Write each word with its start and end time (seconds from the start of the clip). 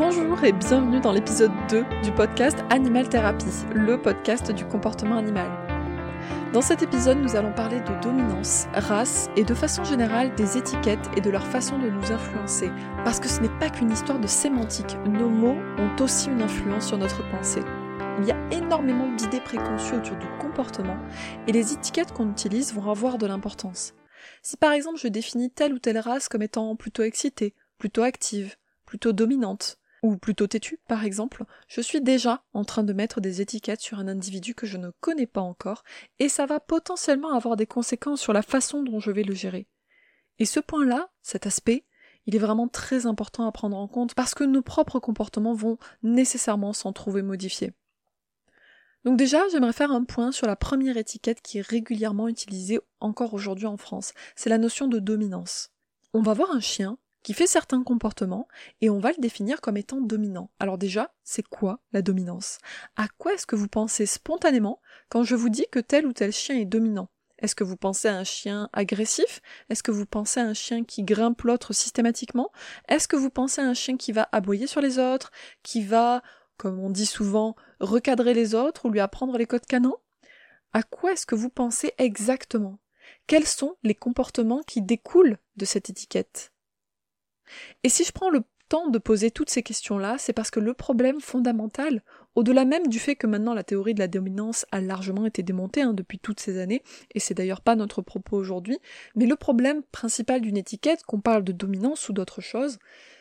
Bonjour 0.00 0.42
et 0.44 0.52
bienvenue 0.52 0.98
dans 0.98 1.12
l'épisode 1.12 1.52
2 1.68 1.84
du 2.02 2.10
podcast 2.12 2.56
Animal 2.70 3.10
Therapy, 3.10 3.44
le 3.74 4.00
podcast 4.00 4.50
du 4.50 4.64
comportement 4.64 5.18
animal. 5.18 5.50
Dans 6.54 6.62
cet 6.62 6.80
épisode, 6.82 7.18
nous 7.18 7.36
allons 7.36 7.52
parler 7.52 7.80
de 7.80 8.02
dominance, 8.02 8.66
race 8.72 9.28
et 9.36 9.44
de 9.44 9.52
façon 9.52 9.84
générale 9.84 10.34
des 10.36 10.56
étiquettes 10.56 11.10
et 11.18 11.20
de 11.20 11.28
leur 11.28 11.46
façon 11.46 11.76
de 11.78 11.90
nous 11.90 12.12
influencer. 12.12 12.70
Parce 13.04 13.20
que 13.20 13.28
ce 13.28 13.40
n'est 13.40 13.58
pas 13.58 13.68
qu'une 13.68 13.90
histoire 13.90 14.18
de 14.18 14.26
sémantique, 14.26 14.96
nos 15.06 15.28
mots 15.28 15.58
ont 15.76 16.02
aussi 16.02 16.30
une 16.30 16.40
influence 16.40 16.86
sur 16.86 16.96
notre 16.96 17.22
pensée. 17.30 17.62
Il 18.20 18.24
y 18.24 18.32
a 18.32 18.48
énormément 18.52 19.14
d'idées 19.16 19.42
préconçues 19.42 19.96
autour 19.96 20.16
du 20.16 20.28
comportement 20.40 20.96
et 21.46 21.52
les 21.52 21.74
étiquettes 21.74 22.14
qu'on 22.14 22.30
utilise 22.30 22.72
vont 22.72 22.90
avoir 22.90 23.18
de 23.18 23.26
l'importance. 23.26 23.92
Si 24.40 24.56
par 24.56 24.72
exemple 24.72 24.98
je 24.98 25.08
définis 25.08 25.50
telle 25.50 25.74
ou 25.74 25.78
telle 25.78 25.98
race 25.98 26.30
comme 26.30 26.40
étant 26.40 26.74
plutôt 26.74 27.02
excitée, 27.02 27.54
plutôt 27.76 28.02
active, 28.02 28.56
plutôt 28.86 29.12
dominante, 29.12 29.76
ou 30.02 30.16
plutôt 30.16 30.46
têtu 30.46 30.78
par 30.88 31.04
exemple, 31.04 31.44
je 31.68 31.80
suis 31.80 32.00
déjà 32.00 32.42
en 32.52 32.64
train 32.64 32.82
de 32.82 32.92
mettre 32.92 33.20
des 33.20 33.40
étiquettes 33.40 33.80
sur 33.80 33.98
un 33.98 34.08
individu 34.08 34.54
que 34.54 34.66
je 34.66 34.76
ne 34.76 34.90
connais 35.00 35.26
pas 35.26 35.40
encore, 35.40 35.84
et 36.18 36.28
ça 36.28 36.46
va 36.46 36.60
potentiellement 36.60 37.32
avoir 37.32 37.56
des 37.56 37.66
conséquences 37.66 38.20
sur 38.20 38.32
la 38.32 38.42
façon 38.42 38.82
dont 38.82 39.00
je 39.00 39.10
vais 39.10 39.22
le 39.22 39.34
gérer. 39.34 39.66
Et 40.38 40.46
ce 40.46 40.60
point-là, 40.60 41.10
cet 41.22 41.46
aspect, 41.46 41.84
il 42.26 42.34
est 42.34 42.40
vraiment 42.40 42.68
très 42.68 43.06
important 43.06 43.46
à 43.46 43.52
prendre 43.52 43.76
en 43.76 43.88
compte 43.88 44.14
parce 44.14 44.34
que 44.34 44.44
nos 44.44 44.62
propres 44.62 44.98
comportements 44.98 45.54
vont 45.54 45.78
nécessairement 46.02 46.72
s'en 46.72 46.92
trouver 46.92 47.22
modifiés. 47.22 47.72
Donc 49.04 49.16
déjà, 49.16 49.48
j'aimerais 49.48 49.72
faire 49.72 49.92
un 49.92 50.04
point 50.04 50.30
sur 50.30 50.46
la 50.46 50.56
première 50.56 50.96
étiquette 50.96 51.40
qui 51.40 51.58
est 51.58 51.66
régulièrement 51.66 52.28
utilisée 52.28 52.80
encore 53.00 53.32
aujourd'hui 53.32 53.66
en 53.66 53.78
France. 53.78 54.12
C'est 54.36 54.50
la 54.50 54.58
notion 54.58 54.88
de 54.88 54.98
dominance. 54.98 55.70
On 56.12 56.22
va 56.22 56.34
voir 56.34 56.50
un 56.50 56.60
chien 56.60 56.98
qui 57.22 57.34
fait 57.34 57.46
certains 57.46 57.82
comportements 57.82 58.48
et 58.80 58.90
on 58.90 58.98
va 58.98 59.10
le 59.10 59.20
définir 59.20 59.60
comme 59.60 59.76
étant 59.76 60.00
dominant. 60.00 60.50
Alors 60.58 60.78
déjà, 60.78 61.12
c'est 61.22 61.46
quoi 61.46 61.80
la 61.92 62.02
dominance? 62.02 62.58
À 62.96 63.08
quoi 63.18 63.34
est-ce 63.34 63.46
que 63.46 63.56
vous 63.56 63.68
pensez 63.68 64.06
spontanément 64.06 64.80
quand 65.08 65.22
je 65.22 65.34
vous 65.34 65.48
dis 65.48 65.66
que 65.70 65.80
tel 65.80 66.06
ou 66.06 66.12
tel 66.12 66.32
chien 66.32 66.56
est 66.56 66.64
dominant? 66.64 67.08
Est-ce 67.38 67.54
que 67.54 67.64
vous 67.64 67.76
pensez 67.76 68.08
à 68.08 68.16
un 68.16 68.24
chien 68.24 68.68
agressif? 68.72 69.40
Est-ce 69.70 69.82
que 69.82 69.90
vous 69.90 70.06
pensez 70.06 70.40
à 70.40 70.44
un 70.44 70.54
chien 70.54 70.84
qui 70.84 71.02
grimpe 71.02 71.42
l'autre 71.42 71.72
systématiquement? 71.72 72.52
Est-ce 72.88 73.08
que 73.08 73.16
vous 73.16 73.30
pensez 73.30 73.62
à 73.62 73.64
un 73.66 73.74
chien 73.74 73.96
qui 73.96 74.12
va 74.12 74.28
aboyer 74.32 74.66
sur 74.66 74.82
les 74.82 74.98
autres, 74.98 75.32
qui 75.62 75.82
va, 75.82 76.22
comme 76.58 76.78
on 76.78 76.90
dit 76.90 77.06
souvent, 77.06 77.56
recadrer 77.80 78.34
les 78.34 78.54
autres 78.54 78.84
ou 78.84 78.90
lui 78.90 79.00
apprendre 79.00 79.38
les 79.38 79.46
codes 79.46 79.66
canons? 79.66 79.96
À 80.72 80.82
quoi 80.82 81.12
est-ce 81.12 81.26
que 81.26 81.34
vous 81.34 81.48
pensez 81.48 81.94
exactement? 81.96 82.78
Quels 83.26 83.46
sont 83.46 83.76
les 83.82 83.94
comportements 83.94 84.62
qui 84.66 84.82
découlent 84.82 85.38
de 85.56 85.64
cette 85.64 85.88
étiquette? 85.88 86.52
Et 87.84 87.88
si 87.88 88.04
je 88.04 88.12
prends 88.12 88.30
le 88.30 88.42
temps 88.68 88.88
de 88.88 88.98
poser 88.98 89.30
toutes 89.30 89.50
ces 89.50 89.62
questions-là, 89.62 90.16
c'est 90.18 90.32
parce 90.32 90.50
que 90.50 90.60
le 90.60 90.74
problème 90.74 91.20
fondamental, 91.20 92.02
au-delà 92.36 92.64
même 92.64 92.86
du 92.86 93.00
fait 93.00 93.16
que 93.16 93.26
maintenant 93.26 93.52
la 93.52 93.64
théorie 93.64 93.94
de 93.94 93.98
la 93.98 94.06
dominance 94.06 94.64
a 94.70 94.80
largement 94.80 95.26
été 95.26 95.42
démontée 95.42 95.82
hein, 95.82 95.92
depuis 95.92 96.20
toutes 96.20 96.40
ces 96.40 96.58
années, 96.58 96.82
et 97.14 97.20
c'est 97.20 97.34
d'ailleurs 97.34 97.62
pas 97.62 97.74
notre 97.74 98.00
propos 98.00 98.36
aujourd'hui, 98.36 98.78
mais 99.16 99.26
le 99.26 99.36
problème 99.36 99.82
principal 99.90 100.40
d'une 100.40 100.56
étiquette, 100.56 101.02
qu'on 101.02 101.20
parle 101.20 101.42
de 101.42 101.52
dominance 101.52 102.08
ou 102.08 102.12
d'autre 102.12 102.40
chose, 102.40 102.78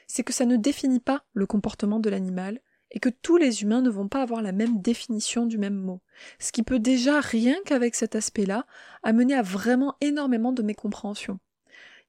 c'est 0.08 0.24
que 0.24 0.34
ça 0.34 0.46
ne 0.46 0.56
définit 0.56 1.00
pas 1.00 1.24
le 1.34 1.48
comportement 1.48 2.00
de 2.00 2.10
l'animal, 2.10 2.62
et 2.92 3.00
que 3.00 3.10
tous 3.10 3.38
les 3.38 3.62
humains 3.62 3.82
ne 3.82 3.90
vont 3.90 4.08
pas 4.08 4.22
avoir 4.22 4.42
la 4.42 4.52
même 4.52 4.82
définition 4.82 5.46
du 5.46 5.58
même 5.58 5.76
mot. 5.76 6.02
Ce 6.40 6.52
qui 6.52 6.64
peut 6.64 6.80
déjà, 6.80 7.20
rien 7.20 7.56
qu'avec 7.66 7.96
cet 7.96 8.16
aspect-là, 8.16 8.66
amener 9.04 9.36
à 9.36 9.42
vraiment 9.42 9.96
énormément 10.02 10.52
de 10.52 10.64
mécompréhension. 10.64 11.40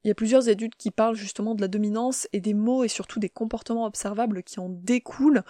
Il 0.03 0.07
y 0.07 0.11
a 0.11 0.15
plusieurs 0.15 0.49
études 0.49 0.75
qui 0.75 0.89
parlent 0.89 1.15
justement 1.15 1.53
de 1.53 1.61
la 1.61 1.67
dominance 1.67 2.27
et 2.33 2.41
des 2.41 2.53
mots 2.53 2.83
et 2.83 2.87
surtout 2.87 3.19
des 3.19 3.29
comportements 3.29 3.85
observables 3.85 4.43
qui 4.43 4.59
en 4.59 4.69
découlent, 4.69 5.43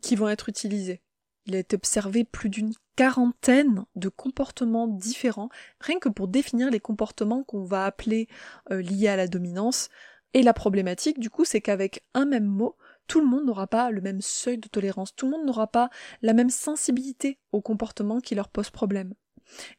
qui 0.00 0.14
vont 0.14 0.28
être 0.28 0.48
utilisés. 0.48 1.02
Il 1.46 1.54
a 1.54 1.58
été 1.58 1.76
observé 1.76 2.24
plus 2.24 2.48
d'une 2.48 2.72
quarantaine 2.96 3.84
de 3.94 4.08
comportements 4.08 4.88
différents, 4.88 5.48
rien 5.80 5.98
que 5.98 6.08
pour 6.08 6.28
définir 6.28 6.70
les 6.70 6.80
comportements 6.80 7.44
qu'on 7.44 7.64
va 7.64 7.84
appeler 7.84 8.28
euh, 8.70 8.80
liés 8.82 9.08
à 9.08 9.16
la 9.16 9.28
dominance. 9.28 9.88
Et 10.34 10.42
la 10.42 10.52
problématique, 10.52 11.18
du 11.18 11.30
coup, 11.30 11.44
c'est 11.44 11.60
qu'avec 11.60 12.04
un 12.14 12.26
même 12.26 12.46
mot, 12.46 12.76
tout 13.06 13.20
le 13.20 13.26
monde 13.26 13.44
n'aura 13.44 13.68
pas 13.68 13.90
le 13.90 14.00
même 14.00 14.20
seuil 14.20 14.58
de 14.58 14.68
tolérance, 14.68 15.14
tout 15.14 15.26
le 15.26 15.32
monde 15.32 15.46
n'aura 15.46 15.68
pas 15.68 15.90
la 16.22 16.32
même 16.32 16.50
sensibilité 16.50 17.38
aux 17.52 17.62
comportements 17.62 18.20
qui 18.20 18.34
leur 18.34 18.48
posent 18.48 18.70
problème. 18.70 19.14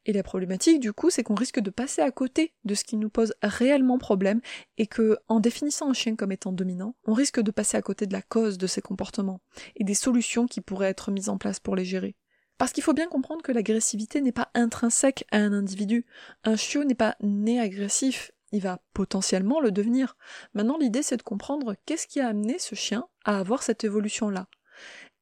Et 0.05 0.13
la 0.13 0.23
problématique, 0.23 0.79
du 0.79 0.94
coup, 0.94 1.09
c'est 1.09 1.23
qu'on 1.23 1.35
risque 1.35 1.59
de 1.59 1.69
passer 1.69 2.01
à 2.01 2.11
côté 2.11 2.53
de 2.66 2.75
ce 2.75 2.83
qui 2.83 2.97
nous 2.97 3.09
pose 3.09 3.33
réellement 3.41 3.97
problème 3.97 4.41
et 4.78 4.88
que, 4.88 5.17
en 5.28 5.39
définissant 5.39 5.89
un 5.89 5.94
chien 5.94 6.16
comme 6.16 6.31
étant 6.31 6.51
dominant, 6.51 6.95
on 7.05 7.13
risque 7.13 7.39
de 7.39 7.51
passer 7.51 7.77
à 7.77 7.81
côté 7.81 8.06
de 8.06 8.13
la 8.13 8.22
cause 8.22 8.57
de 8.57 8.67
ses 8.67 8.81
comportements 8.81 9.41
et 9.75 9.83
des 9.83 9.94
solutions 9.94 10.47
qui 10.47 10.61
pourraient 10.61 10.89
être 10.89 11.11
mises 11.11 11.29
en 11.29 11.38
place 11.38 11.59
pour 11.59 11.75
les 11.75 11.85
gérer. 11.85 12.16
Parce 12.57 12.72
qu'il 12.72 12.83
faut 12.83 12.94
bien 12.94 13.07
comprendre 13.07 13.44
que 13.44 13.51
l'agressivité 13.51 14.19
n'est 14.22 14.31
pas 14.31 14.50
intrinsèque 14.56 15.25
à 15.31 15.38
un 15.38 15.53
individu. 15.53 16.06
Un 16.44 16.56
chiot 16.56 16.83
n'est 16.83 16.95
pas 16.95 17.16
né 17.22 17.59
agressif, 17.59 18.31
il 18.51 18.61
va 18.61 18.81
potentiellement 18.94 19.59
le 19.59 19.72
devenir. 19.72 20.17
Maintenant, 20.53 20.77
l'idée 20.77 21.03
c'est 21.03 21.17
de 21.17 21.23
comprendre 21.23 21.75
qu'est-ce 21.85 22.07
qui 22.07 22.19
a 22.19 22.27
amené 22.27 22.57
ce 22.59 22.75
chien 22.75 23.07
à 23.25 23.38
avoir 23.38 23.61
cette 23.61 23.83
évolution-là. 23.83 24.47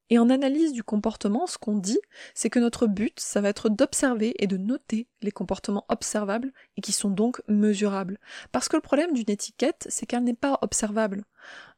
Et 0.09 0.19
en 0.19 0.29
analyse 0.29 0.71
du 0.71 0.83
comportement, 0.83 1.47
ce 1.47 1.57
qu'on 1.57 1.77
dit, 1.77 1.99
c'est 2.33 2.49
que 2.49 2.59
notre 2.59 2.88
but, 2.88 3.19
ça 3.19 3.41
va 3.41 3.49
être 3.49 3.69
d'observer 3.69 4.35
et 4.38 4.47
de 4.47 4.57
noter 4.57 5.07
les 5.21 5.31
comportements 5.31 5.85
observables 5.89 6.51
et 6.77 6.81
qui 6.81 6.91
sont 6.91 7.09
donc 7.09 7.41
mesurables. 7.47 8.19
Parce 8.51 8.69
que 8.69 8.75
le 8.75 8.81
problème 8.81 9.13
d'une 9.13 9.29
étiquette, 9.29 9.88
c'est 9.89 10.05
qu'elle 10.05 10.23
n'est 10.23 10.33
pas 10.33 10.59
observable. 10.61 11.25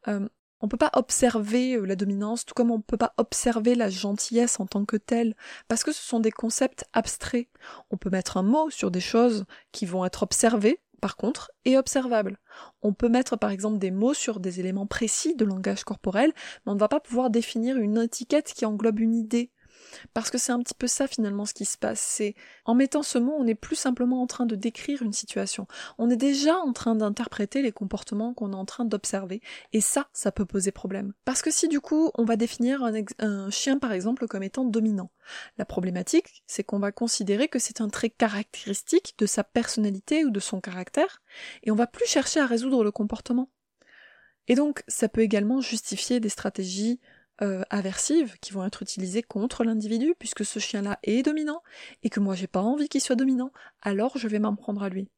Euh, 0.07 0.27
on 0.59 0.67
peut 0.67 0.77
pas 0.77 0.91
observer 0.93 1.75
euh, 1.75 1.85
la 1.85 1.95
dominance, 1.95 2.45
tout 2.45 2.53
comme 2.53 2.71
on 2.71 2.81
peut 2.81 2.97
pas 2.97 3.13
observer 3.17 3.75
la 3.75 3.89
gentillesse 3.89 4.59
en 4.59 4.65
tant 4.65 4.85
que 4.85 4.97
telle, 4.97 5.35
parce 5.67 5.83
que 5.83 5.91
ce 5.91 6.01
sont 6.01 6.19
des 6.19 6.31
concepts 6.31 6.85
abstraits. 6.93 7.47
On 7.91 7.97
peut 7.97 8.09
mettre 8.09 8.37
un 8.37 8.43
mot 8.43 8.69
sur 8.69 8.91
des 8.91 8.99
choses 8.99 9.45
qui 9.71 9.85
vont 9.85 10.03
être 10.05 10.23
observées, 10.23 10.79
par 11.01 11.15
contre, 11.15 11.51
est 11.65 11.77
observable. 11.77 12.39
On 12.81 12.93
peut 12.93 13.09
mettre 13.09 13.37
par 13.37 13.51
exemple 13.51 13.77
des 13.77 13.91
mots 13.91 14.13
sur 14.13 14.39
des 14.39 14.59
éléments 14.59 14.87
précis 14.87 15.35
de 15.35 15.45
langage 15.45 15.83
corporel, 15.83 16.31
mais 16.65 16.71
on 16.71 16.75
ne 16.75 16.79
va 16.79 16.87
pas 16.87 16.99
pouvoir 16.99 17.29
définir 17.29 17.77
une 17.77 17.97
étiquette 17.97 18.53
qui 18.53 18.65
englobe 18.65 18.99
une 18.99 19.15
idée. 19.15 19.51
Parce 20.13 20.29
que 20.29 20.37
c'est 20.37 20.51
un 20.51 20.59
petit 20.59 20.73
peu 20.73 20.87
ça 20.87 21.07
finalement 21.07 21.45
ce 21.45 21.53
qui 21.53 21.65
se 21.65 21.77
passe. 21.77 21.99
C'est 21.99 22.35
en 22.65 22.75
mettant 22.75 23.03
ce 23.03 23.17
mot, 23.17 23.33
on 23.37 23.43
n'est 23.43 23.55
plus 23.55 23.75
simplement 23.75 24.21
en 24.21 24.27
train 24.27 24.45
de 24.45 24.55
décrire 24.55 25.01
une 25.01 25.13
situation. 25.13 25.67
On 25.97 26.09
est 26.09 26.17
déjà 26.17 26.57
en 26.57 26.73
train 26.73 26.95
d'interpréter 26.95 27.61
les 27.61 27.71
comportements 27.71 28.33
qu'on 28.33 28.53
est 28.53 28.55
en 28.57 28.65
train 28.65 28.85
d'observer. 28.85 29.41
Et 29.73 29.81
ça, 29.81 30.07
ça 30.13 30.31
peut 30.31 30.45
poser 30.45 30.71
problème. 30.71 31.13
Parce 31.25 31.41
que 31.41 31.51
si 31.51 31.67
du 31.67 31.79
coup 31.79 32.11
on 32.15 32.25
va 32.25 32.35
définir 32.35 32.83
un, 32.83 32.93
un 33.19 33.49
chien 33.49 33.77
par 33.79 33.91
exemple 33.91 34.27
comme 34.27 34.43
étant 34.43 34.65
dominant, 34.65 35.11
la 35.57 35.65
problématique, 35.65 36.43
c'est 36.47 36.63
qu'on 36.63 36.79
va 36.79 36.91
considérer 36.91 37.47
que 37.47 37.59
c'est 37.59 37.81
un 37.81 37.89
trait 37.89 38.09
caractéristique 38.09 39.15
de 39.17 39.25
sa 39.25 39.43
personnalité 39.43 40.25
ou 40.25 40.29
de 40.29 40.39
son 40.39 40.61
caractère, 40.61 41.21
et 41.63 41.71
on 41.71 41.75
va 41.75 41.87
plus 41.87 42.07
chercher 42.07 42.39
à 42.39 42.45
résoudre 42.45 42.83
le 42.83 42.91
comportement. 42.91 43.49
Et 44.47 44.55
donc, 44.55 44.83
ça 44.87 45.09
peut 45.09 45.21
également 45.21 45.61
justifier 45.61 46.19
des 46.19 46.29
stratégies 46.29 46.99
euh, 47.41 47.63
aversives 47.69 48.37
qui 48.39 48.53
vont 48.53 48.65
être 48.65 48.81
utilisées 48.81 49.23
contre 49.23 49.63
l'individu, 49.63 50.15
puisque 50.17 50.45
ce 50.45 50.59
chien-là 50.59 50.99
est 51.03 51.23
dominant, 51.23 51.61
et 52.03 52.09
que 52.09 52.19
moi 52.19 52.35
j'ai 52.35 52.47
pas 52.47 52.61
envie 52.61 52.89
qu'il 52.89 53.01
soit 53.01 53.15
dominant, 53.15 53.51
alors 53.81 54.17
je 54.17 54.27
vais 54.27 54.39
m'en 54.39 54.55
prendre 54.55 54.83
à 54.83 54.89
lui. 54.89 55.09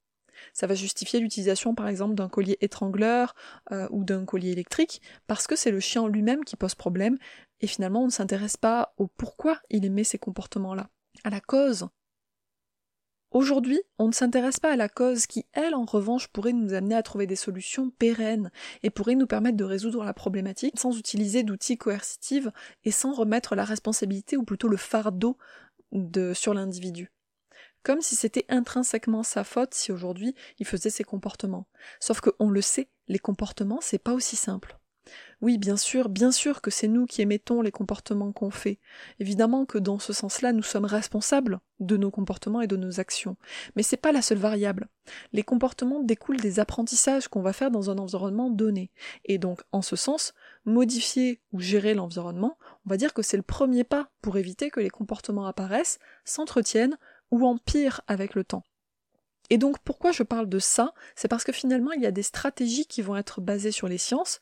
Ça 0.54 0.68
va 0.68 0.76
justifier 0.76 1.20
l'utilisation 1.20 1.76
par 1.76 1.88
exemple 1.88 2.16
d'un 2.16 2.30
collier 2.30 2.58
étrangleur 2.62 3.36
euh, 3.72 3.88
ou 3.92 4.04
d'un 4.04 4.26
collier 4.26 4.52
électrique, 4.52 5.02
parce 5.28 5.48
que 5.48 5.56
c'est 5.56 5.72
le 5.72 5.80
chien 5.80 6.08
lui-même 6.08 6.46
qui 6.46 6.56
pose 6.56 6.76
problème, 6.76 7.18
et 7.62 7.68
finalement 7.68 8.04
on 8.04 8.08
ne 8.08 8.12
s'intéresse 8.12 8.58
pas 8.58 8.94
au 8.98 9.08
pourquoi 9.08 9.60
il 9.70 9.86
émet 9.86 10.04
ces 10.04 10.20
comportements-là, 10.20 10.90
à 11.24 11.30
la 11.30 11.42
cause. 11.42 11.88
Aujourd'hui, 13.32 13.80
on 14.00 14.08
ne 14.08 14.12
s'intéresse 14.12 14.60
pas 14.60 14.72
à 14.72 14.76
la 14.76 14.90
cause 14.90 15.28
qui, 15.28 15.46
elle, 15.54 15.76
en 15.76 15.86
revanche, 15.86 16.28
pourrait 16.30 16.52
nous 16.52 16.74
amener 16.74 16.96
à 16.96 17.04
trouver 17.04 17.28
des 17.28 17.36
solutions 17.36 17.92
pérennes 17.92 18.50
et 18.82 18.90
pourrait 18.90 19.14
nous 19.14 19.28
permettre 19.28 19.58
de 19.58 19.64
résoudre 19.64 20.04
la 20.04 20.16
problématique 20.16 20.80
sans 20.80 20.98
utiliser 20.98 21.44
d'outils 21.44 21.78
coercitifs 21.78 22.48
et 22.86 22.92
sans 22.92 23.14
remettre 23.14 23.56
la 23.56 23.66
responsabilité 23.66 24.36
ou 24.36 24.44
plutôt 24.44 24.68
le 24.68 24.78
fardeau 24.78 25.38
de, 25.92 26.34
sur 26.34 26.56
l'individu. 26.56 27.12
Comme 27.84 28.02
si 28.02 28.16
c'était 28.16 28.46
intrinsèquement 28.50 29.24
sa 29.24 29.44
faute 29.44 29.76
si 29.76 29.92
aujourd'hui 29.92 30.34
il 30.58 30.66
faisait 30.66 30.90
ces 30.90 31.04
comportements. 31.04 31.68
Sauf 32.00 32.22
que 32.22 32.32
on 32.40 32.50
le 32.50 32.62
sait, 32.62 32.90
les 33.08 33.20
comportements 33.20 33.80
c'est 33.80 34.00
pas 34.00 34.14
aussi 34.14 34.36
simple. 34.36 34.79
Oui, 35.42 35.58
bien 35.58 35.78
sûr, 35.78 36.10
bien 36.10 36.32
sûr 36.32 36.62
que 36.62 36.70
c'est 36.70 36.90
nous 36.90 37.06
qui 37.06 37.22
émettons 37.22 37.62
les 37.62 37.72
comportements 37.72 38.34
qu'on 38.34 38.52
fait. 38.52 38.78
Évidemment 39.20 39.66
que 39.66 39.78
dans 39.78 39.98
ce 39.98 40.12
sens-là, 40.12 40.52
nous 40.52 40.64
sommes 40.64 40.84
responsables 40.84 41.62
de 41.80 41.96
nos 41.96 42.12
comportements 42.12 42.60
et 42.60 42.68
de 42.68 42.76
nos 42.76 43.00
actions. 43.00 43.38
Mais 43.76 43.84
c'est 43.84 43.96
pas 43.96 44.12
la 44.12 44.22
seule 44.22 44.38
variable. 44.38 44.90
Les 45.32 45.44
comportements 45.44 46.04
découlent 46.04 46.42
des 46.42 46.60
apprentissages 46.60 47.30
qu'on 47.30 47.42
va 47.42 47.54
faire 47.54 47.72
dans 47.72 47.90
un 47.90 47.98
environnement 48.00 48.50
donné. 48.50 48.92
Et 49.24 49.38
donc, 49.38 49.62
en 49.72 49.82
ce 49.82 49.96
sens, 49.96 50.34
modifier 50.66 51.40
ou 51.54 51.62
gérer 51.62 51.94
l'environnement, 51.94 52.58
on 52.86 52.90
va 52.90 52.98
dire 52.98 53.14
que 53.14 53.22
c'est 53.22 53.38
le 53.38 53.44
premier 53.44 53.86
pas 53.86 54.12
pour 54.22 54.36
éviter 54.36 54.70
que 54.70 54.82
les 54.82 54.90
comportements 54.90 55.46
apparaissent, 55.46 56.00
s'entretiennent 56.26 56.98
ou 57.32 57.46
empirent 57.46 58.02
avec 58.08 58.36
le 58.36 58.44
temps. 58.44 58.64
Et 59.50 59.58
donc 59.58 59.80
pourquoi 59.80 60.12
je 60.12 60.24
parle 60.24 60.48
de 60.48 60.60
ça? 60.60 60.94
C'est 61.16 61.28
parce 61.28 61.44
que 61.44 61.52
finalement 61.52 61.92
il 61.92 62.02
y 62.02 62.06
a 62.06 62.12
des 62.12 62.24
stratégies 62.24 62.86
qui 62.86 63.02
vont 63.02 63.16
être 63.16 63.42
basées 63.42 63.72
sur 63.72 63.88
les 63.88 63.98
sciences, 63.98 64.42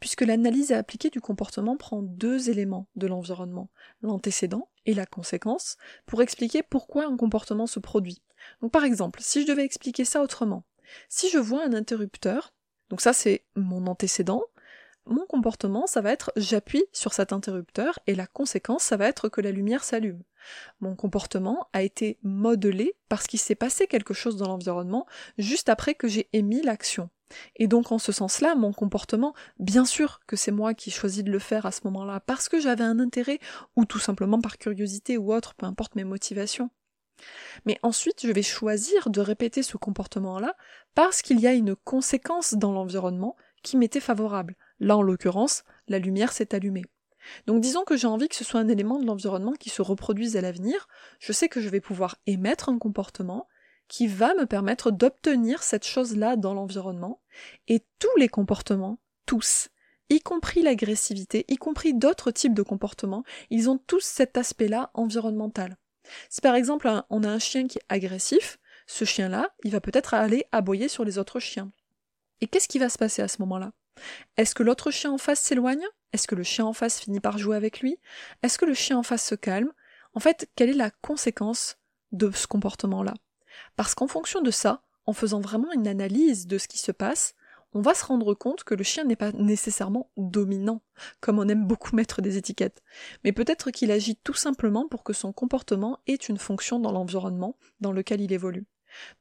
puisque 0.00 0.22
l'analyse 0.22 0.72
appliquée 0.72 1.10
du 1.10 1.20
comportement 1.20 1.76
prend 1.76 2.02
deux 2.02 2.50
éléments 2.50 2.88
de 2.96 3.06
l'environnement, 3.06 3.70
l'antécédent 4.02 4.68
et 4.86 4.94
la 4.94 5.06
conséquence, 5.06 5.76
pour 6.06 6.22
expliquer 6.22 6.62
pourquoi 6.62 7.06
un 7.06 7.16
comportement 7.16 7.66
se 7.66 7.80
produit. 7.80 8.22
Donc 8.60 8.72
par 8.72 8.84
exemple, 8.84 9.20
si 9.22 9.42
je 9.42 9.46
devais 9.46 9.64
expliquer 9.64 10.04
ça 10.04 10.22
autrement, 10.22 10.64
si 11.08 11.30
je 11.30 11.38
vois 11.38 11.64
un 11.64 11.72
interrupteur, 11.72 12.54
donc 12.90 13.00
ça 13.00 13.12
c'est 13.12 13.44
mon 13.56 13.86
antécédent, 13.86 14.42
mon 15.06 15.26
comportement, 15.26 15.86
ça 15.86 16.00
va 16.00 16.12
être 16.12 16.32
j'appuie 16.36 16.84
sur 16.92 17.12
cet 17.12 17.32
interrupteur 17.32 17.98
et 18.06 18.14
la 18.14 18.26
conséquence, 18.26 18.84
ça 18.84 18.96
va 18.96 19.06
être 19.06 19.28
que 19.28 19.42
la 19.42 19.50
lumière 19.50 19.84
s'allume. 19.84 20.22
Mon 20.80 20.96
comportement 20.96 21.68
a 21.72 21.82
été 21.82 22.18
modelé 22.22 22.96
parce 23.08 23.26
qu'il 23.26 23.38
s'est 23.38 23.54
passé 23.54 23.86
quelque 23.86 24.14
chose 24.14 24.36
dans 24.36 24.48
l'environnement 24.48 25.06
juste 25.36 25.68
après 25.68 25.94
que 25.94 26.08
j'ai 26.08 26.28
émis 26.32 26.62
l'action. 26.62 27.10
Et 27.56 27.66
donc 27.66 27.92
en 27.92 27.98
ce 27.98 28.12
sens-là, 28.12 28.54
mon 28.54 28.72
comportement, 28.72 29.34
bien 29.58 29.84
sûr 29.84 30.20
que 30.26 30.36
c'est 30.36 30.52
moi 30.52 30.74
qui 30.74 30.90
choisis 30.90 31.24
de 31.24 31.30
le 31.30 31.38
faire 31.38 31.66
à 31.66 31.72
ce 31.72 31.80
moment-là, 31.84 32.20
parce 32.20 32.48
que 32.48 32.60
j'avais 32.60 32.84
un 32.84 32.98
intérêt, 33.00 33.38
ou 33.76 33.84
tout 33.84 33.98
simplement 33.98 34.40
par 34.40 34.58
curiosité 34.58 35.18
ou 35.18 35.32
autre, 35.32 35.54
peu 35.54 35.66
importe 35.66 35.94
mes 35.94 36.04
motivations. 36.04 36.70
Mais 37.64 37.78
ensuite, 37.82 38.26
je 38.26 38.32
vais 38.32 38.42
choisir 38.42 39.08
de 39.10 39.20
répéter 39.20 39.62
ce 39.62 39.76
comportement-là 39.76 40.56
parce 40.94 41.22
qu'il 41.22 41.40
y 41.40 41.46
a 41.46 41.52
une 41.52 41.76
conséquence 41.76 42.54
dans 42.54 42.72
l'environnement 42.72 43.36
qui 43.62 43.76
m'était 43.76 44.00
favorable. 44.00 44.56
Là, 44.80 44.96
en 44.96 45.02
l'occurrence, 45.02 45.64
la 45.88 45.98
lumière 45.98 46.32
s'est 46.32 46.54
allumée. 46.54 46.84
Donc 47.46 47.62
disons 47.62 47.84
que 47.84 47.96
j'ai 47.96 48.06
envie 48.06 48.28
que 48.28 48.36
ce 48.36 48.44
soit 48.44 48.60
un 48.60 48.68
élément 48.68 48.98
de 48.98 49.06
l'environnement 49.06 49.52
qui 49.52 49.70
se 49.70 49.80
reproduise 49.80 50.36
à 50.36 50.42
l'avenir, 50.42 50.88
je 51.20 51.32
sais 51.32 51.48
que 51.48 51.60
je 51.60 51.70
vais 51.70 51.80
pouvoir 51.80 52.16
émettre 52.26 52.68
un 52.68 52.78
comportement 52.78 53.48
qui 53.88 54.06
va 54.06 54.34
me 54.34 54.46
permettre 54.46 54.90
d'obtenir 54.90 55.62
cette 55.62 55.84
chose-là 55.84 56.36
dans 56.36 56.54
l'environnement, 56.54 57.20
et 57.68 57.84
tous 57.98 58.16
les 58.16 58.28
comportements, 58.28 58.98
tous, 59.26 59.68
y 60.10 60.20
compris 60.20 60.62
l'agressivité, 60.62 61.44
y 61.48 61.56
compris 61.56 61.94
d'autres 61.94 62.30
types 62.30 62.54
de 62.54 62.62
comportements, 62.62 63.24
ils 63.50 63.70
ont 63.70 63.78
tous 63.78 64.04
cet 64.04 64.36
aspect-là 64.36 64.90
environnemental. 64.94 65.76
Si 66.28 66.40
par 66.40 66.54
exemple 66.54 66.90
on 67.10 67.22
a 67.22 67.28
un 67.28 67.38
chien 67.38 67.66
qui 67.66 67.78
est 67.78 67.86
agressif, 67.88 68.58
ce 68.86 69.04
chien-là, 69.04 69.50
il 69.64 69.70
va 69.70 69.80
peut-être 69.80 70.14
aller 70.14 70.44
aboyer 70.52 70.88
sur 70.88 71.04
les 71.04 71.18
autres 71.18 71.40
chiens. 71.40 71.72
Et 72.40 72.46
qu'est-ce 72.46 72.68
qui 72.68 72.78
va 72.78 72.90
se 72.90 72.98
passer 72.98 73.22
à 73.22 73.28
ce 73.28 73.40
moment-là? 73.40 73.72
Est-ce 74.36 74.54
que 74.54 74.62
l'autre 74.62 74.90
chien 74.90 75.12
en 75.12 75.18
face 75.18 75.40
s'éloigne? 75.40 75.86
Est-ce 76.12 76.26
que 76.26 76.34
le 76.34 76.42
chien 76.42 76.66
en 76.66 76.72
face 76.72 77.00
finit 77.00 77.20
par 77.20 77.38
jouer 77.38 77.56
avec 77.56 77.80
lui? 77.80 77.98
Est-ce 78.42 78.58
que 78.58 78.66
le 78.66 78.74
chien 78.74 78.98
en 78.98 79.02
face 79.02 79.24
se 79.24 79.34
calme? 79.34 79.72
En 80.12 80.20
fait, 80.20 80.50
quelle 80.54 80.70
est 80.70 80.74
la 80.74 80.90
conséquence 80.90 81.76
de 82.12 82.30
ce 82.30 82.46
comportement-là? 82.46 83.14
Parce 83.76 83.94
qu'en 83.94 84.06
fonction 84.06 84.40
de 84.40 84.50
ça, 84.50 84.82
en 85.06 85.12
faisant 85.12 85.40
vraiment 85.40 85.72
une 85.72 85.88
analyse 85.88 86.46
de 86.46 86.58
ce 86.58 86.68
qui 86.68 86.78
se 86.78 86.92
passe, 86.92 87.34
on 87.74 87.80
va 87.80 87.94
se 87.94 88.04
rendre 88.04 88.34
compte 88.34 88.62
que 88.62 88.74
le 88.74 88.84
chien 88.84 89.04
n'est 89.04 89.16
pas 89.16 89.32
nécessairement 89.32 90.08
dominant, 90.16 90.80
comme 91.20 91.40
on 91.40 91.48
aime 91.48 91.66
beaucoup 91.66 91.94
mettre 91.96 92.22
des 92.22 92.36
étiquettes, 92.36 92.82
mais 93.24 93.32
peut-être 93.32 93.70
qu'il 93.70 93.90
agit 93.90 94.16
tout 94.16 94.34
simplement 94.34 94.88
pour 94.88 95.02
que 95.02 95.12
son 95.12 95.32
comportement 95.32 95.98
ait 96.06 96.14
une 96.14 96.38
fonction 96.38 96.78
dans 96.78 96.92
l'environnement 96.92 97.56
dans 97.80 97.92
lequel 97.92 98.20
il 98.20 98.32
évolue. 98.32 98.66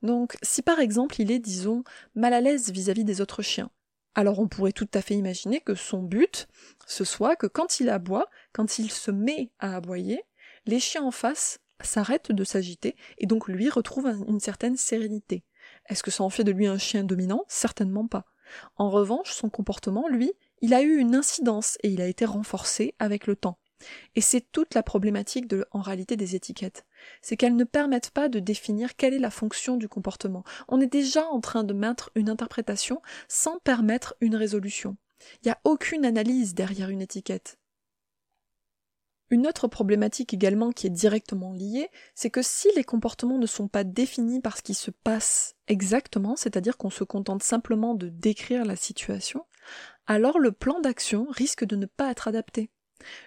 Donc, 0.03 0.37
si 0.43 0.61
par 0.61 0.79
exemple 0.79 1.19
il 1.19 1.31
est, 1.31 1.39
disons, 1.39 1.83
mal 2.13 2.33
à 2.33 2.41
l'aise 2.41 2.69
vis-à-vis 2.71 3.05
des 3.05 3.21
autres 3.21 3.41
chiens, 3.41 3.71
alors 4.13 4.37
on 4.37 4.47
pourrait 4.47 4.71
tout 4.71 4.89
à 4.93 5.01
fait 5.01 5.15
imaginer 5.15 5.59
que 5.59 5.73
son 5.73 6.03
but, 6.03 6.47
ce 6.85 7.03
soit 7.03 7.35
que 7.35 7.47
quand 7.47 7.79
il 7.79 7.89
aboie, 7.89 8.29
quand 8.51 8.77
il 8.77 8.91
se 8.91 9.09
met 9.09 9.49
à 9.57 9.75
aboyer, 9.75 10.23
les 10.67 10.79
chiens 10.79 11.03
en 11.03 11.11
face 11.11 11.59
s'arrêtent 11.85 12.31
de 12.31 12.43
s'agiter 12.43 12.95
et 13.17 13.25
donc 13.25 13.47
lui 13.47 13.69
retrouvent 13.69 14.07
une 14.27 14.39
certaine 14.39 14.77
sérénité. 14.77 15.43
Est-ce 15.87 16.03
que 16.03 16.11
ça 16.11 16.23
en 16.23 16.29
fait 16.29 16.43
de 16.43 16.51
lui 16.51 16.67
un 16.67 16.77
chien 16.77 17.03
dominant? 17.03 17.45
Certainement 17.47 18.07
pas. 18.07 18.25
En 18.75 18.89
revanche, 18.89 19.31
son 19.31 19.49
comportement, 19.49 20.07
lui, 20.07 20.31
il 20.61 20.73
a 20.73 20.81
eu 20.81 20.97
une 20.97 21.15
incidence 21.15 21.77
et 21.83 21.89
il 21.89 22.01
a 22.01 22.07
été 22.07 22.25
renforcé 22.25 22.95
avec 22.99 23.27
le 23.27 23.35
temps. 23.35 23.57
Et 24.15 24.21
c'est 24.21 24.51
toute 24.51 24.75
la 24.75 24.83
problématique 24.83 25.47
de, 25.47 25.65
en 25.71 25.81
réalité 25.81 26.15
des 26.15 26.35
étiquettes. 26.35 26.85
C'est 27.21 27.35
qu'elles 27.35 27.55
ne 27.55 27.63
permettent 27.63 28.11
pas 28.11 28.29
de 28.29 28.39
définir 28.39 28.95
quelle 28.95 29.13
est 29.13 29.19
la 29.19 29.29
fonction 29.29 29.75
du 29.75 29.89
comportement. 29.89 30.43
On 30.69 30.79
est 30.79 30.91
déjà 30.91 31.25
en 31.27 31.41
train 31.41 31.63
de 31.63 31.73
mettre 31.73 32.11
une 32.15 32.29
interprétation 32.29 33.01
sans 33.27 33.59
permettre 33.59 34.15
une 34.21 34.35
résolution. 34.35 34.95
Il 35.41 35.47
n'y 35.47 35.51
a 35.51 35.59
aucune 35.63 36.05
analyse 36.05 36.53
derrière 36.53 36.89
une 36.89 37.01
étiquette. 37.01 37.57
Une 39.33 39.47
autre 39.47 39.67
problématique 39.67 40.31
également 40.31 40.69
qui 40.69 40.85
est 40.85 40.91
directement 40.91 41.53
liée, 41.53 41.89
c'est 42.13 42.29
que 42.29 42.43
si 42.43 42.67
les 42.75 42.83
comportements 42.83 43.39
ne 43.39 43.47
sont 43.47 43.67
pas 43.67 43.83
définis 43.83 44.41
par 44.41 44.55
ce 44.55 44.61
qui 44.61 44.75
se 44.75 44.91
passe 44.91 45.55
exactement, 45.67 46.35
c'est-à-dire 46.35 46.77
qu'on 46.77 46.91
se 46.91 47.03
contente 47.03 47.41
simplement 47.41 47.95
de 47.95 48.09
décrire 48.09 48.63
la 48.63 48.75
situation, 48.75 49.43
alors 50.05 50.37
le 50.37 50.51
plan 50.51 50.81
d'action 50.81 51.25
risque 51.31 51.65
de 51.65 51.75
ne 51.75 51.87
pas 51.87 52.11
être 52.11 52.27
adapté. 52.27 52.69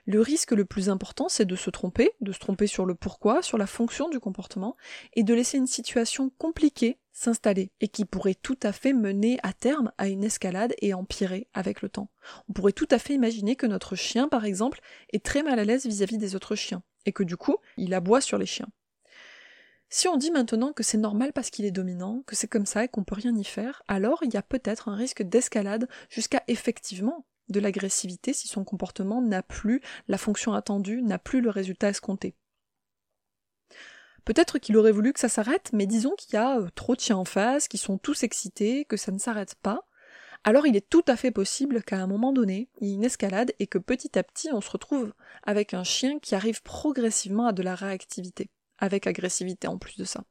Le 0.05 0.21
risque 0.21 0.53
le 0.53 0.65
plus 0.65 0.91
important, 0.91 1.29
c'est 1.29 1.45
de 1.45 1.57
se 1.57 1.71
tromper, 1.71 2.13
de 2.21 2.31
se 2.31 2.39
tromper 2.39 2.69
sur 2.69 2.87
le 2.87 2.95
pourquoi, 2.95 3.43
sur 3.43 3.59
la 3.59 3.67
fonction 3.67 4.09
du 4.09 4.21
comportement, 4.21 4.77
et 5.15 5.25
de 5.25 5.35
laisser 5.35 5.59
une 5.59 5.67
situation 5.67 6.31
compliquée 6.39 7.01
s'installer, 7.17 7.73
et 7.81 7.89
qui 7.89 8.05
pourrait 8.05 8.35
tout 8.35 8.59
à 8.63 8.73
fait 8.73 8.93
mener 8.93 9.39
à 9.43 9.55
terme 9.55 9.91
à 9.97 10.09
une 10.09 10.23
escalade 10.23 10.75
et 10.83 10.93
empirer 10.93 11.49
avec 11.55 11.81
le 11.81 11.89
temps. 11.89 12.11
On 12.49 12.53
pourrait 12.53 12.73
tout 12.73 12.89
à 12.91 12.99
fait 12.99 13.15
imaginer 13.15 13.57
que 13.57 13.67
notre 13.67 13.97
chien, 13.97 14.29
par 14.29 14.45
exemple, 14.45 14.81
est 15.13 15.25
très 15.25 15.43
mal 15.43 15.59
à 15.59 15.65
l'aise 15.65 15.87
vis-à-vis 15.87 16.19
des 16.19 16.37
autres 16.37 16.57
chiens, 16.57 16.83
et 17.07 17.13
que 17.13 17.23
du 17.23 17.39
coup, 17.39 17.57
il 17.79 17.95
aboie 17.95 18.21
sur 18.21 18.37
les 18.37 18.47
chiens. 18.47 18.69
Si 19.89 20.09
on 20.09 20.17
dit 20.17 20.31
maintenant 20.31 20.73
que 20.73 20.83
c'est 20.83 20.99
normal 20.99 21.33
parce 21.33 21.49
qu'il 21.49 21.65
est 21.65 21.71
dominant, 21.71 22.23
que 22.27 22.37
c'est 22.37 22.49
comme 22.49 22.67
ça 22.67 22.85
et 22.85 22.89
qu'on 22.89 23.05
peut 23.05 23.15
rien 23.15 23.35
y 23.35 23.45
faire, 23.45 23.83
alors 23.89 24.19
il 24.23 24.35
y 24.35 24.37
a 24.37 24.43
peut-être 24.43 24.89
un 24.89 24.97
risque 24.97 25.23
d'escalade 25.23 25.89
jusqu'à 26.11 26.43
effectivement 26.49 27.25
de 27.49 27.61
l'agressivité 27.61 28.33
si 28.33 28.49
son 28.49 28.65
comportement 28.65 29.23
n'a 29.23 29.43
plus 29.43 29.81
la 30.09 30.19
fonction 30.19 30.53
attendue, 30.53 31.03
n'a 31.03 31.19
plus 31.19 31.41
le 31.41 31.51
résultat 31.51 31.89
escompté. 31.89 32.35
Peut-être 34.27 34.59
qu'il 34.59 34.77
aurait 34.77 34.93
voulu 34.93 35.13
que 35.13 35.21
ça 35.21 35.29
s'arrête, 35.29 35.71
mais 35.73 35.87
disons 35.87 36.13
qu'il 36.19 36.35
y 36.35 36.37
a 36.37 36.59
euh, 36.59 36.69
trop 36.75 36.97
de 36.97 37.01
chiens 37.01 37.17
en 37.17 37.25
face, 37.25 37.69
qui 37.69 37.79
sont 37.79 37.97
tous 37.97 38.25
excités, 38.25 38.85
que 38.85 38.97
ça 38.97 39.13
ne 39.13 39.19
s'arrête 39.19 39.55
pas. 39.63 39.87
Alors 40.43 40.67
il 40.67 40.77
est 40.77 40.91
tout 40.91 41.05
à 41.07 41.17
fait 41.17 41.31
possible 41.31 41.83
qu'à 41.83 41.99
un 41.99 42.09
moment 42.09 42.33
donné, 42.33 42.69
il 42.81 42.89
y 42.89 42.91
ait 42.91 42.95
une 42.95 43.05
escalade 43.05 43.53
et 43.61 43.69
que 43.69 43.79
petit 43.79 44.19
à 44.19 44.25
petit 44.25 44.51
on 44.53 44.61
se 44.61 44.71
retrouve 44.71 45.15
avec 45.45 45.75
un 45.75 45.85
chien 45.85 46.19
qui 46.19 46.35
arrive 46.35 46.63
progressivement 46.63 47.47
à 47.47 47.53
de 47.53 47.63
la 47.63 47.77
réactivité, 47.77 48.51
avec 48.79 49.07
agressivité 49.07 49.69
en 49.69 49.79
plus 49.79 49.97
de 49.97 50.05
ça. 50.05 50.25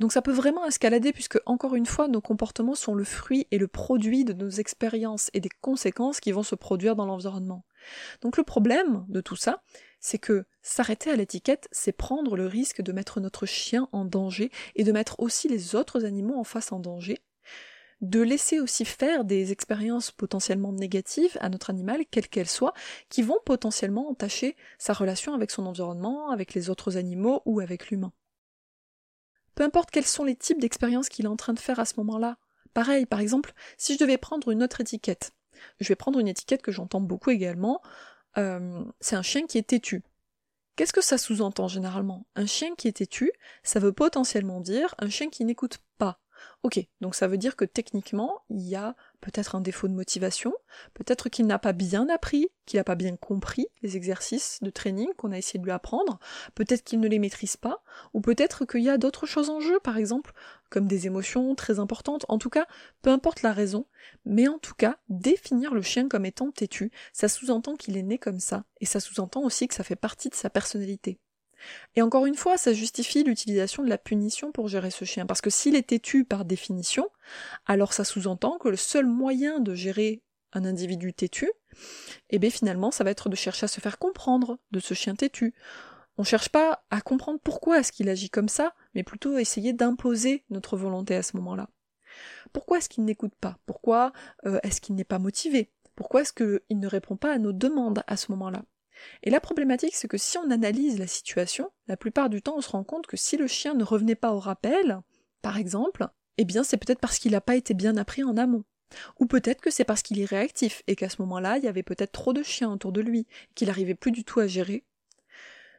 Donc 0.00 0.12
ça 0.12 0.22
peut 0.22 0.32
vraiment 0.32 0.66
escalader 0.66 1.12
puisque, 1.12 1.38
encore 1.46 1.74
une 1.74 1.86
fois, 1.86 2.08
nos 2.08 2.20
comportements 2.20 2.74
sont 2.74 2.94
le 2.94 3.04
fruit 3.04 3.46
et 3.50 3.58
le 3.58 3.68
produit 3.68 4.24
de 4.24 4.32
nos 4.32 4.50
expériences 4.50 5.30
et 5.34 5.40
des 5.40 5.50
conséquences 5.60 6.20
qui 6.20 6.32
vont 6.32 6.42
se 6.42 6.56
produire 6.56 6.96
dans 6.96 7.06
l'environnement. 7.06 7.64
Donc 8.20 8.36
le 8.36 8.42
problème 8.42 9.04
de 9.08 9.20
tout 9.20 9.36
ça, 9.36 9.62
c'est 10.00 10.18
que 10.18 10.44
s'arrêter 10.62 11.10
à 11.10 11.16
l'étiquette, 11.16 11.68
c'est 11.72 11.92
prendre 11.92 12.36
le 12.36 12.46
risque 12.46 12.82
de 12.82 12.92
mettre 12.92 13.20
notre 13.20 13.46
chien 13.46 13.88
en 13.92 14.04
danger 14.04 14.50
et 14.74 14.84
de 14.84 14.92
mettre 14.92 15.18
aussi 15.18 15.48
les 15.48 15.74
autres 15.74 16.04
animaux 16.04 16.38
en 16.38 16.44
face 16.44 16.72
en 16.72 16.78
danger, 16.78 17.22
de 18.00 18.20
laisser 18.20 18.60
aussi 18.60 18.84
faire 18.84 19.24
des 19.24 19.50
expériences 19.52 20.10
potentiellement 20.10 20.72
négatives 20.72 21.38
à 21.40 21.48
notre 21.48 21.70
animal, 21.70 22.04
quelles 22.10 22.28
qu'elles 22.28 22.48
soient, 22.48 22.74
qui 23.08 23.22
vont 23.22 23.38
potentiellement 23.44 24.10
entacher 24.10 24.56
sa 24.78 24.92
relation 24.92 25.32
avec 25.32 25.50
son 25.50 25.64
environnement, 25.66 26.30
avec 26.30 26.54
les 26.54 26.70
autres 26.70 26.96
animaux 26.96 27.42
ou 27.46 27.60
avec 27.60 27.90
l'humain. 27.90 28.12
Peu 29.54 29.62
importe 29.62 29.90
quels 29.90 30.04
sont 30.04 30.24
les 30.24 30.36
types 30.36 30.60
d'expériences 30.60 31.08
qu'il 31.08 31.24
est 31.24 31.28
en 31.28 31.36
train 31.36 31.54
de 31.54 31.60
faire 31.60 31.78
à 31.78 31.84
ce 31.84 31.94
moment-là. 31.98 32.36
Pareil, 32.74 33.06
par 33.06 33.20
exemple, 33.20 33.54
si 33.78 33.94
je 33.94 33.98
devais 33.98 34.18
prendre 34.18 34.50
une 34.50 34.62
autre 34.62 34.80
étiquette, 34.80 35.32
je 35.80 35.88
vais 35.88 35.96
prendre 35.96 36.18
une 36.18 36.28
étiquette 36.28 36.62
que 36.62 36.72
j'entends 36.72 37.00
beaucoup 37.00 37.30
également, 37.30 37.80
euh, 38.38 38.84
c'est 39.00 39.16
un 39.16 39.22
chien 39.22 39.46
qui 39.46 39.58
est 39.58 39.68
têtu. 39.68 40.02
Qu'est-ce 40.76 40.92
que 40.92 41.02
ça 41.02 41.18
sous-entend 41.18 41.68
généralement? 41.68 42.26
Un 42.34 42.46
chien 42.46 42.74
qui 42.74 42.88
est 42.88 42.96
têtu, 42.96 43.30
ça 43.62 43.78
veut 43.78 43.92
potentiellement 43.92 44.60
dire 44.60 44.94
un 44.98 45.08
chien 45.08 45.30
qui 45.30 45.44
n'écoute 45.44 45.78
pas. 45.98 46.18
Ok, 46.62 46.84
donc 47.00 47.14
ça 47.14 47.28
veut 47.28 47.38
dire 47.38 47.56
que 47.56 47.64
techniquement, 47.64 48.42
il 48.50 48.62
y 48.62 48.74
a 48.74 48.96
peut-être 49.24 49.54
un 49.54 49.62
défaut 49.62 49.88
de 49.88 49.94
motivation, 49.94 50.52
peut-être 50.92 51.30
qu'il 51.30 51.46
n'a 51.46 51.58
pas 51.58 51.72
bien 51.72 52.10
appris, 52.10 52.48
qu'il 52.66 52.78
n'a 52.78 52.84
pas 52.84 52.94
bien 52.94 53.16
compris 53.16 53.66
les 53.82 53.96
exercices 53.96 54.58
de 54.60 54.68
training 54.68 55.08
qu'on 55.16 55.32
a 55.32 55.38
essayé 55.38 55.58
de 55.58 55.64
lui 55.64 55.72
apprendre, 55.72 56.18
peut-être 56.54 56.84
qu'il 56.84 57.00
ne 57.00 57.08
les 57.08 57.18
maîtrise 57.18 57.56
pas, 57.56 57.82
ou 58.12 58.20
peut-être 58.20 58.66
qu'il 58.66 58.82
y 58.82 58.90
a 58.90 58.98
d'autres 58.98 59.24
choses 59.24 59.48
en 59.48 59.60
jeu, 59.60 59.80
par 59.80 59.96
exemple, 59.96 60.34
comme 60.68 60.86
des 60.86 61.06
émotions 61.06 61.54
très 61.54 61.78
importantes, 61.78 62.26
en 62.28 62.36
tout 62.36 62.50
cas, 62.50 62.66
peu 63.00 63.08
importe 63.08 63.40
la 63.40 63.54
raison, 63.54 63.86
mais 64.26 64.46
en 64.46 64.58
tout 64.58 64.74
cas, 64.74 64.98
définir 65.08 65.72
le 65.72 65.80
chien 65.80 66.06
comme 66.06 66.26
étant 66.26 66.50
têtu, 66.50 66.92
ça 67.14 67.28
sous-entend 67.28 67.76
qu'il 67.76 67.96
est 67.96 68.02
né 68.02 68.18
comme 68.18 68.40
ça, 68.40 68.66
et 68.82 68.86
ça 68.86 69.00
sous-entend 69.00 69.42
aussi 69.42 69.68
que 69.68 69.74
ça 69.74 69.84
fait 69.84 69.96
partie 69.96 70.28
de 70.28 70.34
sa 70.34 70.50
personnalité. 70.50 71.18
Et 71.96 72.02
encore 72.02 72.26
une 72.26 72.34
fois, 72.34 72.56
ça 72.56 72.72
justifie 72.72 73.24
l'utilisation 73.24 73.82
de 73.82 73.88
la 73.88 73.98
punition 73.98 74.52
pour 74.52 74.68
gérer 74.68 74.90
ce 74.90 75.04
chien, 75.04 75.26
parce 75.26 75.40
que 75.40 75.50
s'il 75.50 75.76
est 75.76 75.88
têtu 75.88 76.24
par 76.24 76.44
définition, 76.44 77.08
alors 77.66 77.92
ça 77.92 78.04
sous-entend 78.04 78.58
que 78.58 78.68
le 78.68 78.76
seul 78.76 79.06
moyen 79.06 79.60
de 79.60 79.74
gérer 79.74 80.22
un 80.52 80.64
individu 80.64 81.12
têtu, 81.12 81.50
eh 82.30 82.38
bien 82.38 82.50
finalement, 82.50 82.90
ça 82.90 83.04
va 83.04 83.10
être 83.10 83.28
de 83.28 83.36
chercher 83.36 83.64
à 83.64 83.68
se 83.68 83.80
faire 83.80 83.98
comprendre 83.98 84.58
de 84.70 84.80
ce 84.80 84.94
chien 84.94 85.14
têtu. 85.14 85.54
On 86.16 86.24
cherche 86.24 86.48
pas 86.48 86.84
à 86.90 87.00
comprendre 87.00 87.40
pourquoi 87.42 87.80
est-ce 87.80 87.90
qu'il 87.90 88.08
agit 88.08 88.30
comme 88.30 88.48
ça, 88.48 88.74
mais 88.94 89.02
plutôt 89.02 89.36
essayer 89.38 89.72
d'imposer 89.72 90.44
notre 90.50 90.76
volonté 90.76 91.16
à 91.16 91.22
ce 91.22 91.36
moment-là. 91.36 91.68
Pourquoi 92.52 92.78
est-ce 92.78 92.88
qu'il 92.88 93.04
n'écoute 93.04 93.34
pas? 93.40 93.58
Pourquoi 93.66 94.12
euh, 94.46 94.60
est-ce 94.62 94.80
qu'il 94.80 94.94
n'est 94.94 95.02
pas 95.02 95.18
motivé? 95.18 95.72
Pourquoi 95.96 96.22
est-ce 96.22 96.32
qu'il 96.32 96.78
ne 96.78 96.86
répond 96.86 97.16
pas 97.16 97.32
à 97.32 97.38
nos 97.38 97.52
demandes 97.52 98.04
à 98.06 98.16
ce 98.16 98.30
moment-là? 98.30 98.64
Et 99.22 99.30
la 99.30 99.40
problématique, 99.40 99.94
c'est 99.94 100.08
que 100.08 100.18
si 100.18 100.38
on 100.38 100.50
analyse 100.50 100.98
la 100.98 101.06
situation, 101.06 101.70
la 101.86 101.96
plupart 101.96 102.30
du 102.30 102.42
temps, 102.42 102.56
on 102.56 102.60
se 102.60 102.70
rend 102.70 102.84
compte 102.84 103.06
que 103.06 103.16
si 103.16 103.36
le 103.36 103.46
chien 103.46 103.74
ne 103.74 103.84
revenait 103.84 104.14
pas 104.14 104.32
au 104.32 104.38
rappel, 104.38 105.00
par 105.42 105.56
exemple, 105.58 106.08
eh 106.38 106.44
bien 106.44 106.64
c'est 106.64 106.76
peut-être 106.76 107.00
parce 107.00 107.18
qu'il 107.18 107.32
n'a 107.32 107.40
pas 107.40 107.56
été 107.56 107.74
bien 107.74 107.96
appris 107.96 108.24
en 108.24 108.36
amont. 108.36 108.64
Ou 109.18 109.26
peut-être 109.26 109.60
que 109.60 109.70
c'est 109.70 109.84
parce 109.84 110.02
qu'il 110.02 110.20
est 110.20 110.24
réactif 110.24 110.82
et 110.86 110.96
qu'à 110.96 111.08
ce 111.08 111.20
moment-là, 111.22 111.58
il 111.58 111.64
y 111.64 111.68
avait 111.68 111.82
peut-être 111.82 112.12
trop 112.12 112.32
de 112.32 112.42
chiens 112.42 112.72
autour 112.72 112.92
de 112.92 113.00
lui, 113.00 113.26
qu'il 113.54 113.68
n'arrivait 113.68 113.94
plus 113.94 114.12
du 114.12 114.24
tout 114.24 114.40
à 114.40 114.46
gérer. 114.46 114.84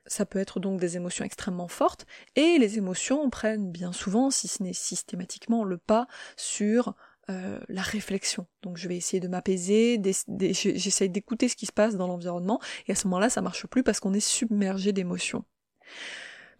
Ça 0.07 0.25
peut 0.25 0.39
être 0.39 0.59
donc 0.59 0.79
des 0.79 0.97
émotions 0.97 1.25
extrêmement 1.25 1.67
fortes, 1.67 2.05
et 2.35 2.59
les 2.59 2.77
émotions 2.77 3.27
prennent 3.29 3.71
bien 3.71 3.91
souvent, 3.91 4.29
si 4.29 4.47
ce 4.47 4.61
n'est 4.61 4.73
systématiquement, 4.73 5.63
le 5.63 5.77
pas 5.77 6.07
sur 6.37 6.95
euh, 7.29 7.59
la 7.69 7.81
réflexion. 7.81 8.45
Donc 8.61 8.77
je 8.77 8.87
vais 8.87 8.97
essayer 8.97 9.19
de 9.19 9.27
m'apaiser, 9.27 10.01
j'essaye 10.29 11.09
d'écouter 11.09 11.49
ce 11.49 11.55
qui 11.55 11.65
se 11.65 11.71
passe 11.71 11.95
dans 11.95 12.07
l'environnement, 12.07 12.59
et 12.87 12.91
à 12.91 12.95
ce 12.95 13.07
moment-là, 13.07 13.29
ça 13.29 13.41
marche 13.41 13.65
plus 13.67 13.83
parce 13.83 13.99
qu'on 13.99 14.13
est 14.13 14.19
submergé 14.19 14.93
d'émotions. 14.93 15.43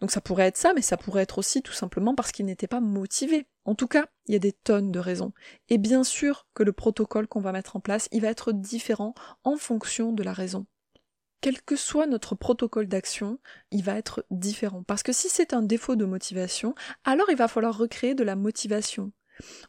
Donc 0.00 0.10
ça 0.10 0.20
pourrait 0.20 0.46
être 0.46 0.56
ça, 0.56 0.74
mais 0.74 0.82
ça 0.82 0.96
pourrait 0.96 1.22
être 1.22 1.38
aussi 1.38 1.62
tout 1.62 1.72
simplement 1.72 2.14
parce 2.14 2.32
qu'il 2.32 2.46
n'était 2.46 2.66
pas 2.66 2.80
motivé. 2.80 3.46
En 3.64 3.74
tout 3.74 3.86
cas, 3.86 4.06
il 4.26 4.32
y 4.32 4.36
a 4.36 4.40
des 4.40 4.52
tonnes 4.52 4.92
de 4.92 4.98
raisons. 4.98 5.32
Et 5.68 5.78
bien 5.78 6.04
sûr 6.04 6.46
que 6.54 6.62
le 6.62 6.72
protocole 6.72 7.26
qu'on 7.28 7.40
va 7.40 7.52
mettre 7.52 7.76
en 7.76 7.80
place, 7.80 8.08
il 8.12 8.22
va 8.22 8.28
être 8.28 8.52
différent 8.52 9.14
en 9.44 9.56
fonction 9.56 10.12
de 10.12 10.22
la 10.22 10.32
raison. 10.32 10.66
Quel 11.40 11.62
que 11.62 11.76
soit 11.76 12.06
notre 12.06 12.34
protocole 12.34 12.88
d'action, 12.88 13.38
il 13.70 13.84
va 13.84 13.96
être 13.96 14.24
différent. 14.30 14.82
Parce 14.82 15.02
que 15.02 15.12
si 15.12 15.28
c'est 15.28 15.54
un 15.54 15.62
défaut 15.62 15.96
de 15.96 16.04
motivation, 16.04 16.74
alors 17.04 17.30
il 17.30 17.36
va 17.36 17.48
falloir 17.48 17.76
recréer 17.76 18.14
de 18.14 18.24
la 18.24 18.36
motivation 18.36 19.12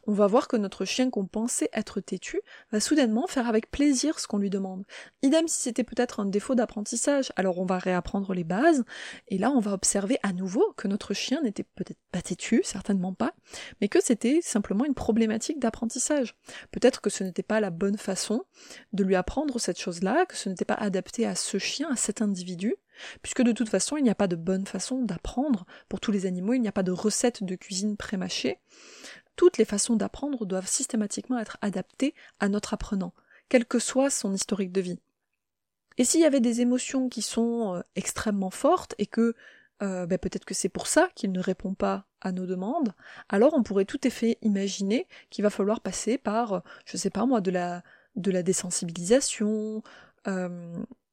on 0.06 0.12
va 0.12 0.26
voir 0.26 0.48
que 0.48 0.56
notre 0.56 0.84
chien 0.84 1.10
qu'on 1.10 1.26
pensait 1.26 1.70
être 1.72 2.00
têtu 2.00 2.40
va 2.72 2.80
soudainement 2.80 3.26
faire 3.26 3.48
avec 3.48 3.70
plaisir 3.70 4.18
ce 4.18 4.26
qu'on 4.26 4.38
lui 4.38 4.50
demande. 4.50 4.84
Idem 5.22 5.48
si 5.48 5.62
c'était 5.62 5.84
peut-être 5.84 6.20
un 6.20 6.26
défaut 6.26 6.54
d'apprentissage, 6.54 7.32
alors 7.36 7.58
on 7.58 7.66
va 7.66 7.78
réapprendre 7.78 8.34
les 8.34 8.44
bases, 8.44 8.84
et 9.28 9.38
là 9.38 9.50
on 9.50 9.60
va 9.60 9.72
observer 9.72 10.18
à 10.22 10.32
nouveau 10.32 10.72
que 10.76 10.88
notre 10.88 11.14
chien 11.14 11.42
n'était 11.42 11.64
peut-être 11.64 12.00
pas 12.12 12.22
têtu, 12.22 12.62
certainement 12.64 13.12
pas, 13.12 13.34
mais 13.80 13.88
que 13.88 14.02
c'était 14.02 14.40
simplement 14.42 14.84
une 14.84 14.94
problématique 14.94 15.58
d'apprentissage. 15.58 16.36
Peut-être 16.70 17.00
que 17.00 17.10
ce 17.10 17.24
n'était 17.24 17.42
pas 17.42 17.60
la 17.60 17.70
bonne 17.70 17.98
façon 17.98 18.44
de 18.92 19.04
lui 19.04 19.16
apprendre 19.16 19.58
cette 19.60 19.80
chose-là, 19.80 20.26
que 20.26 20.36
ce 20.36 20.48
n'était 20.48 20.64
pas 20.64 20.74
adapté 20.74 21.26
à 21.26 21.34
ce 21.34 21.58
chien, 21.58 21.90
à 21.90 21.96
cet 21.96 22.22
individu, 22.22 22.74
puisque 23.22 23.42
de 23.42 23.52
toute 23.52 23.68
façon 23.68 23.96
il 23.96 24.04
n'y 24.04 24.10
a 24.10 24.14
pas 24.14 24.28
de 24.28 24.36
bonne 24.36 24.66
façon 24.66 25.02
d'apprendre 25.02 25.66
pour 25.88 26.00
tous 26.00 26.12
les 26.12 26.26
animaux, 26.26 26.54
il 26.54 26.60
n'y 26.60 26.68
a 26.68 26.72
pas 26.72 26.82
de 26.82 26.92
recette 26.92 27.44
de 27.44 27.54
cuisine 27.54 27.96
prémâchée 27.96 28.58
toutes 29.38 29.56
les 29.56 29.64
façons 29.64 29.94
d'apprendre 29.94 30.44
doivent 30.44 30.66
systématiquement 30.66 31.38
être 31.38 31.58
adaptées 31.62 32.12
à 32.40 32.48
notre 32.48 32.74
apprenant, 32.74 33.14
quel 33.48 33.64
que 33.64 33.78
soit 33.78 34.10
son 34.10 34.34
historique 34.34 34.72
de 34.72 34.80
vie. 34.80 34.98
Et 35.96 36.04
s'il 36.04 36.20
y 36.20 36.24
avait 36.24 36.40
des 36.40 36.60
émotions 36.60 37.08
qui 37.08 37.22
sont 37.22 37.76
euh, 37.76 37.80
extrêmement 37.94 38.50
fortes 38.50 38.96
et 38.98 39.06
que 39.06 39.34
euh, 39.80 40.06
ben, 40.06 40.18
peut-être 40.18 40.44
que 40.44 40.54
c'est 40.54 40.68
pour 40.68 40.88
ça 40.88 41.08
qu'il 41.14 41.30
ne 41.30 41.38
répond 41.38 41.72
pas 41.72 42.06
à 42.20 42.32
nos 42.32 42.46
demandes, 42.46 42.94
alors 43.28 43.54
on 43.54 43.62
pourrait 43.62 43.84
tout 43.84 44.00
à 44.02 44.10
fait 44.10 44.38
imaginer 44.42 45.06
qu'il 45.30 45.44
va 45.44 45.50
falloir 45.50 45.80
passer 45.82 46.18
par, 46.18 46.52
euh, 46.52 46.60
je 46.84 46.96
sais 46.96 47.10
pas 47.10 47.24
moi, 47.24 47.40
de 47.40 47.52
la, 47.52 47.84
de 48.16 48.32
la 48.32 48.42
désensibilisation, 48.42 49.82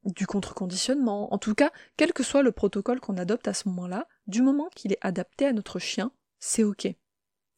du 0.03 0.27
contre-conditionnement, 0.27 1.33
en 1.33 1.37
tout 1.37 1.55
cas, 1.55 1.71
quel 1.95 2.11
que 2.11 2.23
soit 2.23 2.41
le 2.41 2.51
protocole 2.51 2.99
qu'on 2.99 3.17
adopte 3.17 3.47
à 3.47 3.53
ce 3.53 3.69
moment-là, 3.69 4.07
du 4.27 4.41
moment 4.41 4.69
qu'il 4.75 4.91
est 4.91 4.99
adapté 5.01 5.45
à 5.45 5.53
notre 5.53 5.79
chien, 5.79 6.11
c'est 6.39 6.63
ok. 6.63 6.87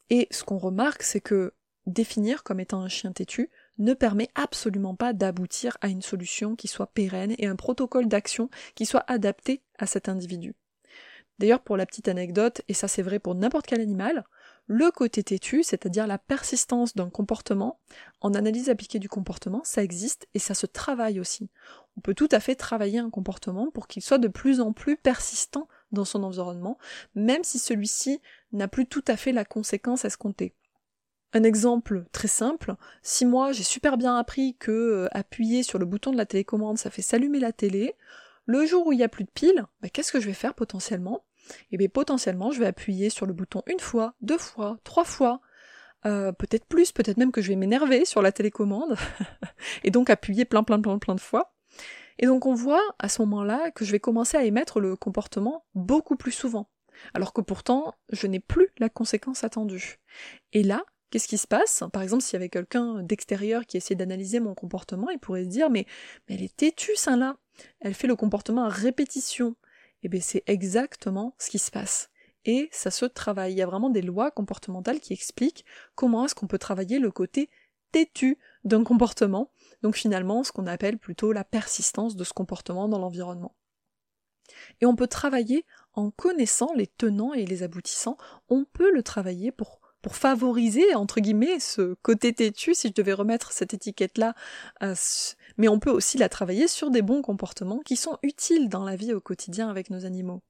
Et 0.10 0.28
ce 0.32 0.44
qu'on 0.44 0.58
remarque, 0.58 1.04
c'est 1.04 1.22
que 1.22 1.54
définir 1.86 2.44
comme 2.44 2.60
étant 2.60 2.82
un 2.82 2.90
chien 2.90 3.12
têtu 3.12 3.50
ne 3.78 3.94
permet 3.94 4.30
absolument 4.36 4.96
pas 4.96 5.14
d'aboutir 5.14 5.78
à 5.82 5.88
une 5.88 6.02
solution 6.02 6.56
qui 6.56 6.68
soit 6.68 6.88
pérenne 6.88 7.36
et 7.38 7.48
un 7.48 7.56
protocole 7.56 8.08
d'action 8.08 8.50
qui 8.76 8.86
soit 8.86 9.04
adapté 9.08 9.62
à 9.78 9.86
cet 9.86 10.10
individu. 10.10 10.56
D'ailleurs, 11.40 11.62
pour 11.62 11.78
la 11.78 11.86
petite 11.86 12.08
anecdote, 12.08 12.62
et 12.68 12.74
ça 12.74 12.88
c'est 12.88 13.04
vrai 13.04 13.20
pour 13.20 13.36
n'importe 13.36 13.68
quel 13.68 13.82
animal, 13.82 14.26
le 14.66 14.92
côté 14.92 15.24
têtu, 15.24 15.64
c'est-à-dire 15.64 16.08
la 16.08 16.18
persistance 16.18 16.96
d'un 16.96 17.10
comportement, 17.10 17.80
en 18.20 18.34
analyse 18.34 18.70
appliquée 18.70 19.00
du 19.00 19.08
comportement, 19.08 19.62
ça 19.64 19.82
existe 19.82 20.28
et 20.34 20.40
ça 20.40 20.56
se 20.56 20.66
travaille 20.66 21.20
aussi. 21.20 21.50
On 21.96 22.02
peut 22.02 22.16
tout 22.16 22.28
à 22.32 22.40
fait 22.40 22.56
travailler 22.56 23.00
un 23.00 23.10
comportement 23.10 23.72
pour 23.72 23.88
qu'il 23.88 24.02
soit 24.02 24.18
de 24.18 24.28
plus 24.28 24.60
en 24.60 24.74
plus 24.74 24.98
persistant 24.98 25.68
dans 25.92 26.06
son 26.06 26.24
environnement, 26.24 26.78
même 27.16 27.44
si 27.44 27.60
celui-ci 27.60 28.22
n'a 28.52 28.68
plus 28.68 28.86
tout 28.86 29.04
à 29.08 29.18
fait 29.18 29.32
la 29.32 29.46
conséquence 29.46 30.06
escomptée. 30.06 30.54
Un 31.34 31.44
exemple 31.44 32.06
très 32.12 32.28
simple, 32.28 32.76
si 33.02 33.26
moi 33.26 33.52
j'ai 33.52 33.64
super 33.64 33.98
bien 33.98 34.16
appris 34.16 34.56
que 34.58 34.72
euh, 34.72 35.08
appuyer 35.12 35.62
sur 35.62 35.78
le 35.78 35.86
bouton 35.86 36.12
de 36.12 36.18
la 36.18 36.26
télécommande 36.26 36.78
ça 36.78 36.90
fait 36.90 37.02
s'allumer 37.02 37.40
la 37.40 37.52
télé, 37.52 37.96
le 38.46 38.66
jour 38.66 38.88
où 38.88 38.94
il 38.94 38.98
n'y 38.98 39.04
a 39.04 39.10
plus 39.10 39.26
de 39.26 39.30
pile, 39.30 39.66
bah, 39.82 39.90
qu'est-ce 39.90 40.14
que 40.14 40.22
je 40.22 40.28
vais 40.28 40.34
faire 40.34 40.54
potentiellement? 40.54 41.26
Eh 41.72 41.78
bien 41.78 41.90
potentiellement 41.90 42.52
je 42.52 42.60
vais 42.60 42.66
appuyer 42.66 43.10
sur 43.10 43.26
le 43.26 43.34
bouton 43.34 43.62
une 43.68 43.80
fois, 43.80 44.16
deux 44.22 44.38
fois, 44.38 44.78
trois 44.86 45.04
fois, 45.04 45.42
euh, 46.06 46.32
peut-être 46.32 46.66
plus, 46.66 46.94
peut-être 46.94 47.18
même 47.18 47.34
que 47.34 47.42
je 47.42 47.50
vais 47.50 47.56
m'énerver 47.58 48.06
sur 48.06 48.22
la 48.22 48.32
télécommande, 48.32 48.96
et 49.84 49.92
donc 49.92 50.10
appuyer 50.10 50.46
plein 50.46 50.64
plein 50.64 50.80
plein 50.80 50.98
plein 50.98 51.16
de 51.16 51.22
fois. 51.22 51.57
Et 52.20 52.26
donc 52.26 52.46
on 52.46 52.54
voit 52.54 52.84
à 53.00 53.10
ce 53.10 53.22
moment-là 53.22 53.72
que 53.72 53.86
je 53.86 53.92
vais 53.92 54.00
commencer 54.00 54.38
à 54.38 54.44
émettre 54.44 54.80
le 54.80 54.96
comportement 54.96 55.66
beaucoup 55.76 56.16
plus 56.16 56.32
souvent, 56.32 56.70
alors 57.14 57.34
que 57.34 57.42
pourtant 57.42 57.94
je 58.10 58.28
n'ai 58.28 58.40
plus 58.40 58.70
la 58.80 58.90
conséquence 58.90 59.44
attendue. 59.44 60.00
Et 60.54 60.64
là, 60.64 60.84
qu'est-ce 61.10 61.28
qui 61.28 61.38
se 61.38 61.48
passe? 61.48 61.84
Par 61.94 62.02
exemple, 62.02 62.24
s'il 62.24 62.34
y 62.34 62.38
avait 62.38 62.50
quelqu'un 62.50 63.04
d'extérieur 63.04 63.66
qui 63.66 63.78
essayait 63.78 63.96
d'analyser 63.96 64.40
mon 64.40 64.56
comportement, 64.56 65.10
il 65.10 65.20
pourrait 65.20 65.44
se 65.44 65.50
dire 65.50 65.70
mais, 65.70 65.86
elle 66.28 66.42
est 66.42 66.56
têtue 66.56 66.96
celle-là, 66.96 67.38
elle 67.80 67.94
fait 67.94 68.08
le 68.08 68.16
comportement 68.16 68.66
à 68.66 68.70
répétition. 68.70 69.56
Et 70.04 70.06
eh 70.06 70.10
bien 70.10 70.22
c'est 70.22 70.44
exactement 70.46 71.34
ce 71.40 71.50
qui 71.50 71.60
se 71.60 71.72
passe. 71.72 72.12
Et 72.46 72.70
ça 72.72 72.92
se 72.92 73.06
travaille. 73.06 73.54
Il 73.54 73.58
y 73.58 73.64
a 73.64 73.66
vraiment 73.66 73.90
des 73.90 74.04
lois 74.04 74.30
comportementales 74.32 75.00
qui 75.00 75.14
expliquent 75.14 75.66
comment 75.96 76.26
est-ce 76.26 76.36
qu'on 76.36 76.48
peut 76.48 76.60
travailler 76.60 77.00
le 77.00 77.12
côté 77.12 77.50
têtu 77.92 78.38
d'un 78.64 78.84
comportement, 78.84 79.52
donc 79.82 79.96
finalement 79.96 80.44
ce 80.44 80.52
qu'on 80.52 80.68
appelle 80.68 80.98
plutôt 80.98 81.32
la 81.32 81.44
persistance 81.44 82.16
de 82.16 82.24
ce 82.24 82.34
comportement 82.34 82.88
dans 82.88 83.00
l'environnement. 83.00 83.56
Et 84.82 84.86
on 84.86 84.96
peut 84.96 85.08
travailler 85.08 85.66
en 85.94 86.12
connaissant 86.12 86.74
les 86.74 86.88
tenants 86.88 87.34
et 87.34 87.46
les 87.46 87.64
aboutissants, 87.64 88.18
on 88.50 88.66
peut 88.66 88.92
le 88.92 89.04
travailler 89.04 89.52
pour, 89.52 89.80
favoriser, 90.10 90.96
entre 90.96 91.20
guillemets, 91.20 91.60
ce 91.60 91.96
côté 91.96 92.32
têtu, 92.32 92.74
si 92.74 92.88
je 92.88 92.94
devais 92.94 93.12
remettre 93.12 93.52
cette 93.52 93.74
étiquette-là, 93.74 94.36
mais 95.58 95.68
on 95.68 95.80
peut 95.80 95.90
aussi 95.90 96.18
la 96.18 96.30
travailler 96.30 96.70
sur 96.70 96.92
des 96.92 97.02
bons 97.02 97.22
comportements 97.22 97.80
qui 97.80 97.98
sont 97.98 98.18
utiles 98.24 98.70
dans 98.70 98.86
la 98.86 98.96
vie 98.96 99.12
au 99.12 99.20
quotidien 99.20 99.70
avec 99.70 99.90
nos 99.90 100.06
animaux. 100.06 100.44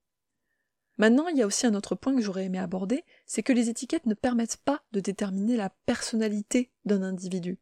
Maintenant, 0.96 1.26
il 1.26 1.36
y 1.36 1.42
a 1.42 1.46
aussi 1.46 1.66
un 1.66 1.74
autre 1.74 1.96
point 1.96 2.14
que 2.14 2.22
j'aurais 2.22 2.44
aimé 2.44 2.58
aborder, 2.58 3.04
c'est 3.26 3.42
que 3.42 3.52
les 3.52 3.68
étiquettes 3.68 4.06
ne 4.06 4.14
permettent 4.14 4.58
pas 4.58 4.82
de 4.92 5.00
déterminer 5.00 5.56
la 5.56 5.70
personnalité 5.86 6.70
d'un 6.84 7.02
individu. 7.02 7.58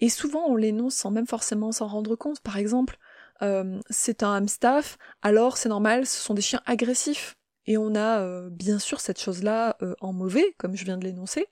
Et 0.00 0.08
souvent 0.08 0.46
on 0.46 0.56
l'énonce 0.56 0.94
sans 0.94 1.10
même 1.10 1.26
forcément 1.26 1.72
s'en 1.72 1.86
rendre 1.86 2.16
compte. 2.16 2.40
Par 2.40 2.56
exemple, 2.56 2.98
euh, 3.42 3.80
c'est 3.90 4.22
un 4.22 4.34
hamstaff, 4.36 4.98
alors 5.22 5.56
c'est 5.56 5.68
normal, 5.68 6.06
ce 6.06 6.18
sont 6.20 6.34
des 6.34 6.42
chiens 6.42 6.62
agressifs. 6.66 7.36
Et 7.66 7.78
on 7.78 7.94
a 7.94 8.20
euh, 8.20 8.50
bien 8.50 8.78
sûr 8.78 9.00
cette 9.00 9.20
chose-là 9.20 9.76
euh, 9.82 9.94
en 10.00 10.12
mauvais, 10.12 10.54
comme 10.58 10.76
je 10.76 10.84
viens 10.84 10.98
de 10.98 11.04
l'énoncer, 11.04 11.46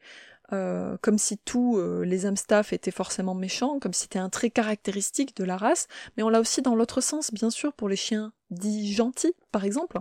comme 1.01 1.17
si 1.17 1.39
tous 1.39 1.81
les 2.03 2.27
hamstaffs 2.27 2.75
étaient 2.75 2.91
forcément 2.91 3.35
méchants, 3.35 3.79
comme 3.79 3.95
si 3.95 4.03
c'était 4.03 4.19
un 4.19 4.29
trait 4.29 4.51
caractéristique 4.51 5.35
de 5.35 5.45
la 5.45 5.57
race, 5.57 5.89
mais 6.15 6.23
on 6.23 6.29
l'a 6.29 6.41
aussi 6.41 6.61
dans 6.61 6.75
l'autre 6.75 7.01
sens, 7.01 7.33
bien 7.33 7.49
sûr, 7.49 7.73
pour 7.73 7.89
les 7.89 7.97
chiens 7.97 8.35
dits 8.51 8.93
gentils, 8.93 9.33
par 9.51 9.65
exemple, 9.65 9.99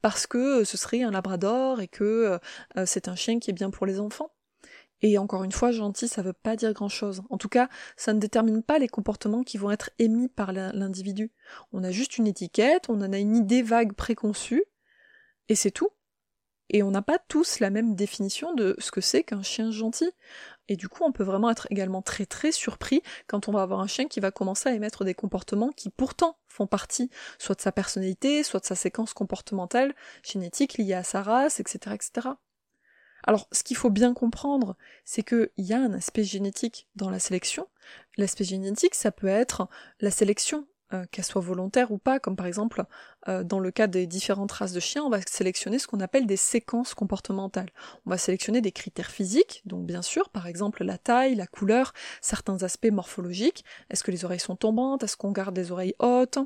parce 0.00 0.26
que 0.26 0.64
ce 0.64 0.78
serait 0.78 1.02
un 1.02 1.10
labrador 1.10 1.82
et 1.82 1.88
que 1.88 2.38
c'est 2.86 3.08
un 3.08 3.14
chien 3.14 3.40
qui 3.40 3.50
est 3.50 3.52
bien 3.52 3.68
pour 3.68 3.84
les 3.84 4.00
enfants. 4.00 4.30
Et 5.02 5.16
encore 5.18 5.44
une 5.44 5.52
fois, 5.52 5.70
gentil, 5.70 6.08
ça 6.08 6.22
veut 6.22 6.34
pas 6.34 6.56
dire 6.56 6.72
grand 6.72 6.88
chose. 6.88 7.22
En 7.30 7.38
tout 7.38 7.48
cas, 7.48 7.68
ça 7.96 8.12
ne 8.12 8.18
détermine 8.18 8.62
pas 8.62 8.78
les 8.78 8.88
comportements 8.88 9.42
qui 9.42 9.56
vont 9.56 9.70
être 9.70 9.90
émis 9.98 10.28
par 10.28 10.52
l'individu. 10.52 11.32
On 11.72 11.84
a 11.84 11.90
juste 11.90 12.18
une 12.18 12.26
étiquette, 12.26 12.90
on 12.90 13.00
en 13.00 13.12
a 13.12 13.18
une 13.18 13.36
idée 13.36 13.62
vague 13.62 13.94
préconçue, 13.94 14.64
et 15.48 15.54
c'est 15.54 15.70
tout. 15.70 15.90
Et 16.72 16.84
on 16.84 16.92
n'a 16.92 17.02
pas 17.02 17.18
tous 17.18 17.58
la 17.58 17.68
même 17.70 17.96
définition 17.96 18.54
de 18.54 18.76
ce 18.78 18.92
que 18.92 19.00
c'est 19.00 19.24
qu'un 19.24 19.42
chien 19.42 19.72
gentil. 19.72 20.10
Et 20.68 20.76
du 20.76 20.88
coup, 20.88 21.02
on 21.02 21.10
peut 21.10 21.24
vraiment 21.24 21.50
être 21.50 21.66
également 21.70 22.00
très 22.00 22.26
très 22.26 22.52
surpris 22.52 23.02
quand 23.26 23.48
on 23.48 23.52
va 23.52 23.62
avoir 23.62 23.80
un 23.80 23.88
chien 23.88 24.06
qui 24.06 24.20
va 24.20 24.30
commencer 24.30 24.68
à 24.68 24.74
émettre 24.74 25.04
des 25.04 25.14
comportements 25.14 25.70
qui 25.70 25.90
pourtant 25.90 26.38
font 26.46 26.68
partie 26.68 27.10
soit 27.38 27.56
de 27.56 27.60
sa 27.60 27.72
personnalité, 27.72 28.44
soit 28.44 28.60
de 28.60 28.66
sa 28.66 28.76
séquence 28.76 29.14
comportementale, 29.14 29.96
génétique 30.22 30.78
liée 30.78 30.94
à 30.94 31.02
sa 31.02 31.22
race, 31.22 31.58
etc. 31.58 31.96
etc. 31.96 32.28
Alors, 33.24 33.48
ce 33.52 33.62
qu'il 33.62 33.76
faut 33.76 33.90
bien 33.90 34.14
comprendre, 34.14 34.76
c'est 35.04 35.22
qu'il 35.22 35.50
y 35.58 35.72
a 35.72 35.80
un 35.80 35.92
aspect 35.92 36.24
génétique 36.24 36.88
dans 36.96 37.10
la 37.10 37.18
sélection. 37.18 37.68
L'aspect 38.16 38.44
génétique, 38.44 38.94
ça 38.94 39.12
peut 39.12 39.26
être 39.26 39.68
la 40.00 40.10
sélection 40.10 40.66
euh, 40.92 41.04
qu'elles 41.10 41.24
soient 41.24 41.40
volontaires 41.40 41.92
ou 41.92 41.98
pas, 41.98 42.18
comme 42.18 42.36
par 42.36 42.46
exemple 42.46 42.84
euh, 43.28 43.44
dans 43.44 43.60
le 43.60 43.70
cas 43.70 43.86
des 43.86 44.06
différentes 44.06 44.52
races 44.52 44.72
de 44.72 44.80
chiens, 44.80 45.04
on 45.04 45.10
va 45.10 45.20
sélectionner 45.22 45.78
ce 45.78 45.86
qu'on 45.86 46.00
appelle 46.00 46.26
des 46.26 46.36
séquences 46.36 46.94
comportementales. 46.94 47.70
On 48.06 48.10
va 48.10 48.18
sélectionner 48.18 48.60
des 48.60 48.72
critères 48.72 49.10
physiques, 49.10 49.62
donc 49.64 49.86
bien 49.86 50.02
sûr, 50.02 50.30
par 50.30 50.46
exemple 50.46 50.82
la 50.84 50.98
taille, 50.98 51.34
la 51.34 51.46
couleur, 51.46 51.92
certains 52.20 52.62
aspects 52.62 52.90
morphologiques, 52.90 53.64
est-ce 53.90 54.02
que 54.02 54.10
les 54.10 54.24
oreilles 54.24 54.40
sont 54.40 54.56
tombantes, 54.56 55.02
est-ce 55.04 55.16
qu'on 55.16 55.32
garde 55.32 55.54
des 55.54 55.70
oreilles 55.70 55.94
hautes, 55.98 56.38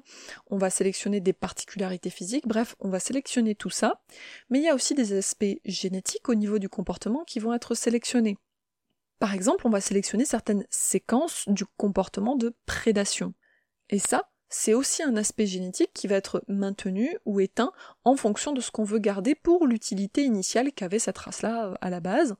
on 0.49 0.59
va 0.59 0.71
sélectionner 0.71 1.21
des 1.21 1.33
particularités 1.33 2.11
physiques, 2.11 2.47
bref, 2.47 2.77
on 2.81 2.89
va 2.89 3.01
sélectionner 3.01 3.55
tout 3.55 3.71
ça, 3.71 4.03
mais 4.51 4.59
il 4.59 4.65
y 4.65 4.69
a 4.69 4.75
aussi 4.75 4.95
des 4.95 5.17
aspects 5.17 5.59
génétiques 5.65 6.29
au 6.29 6.35
niveau 6.35 6.59
du 6.59 6.69
comportement 6.69 7.25
qui 7.25 7.39
vont 7.39 7.55
être 7.55 7.75
sélectionnés. 7.75 8.37
Par 9.19 9.33
exemple, 9.33 9.67
on 9.67 9.71
va 9.71 9.81
sélectionner 9.81 10.25
certaines 10.25 10.67
séquences 10.69 11.45
du 11.49 11.65
comportement 11.65 12.37
de 12.37 12.55
prédation. 12.67 13.33
Et 13.89 13.99
ça, 13.99 14.31
c'est 14.57 14.73
aussi 14.73 15.03
un 15.03 15.17
aspect 15.17 15.47
génétique 15.47 15.91
qui 15.93 16.07
va 16.07 16.15
être 16.15 16.45
maintenu 16.47 17.19
ou 17.25 17.41
éteint 17.41 17.73
en 18.05 18.15
fonction 18.15 18.53
de 18.53 18.61
ce 18.61 18.71
qu'on 18.71 18.85
veut 18.85 19.01
garder 19.01 19.35
pour 19.35 19.67
l'utilité 19.67 20.23
initiale 20.23 20.71
qu'avait 20.71 21.01
cette 21.01 21.19
race-là 21.19 21.67
euh, 21.67 21.75
à 21.81 21.91
la 21.91 21.99
base. 21.99 22.37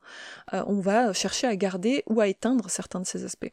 Euh, 0.53 0.63
on 0.67 0.79
va 0.79 1.11
chercher 1.11 1.45
à 1.45 1.57
garder 1.57 2.03
ou 2.07 2.21
à 2.21 2.29
éteindre 2.29 2.69
certains 2.69 3.01
de 3.01 3.05
ces 3.05 3.25
aspects. 3.25 3.51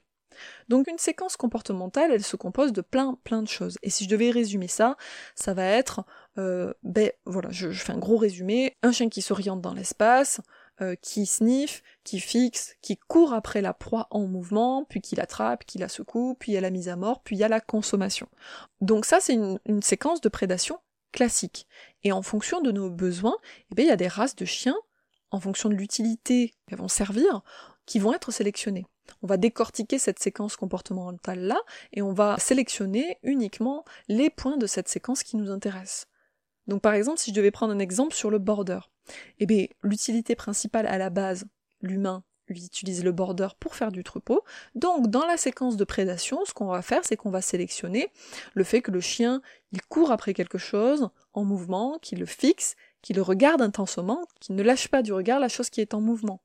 Donc 0.69 0.87
une 0.87 0.99
séquence 0.99 1.37
comportementale, 1.37 2.13
elle 2.13 2.23
se 2.23 2.37
compose 2.37 2.73
de 2.73 2.83
plein 2.83 3.19
plein 3.25 3.43
de 3.43 3.49
choses. 3.49 3.79
Et 3.83 3.91
si 3.91 4.05
je 4.05 4.09
devais 4.09 4.31
résumer 4.31 4.69
ça, 4.69 4.97
ça 5.35 5.55
va 5.55 5.65
être, 5.65 6.05
euh, 6.39 6.73
ben 6.85 7.11
voilà, 7.25 7.51
je, 7.51 7.71
je, 7.73 7.83
fais 7.83 7.93
un 7.93 7.99
gros 7.99 8.17
résumé, 8.17 8.77
un 8.85 8.93
chien 8.93 9.09
qui 9.09 9.23
s'oriente 9.23 9.61
dans 9.61 9.75
l'espace, 9.75 10.41
euh, 10.83 10.97
qui 11.01 11.27
sniffe, 11.27 11.83
qui 12.03 12.19
fixe, 12.19 12.75
qui 12.83 12.97
court 12.97 13.35
après 13.35 13.61
la 13.61 13.73
proie 13.73 14.09
en 14.11 14.27
mouvement, 14.27 14.85
puis 14.85 15.01
qui 15.01 15.15
l'attrape, 15.15 15.65
qui 15.65 15.79
la 15.79 15.89
secoue, 15.89 16.35
puis 16.39 16.53
il 16.53 16.55
y 16.57 16.59
a 16.59 16.61
la 16.61 16.71
mise 16.71 16.89
à 16.89 16.97
mort, 16.97 17.23
puis 17.23 17.37
il 17.37 17.39
y 17.39 17.45
a 17.45 17.49
la 17.49 17.61
consommation. 17.61 18.27
Donc 18.81 19.05
ça, 19.05 19.21
c'est 19.21 19.35
une, 19.35 19.83
séquence 19.83 20.21
de 20.21 20.29
prédation 20.29 20.79
classique. 21.13 21.69
Et 22.03 22.11
en 22.11 22.23
fonction 22.23 22.61
de 22.61 22.73
nos 22.73 22.91
besoins, 22.91 23.37
eh 23.71 23.75
bien, 23.77 23.85
il 23.85 23.89
y 23.89 23.93
a 23.93 23.97
des 23.97 24.09
races 24.09 24.35
de 24.35 24.45
chiens, 24.45 24.77
en 25.31 25.39
fonction 25.39 25.69
de 25.69 25.75
l'utilité 25.75 26.53
qu'elles 26.67 26.79
vont 26.79 26.89
servir, 26.89 27.43
qui 27.87 28.01
vont 28.01 28.13
être 28.13 28.33
sélectionnées. 28.33 28.87
On 29.23 29.29
va 29.29 29.37
décortiquer 29.37 29.99
cette 29.99 30.19
séquence 30.19 30.57
comportementale-là 30.57 31.61
et 31.93 32.03
on 32.03 32.13
va 32.13 32.39
sélectionner 32.39 33.19
uniquement 33.23 33.85
les 34.09 34.31
points 34.31 34.57
de 34.57 34.67
cette 34.67 34.89
séquence 34.89 35.23
qui 35.23 35.37
nous 35.37 35.51
intéressent. 35.51 36.07
Donc 36.67 36.83
par 36.83 36.95
exemple, 36.95 37.19
si 37.19 37.31
je 37.31 37.37
devais 37.37 37.51
prendre 37.51 37.73
un 37.73 37.79
exemple 37.79 38.15
sur 38.15 38.31
le 38.31 38.39
border, 38.39 38.81
eh 39.39 39.47
bien, 39.47 39.67
l'utilité 39.83 40.35
principale 40.35 40.87
à 40.87 40.99
la 40.99 41.11
base, 41.11 41.45
l'humain 41.81 42.25
utilise 42.49 43.05
le 43.05 43.13
border 43.13 43.49
pour 43.59 43.75
faire 43.75 43.93
du 43.93 44.05
troupeau. 44.05 44.43
Donc, 44.75 45.09
dans 45.09 45.27
la 45.27 45.37
séquence 45.37 45.77
de 45.77 45.85
prédation, 45.85 46.45
ce 46.45 46.53
qu'on 46.53 46.67
va 46.67 46.83
faire, 46.83 47.01
c'est 47.05 47.17
qu'on 47.17 47.31
va 47.31 47.41
sélectionner 47.41 48.11
le 48.55 48.65
fait 48.65 48.83
que 48.83 48.91
le 48.91 49.01
chien, 49.01 49.41
il 49.73 49.83
court 49.83 50.11
après 50.11 50.35
quelque 50.35 50.59
chose 50.59 51.09
en 51.33 51.45
mouvement, 51.45 51.99
qu'il 52.01 52.19
le 52.19 52.27
fixe, 52.27 52.77
qu'il 53.01 53.17
le 53.17 53.23
regarde 53.23 53.63
intensément, 53.63 54.27
qu'il 54.41 54.55
ne 54.55 54.63
lâche 54.63 54.89
pas 54.89 55.03
du 55.03 55.13
regard 55.13 55.41
la 55.41 55.49
chose 55.49 55.71
qui 55.71 55.81
est 55.81 55.95
en 55.95 56.01
mouvement. 56.01 56.43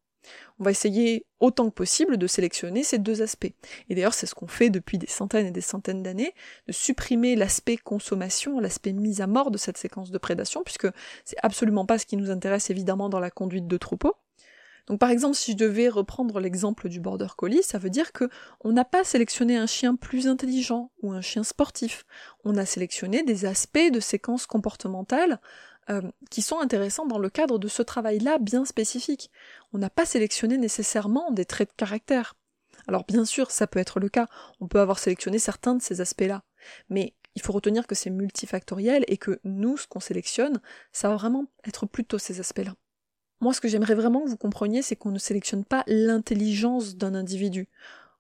On 0.60 0.64
va 0.64 0.72
essayer 0.72 1.26
autant 1.40 1.70
que 1.70 1.76
possible 1.76 2.18
de 2.18 2.28
sélectionner 2.28 2.84
ces 2.84 2.98
deux 2.98 3.22
aspects. 3.22 3.54
Et 3.90 3.96
d'ailleurs, 3.96 4.14
c'est 4.14 4.26
ce 4.26 4.36
qu'on 4.36 4.48
fait 4.48 4.70
depuis 4.70 4.98
des 4.98 5.08
centaines 5.08 5.46
et 5.46 5.52
des 5.52 5.62
centaines 5.62 6.04
d'années, 6.04 6.34
de 6.68 6.74
supprimer 6.74 7.36
l'aspect 7.36 7.78
consommation, 7.78 8.60
l'aspect 8.60 8.94
mise 8.94 9.22
à 9.22 9.28
mort 9.28 9.52
de 9.52 9.58
cette 9.58 9.78
séquence 9.78 10.12
de 10.12 10.18
prédation, 10.18 10.64
puisque 10.64 10.88
c'est 11.26 11.38
absolument 11.44 11.86
pas 11.86 11.98
ce 12.00 12.06
qui 12.06 12.18
nous 12.18 12.32
intéresse 12.32 12.70
évidemment 12.70 13.10
dans 13.10 13.20
la 13.20 13.32
conduite 13.32 13.68
de 13.68 13.78
troupeau. 13.78 14.16
Donc 14.88 15.00
par 15.00 15.10
exemple, 15.10 15.36
si 15.36 15.52
je 15.52 15.58
devais 15.58 15.90
reprendre 15.90 16.40
l'exemple 16.40 16.88
du 16.88 17.02
border 17.02 17.28
collie, 17.36 17.62
ça 17.62 17.78
veut 17.78 17.90
dire 17.90 18.14
que 18.14 18.30
on 18.62 18.72
n'a 18.72 18.86
pas 18.86 19.04
sélectionné 19.04 19.58
un 19.58 19.68
chien 19.68 19.96
plus 19.96 20.28
intelligent 20.28 20.92
ou 21.02 21.12
un 21.12 21.22
chien 21.22 21.44
sportif. 21.44 22.06
On 22.46 22.56
a 22.56 22.66
sélectionné 22.66 23.24
des 23.24 23.46
aspects 23.46 23.92
de 23.92 24.00
séquences 24.00 24.46
comportementales 24.46 25.42
euh, 25.90 26.02
qui 26.30 26.42
sont 26.42 26.60
intéressants 26.60 27.06
dans 27.06 27.20
le 27.20 27.30
cadre 27.30 27.60
de 27.60 27.68
ce 27.68 27.82
travail-là 27.82 28.40
bien 28.40 28.66
spécifique. 28.66 29.32
On 29.74 29.78
n'a 29.78 29.90
pas 29.90 30.06
sélectionné 30.06 30.58
nécessairement 30.58 31.32
des 31.32 31.46
traits 31.46 31.70
de 31.70 31.76
caractère. 31.76 32.36
Alors 32.88 33.06
bien 33.06 33.26
sûr, 33.26 33.52
ça 33.52 33.68
peut 33.68 33.80
être 33.80 34.00
le 34.00 34.10
cas, 34.10 34.28
on 34.60 34.68
peut 34.68 34.80
avoir 34.80 35.00
sélectionné 35.00 35.40
certains 35.40 35.76
de 35.76 35.82
ces 35.82 36.02
aspects-là, 36.02 36.44
mais 36.90 37.14
il 37.36 37.42
faut 37.42 37.54
retenir 37.54 37.86
que 37.86 37.96
c'est 37.96 38.10
multifactoriel 38.10 39.04
et 39.08 39.18
que 39.18 39.40
nous, 39.44 39.78
ce 39.78 39.88
qu'on 39.88 40.00
sélectionne, 40.00 40.60
ça 40.92 41.10
va 41.10 41.16
vraiment 41.16 41.46
être 41.66 41.86
plutôt 41.86 42.18
ces 42.18 42.40
aspects-là. 42.40 42.76
Moi, 43.40 43.54
ce 43.54 43.62
que 43.62 43.68
j'aimerais 43.68 43.94
vraiment 43.94 44.22
que 44.22 44.30
vous 44.30 44.38
compreniez, 44.38 44.82
c'est 44.82 44.96
qu'on 44.96 45.12
ne 45.12 45.20
sélectionne 45.20 45.64
pas 45.64 45.84
l'intelligence 45.86 46.96
d'un 46.96 47.14
individu, 47.14 47.70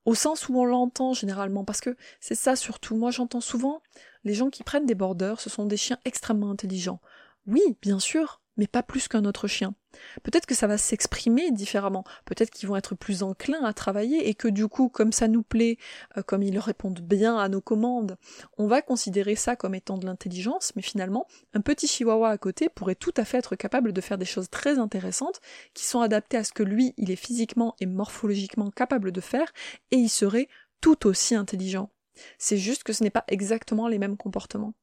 au 0.06 0.14
sens 0.14 0.48
où 0.48 0.60
on 0.60 0.66
l'entend 0.66 1.14
généralement, 1.14 1.66
parce 1.66 1.82
que 1.82 1.98
c'est 2.20 2.36
ça 2.36 2.56
surtout. 2.56 2.96
Moi, 2.96 3.10
j'entends 3.12 3.42
souvent 3.42 3.82
les 4.24 4.34
gens 4.34 4.50
qui 4.50 4.64
prennent 4.64 4.86
des 4.86 4.96
borders, 4.96 5.42
ce 5.42 5.50
sont 5.50 5.66
des 5.66 5.78
chiens 5.78 5.98
extrêmement 6.06 6.52
intelligents. 6.52 7.02
Oui, 7.48 7.62
bien 7.82 8.00
sûr, 8.00 8.42
mais 8.58 8.68
pas 8.68 8.84
plus 8.84 9.08
qu'un 9.08 9.24
autre 9.24 9.48
chien. 9.48 9.74
Peut-être 10.22 10.46
que 10.46 10.54
ça 10.54 10.68
va 10.68 10.78
s'exprimer 10.78 11.50
différemment, 11.52 12.04
peut-être 12.26 12.52
qu'ils 12.52 12.68
vont 12.68 12.76
être 12.76 12.94
plus 12.94 13.24
enclins 13.24 13.64
à 13.64 13.74
travailler 13.74 14.28
et 14.28 14.36
que 14.36 14.48
du 14.50 14.68
coup, 14.68 14.90
comme 14.90 15.14
ça 15.14 15.28
nous 15.28 15.44
plaît, 15.44 15.78
euh, 16.18 16.24
comme 16.24 16.44
ils 16.44 16.60
répondent 16.60 17.00
bien 17.00 17.38
à 17.38 17.48
nos 17.48 17.62
commandes, 17.62 18.18
on 18.58 18.68
va 18.68 18.82
considérer 18.82 19.36
ça 19.36 19.56
comme 19.56 19.76
étant 19.76 19.98
de 19.98 20.06
l'intelligence, 20.06 20.74
mais 20.76 20.82
finalement, 20.82 21.26
un 21.54 21.62
petit 21.62 21.88
chihuahua 21.88 22.30
à 22.30 22.38
côté 22.38 22.68
pourrait 22.70 22.96
tout 22.96 23.14
à 23.16 23.26
fait 23.26 23.38
être 23.38 23.56
capable 23.56 23.94
de 23.94 24.02
faire 24.02 24.18
des 24.18 24.26
choses 24.26 24.50
très 24.50 24.78
intéressantes 24.78 25.40
qui 25.74 25.86
sont 25.86 26.02
adaptées 26.02 26.38
à 26.38 26.44
ce 26.44 26.52
que 26.52 26.64
lui, 26.64 26.94
il 26.98 27.12
est 27.12 27.16
physiquement 27.16 27.76
et 27.80 27.86
morphologiquement 27.86 28.72
capable 28.72 29.12
de 29.12 29.22
faire, 29.22 29.52
et 29.92 29.98
il 29.98 30.10
serait 30.10 30.50
tout 30.82 31.08
aussi 31.08 31.34
intelligent. 31.34 31.92
C'est 32.38 32.58
juste 32.58 32.84
que 32.84 32.94
ce 32.94 33.04
n'est 33.04 33.10
pas 33.10 33.24
exactement 33.28 33.88
les 33.88 34.00
mêmes 34.00 34.18
comportements. 34.18 34.74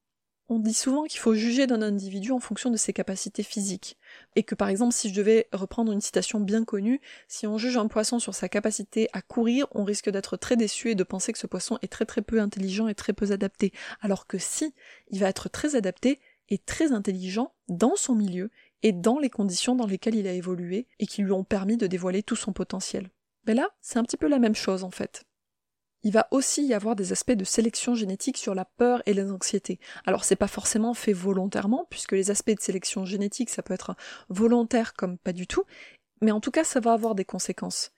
On 0.47 0.59
dit 0.59 0.75
souvent 0.75 1.05
qu'il 1.05 1.19
faut 1.19 1.33
juger 1.33 1.65
d'un 1.65 1.81
individu 1.81 2.31
en 2.31 2.39
fonction 2.39 2.69
de 2.69 2.77
ses 2.77 2.93
capacités 2.93 3.41
physiques, 3.41 3.97
et 4.35 4.43
que 4.43 4.53
par 4.53 4.69
exemple 4.69 4.93
si 4.93 5.09
je 5.09 5.15
devais 5.15 5.47
reprendre 5.51 5.91
une 5.91 6.01
citation 6.01 6.39
bien 6.39 6.63
connue, 6.63 7.01
si 7.27 7.47
on 7.47 7.57
juge 7.57 7.77
un 7.77 7.87
poisson 7.87 8.19
sur 8.19 8.35
sa 8.35 8.47
capacité 8.47 9.09
à 9.11 9.23
courir, 9.23 9.65
on 9.71 9.83
risque 9.83 10.11
d'être 10.11 10.37
très 10.37 10.55
déçu 10.55 10.91
et 10.91 10.95
de 10.95 11.03
penser 11.03 11.33
que 11.33 11.39
ce 11.39 11.47
poisson 11.47 11.79
est 11.81 11.91
très 11.91 12.05
très 12.05 12.21
peu 12.21 12.39
intelligent 12.39 12.87
et 12.87 12.93
très 12.93 13.13
peu 13.13 13.31
adapté, 13.31 13.73
alors 14.01 14.27
que 14.27 14.37
si, 14.37 14.75
il 15.09 15.19
va 15.19 15.29
être 15.29 15.49
très 15.49 15.75
adapté 15.75 16.19
et 16.49 16.59
très 16.59 16.91
intelligent 16.91 17.53
dans 17.67 17.95
son 17.95 18.13
milieu 18.13 18.51
et 18.83 18.91
dans 18.91 19.17
les 19.17 19.31
conditions 19.31 19.73
dans 19.73 19.87
lesquelles 19.87 20.13
il 20.13 20.27
a 20.27 20.33
évolué 20.33 20.87
et 20.99 21.07
qui 21.07 21.23
lui 21.23 21.31
ont 21.31 21.43
permis 21.43 21.77
de 21.77 21.87
dévoiler 21.87 22.21
tout 22.21 22.35
son 22.35 22.53
potentiel. 22.53 23.09
Mais 23.47 23.55
là, 23.55 23.69
c'est 23.81 23.97
un 23.97 24.03
petit 24.03 24.17
peu 24.17 24.27
la 24.27 24.37
même 24.37 24.53
chose 24.53 24.83
en 24.83 24.91
fait 24.91 25.25
il 26.05 26.11
va 26.11 26.27
aussi 26.29 26.63
y 26.63 26.73
avoir 26.75 26.95
des 26.95 27.11
aspects 27.11 27.31
de 27.31 27.43
sélection 27.43 27.95
génétique 27.95 28.37
sur 28.37 28.53
la 28.53 28.63
peur 28.63 29.01
et 29.07 29.13
les 29.15 29.29
anxiétés. 29.31 29.79
Alors 30.05 30.23
c'est 30.23 30.35
pas 30.35 30.47
forcément 30.47 30.93
fait 30.93 31.13
volontairement, 31.13 31.87
puisque 31.89 32.11
les 32.11 32.29
aspects 32.29 32.55
de 32.55 32.61
sélection 32.61 33.05
génétique, 33.05 33.49
ça 33.49 33.63
peut 33.63 33.73
être 33.73 33.95
volontaire 34.29 34.93
comme 34.93 35.17
pas 35.17 35.33
du 35.33 35.47
tout, 35.47 35.63
mais 36.21 36.29
en 36.29 36.39
tout 36.39 36.51
cas 36.51 36.63
ça 36.63 36.79
va 36.79 36.93
avoir 36.93 37.15
des 37.15 37.25
conséquences. 37.25 37.91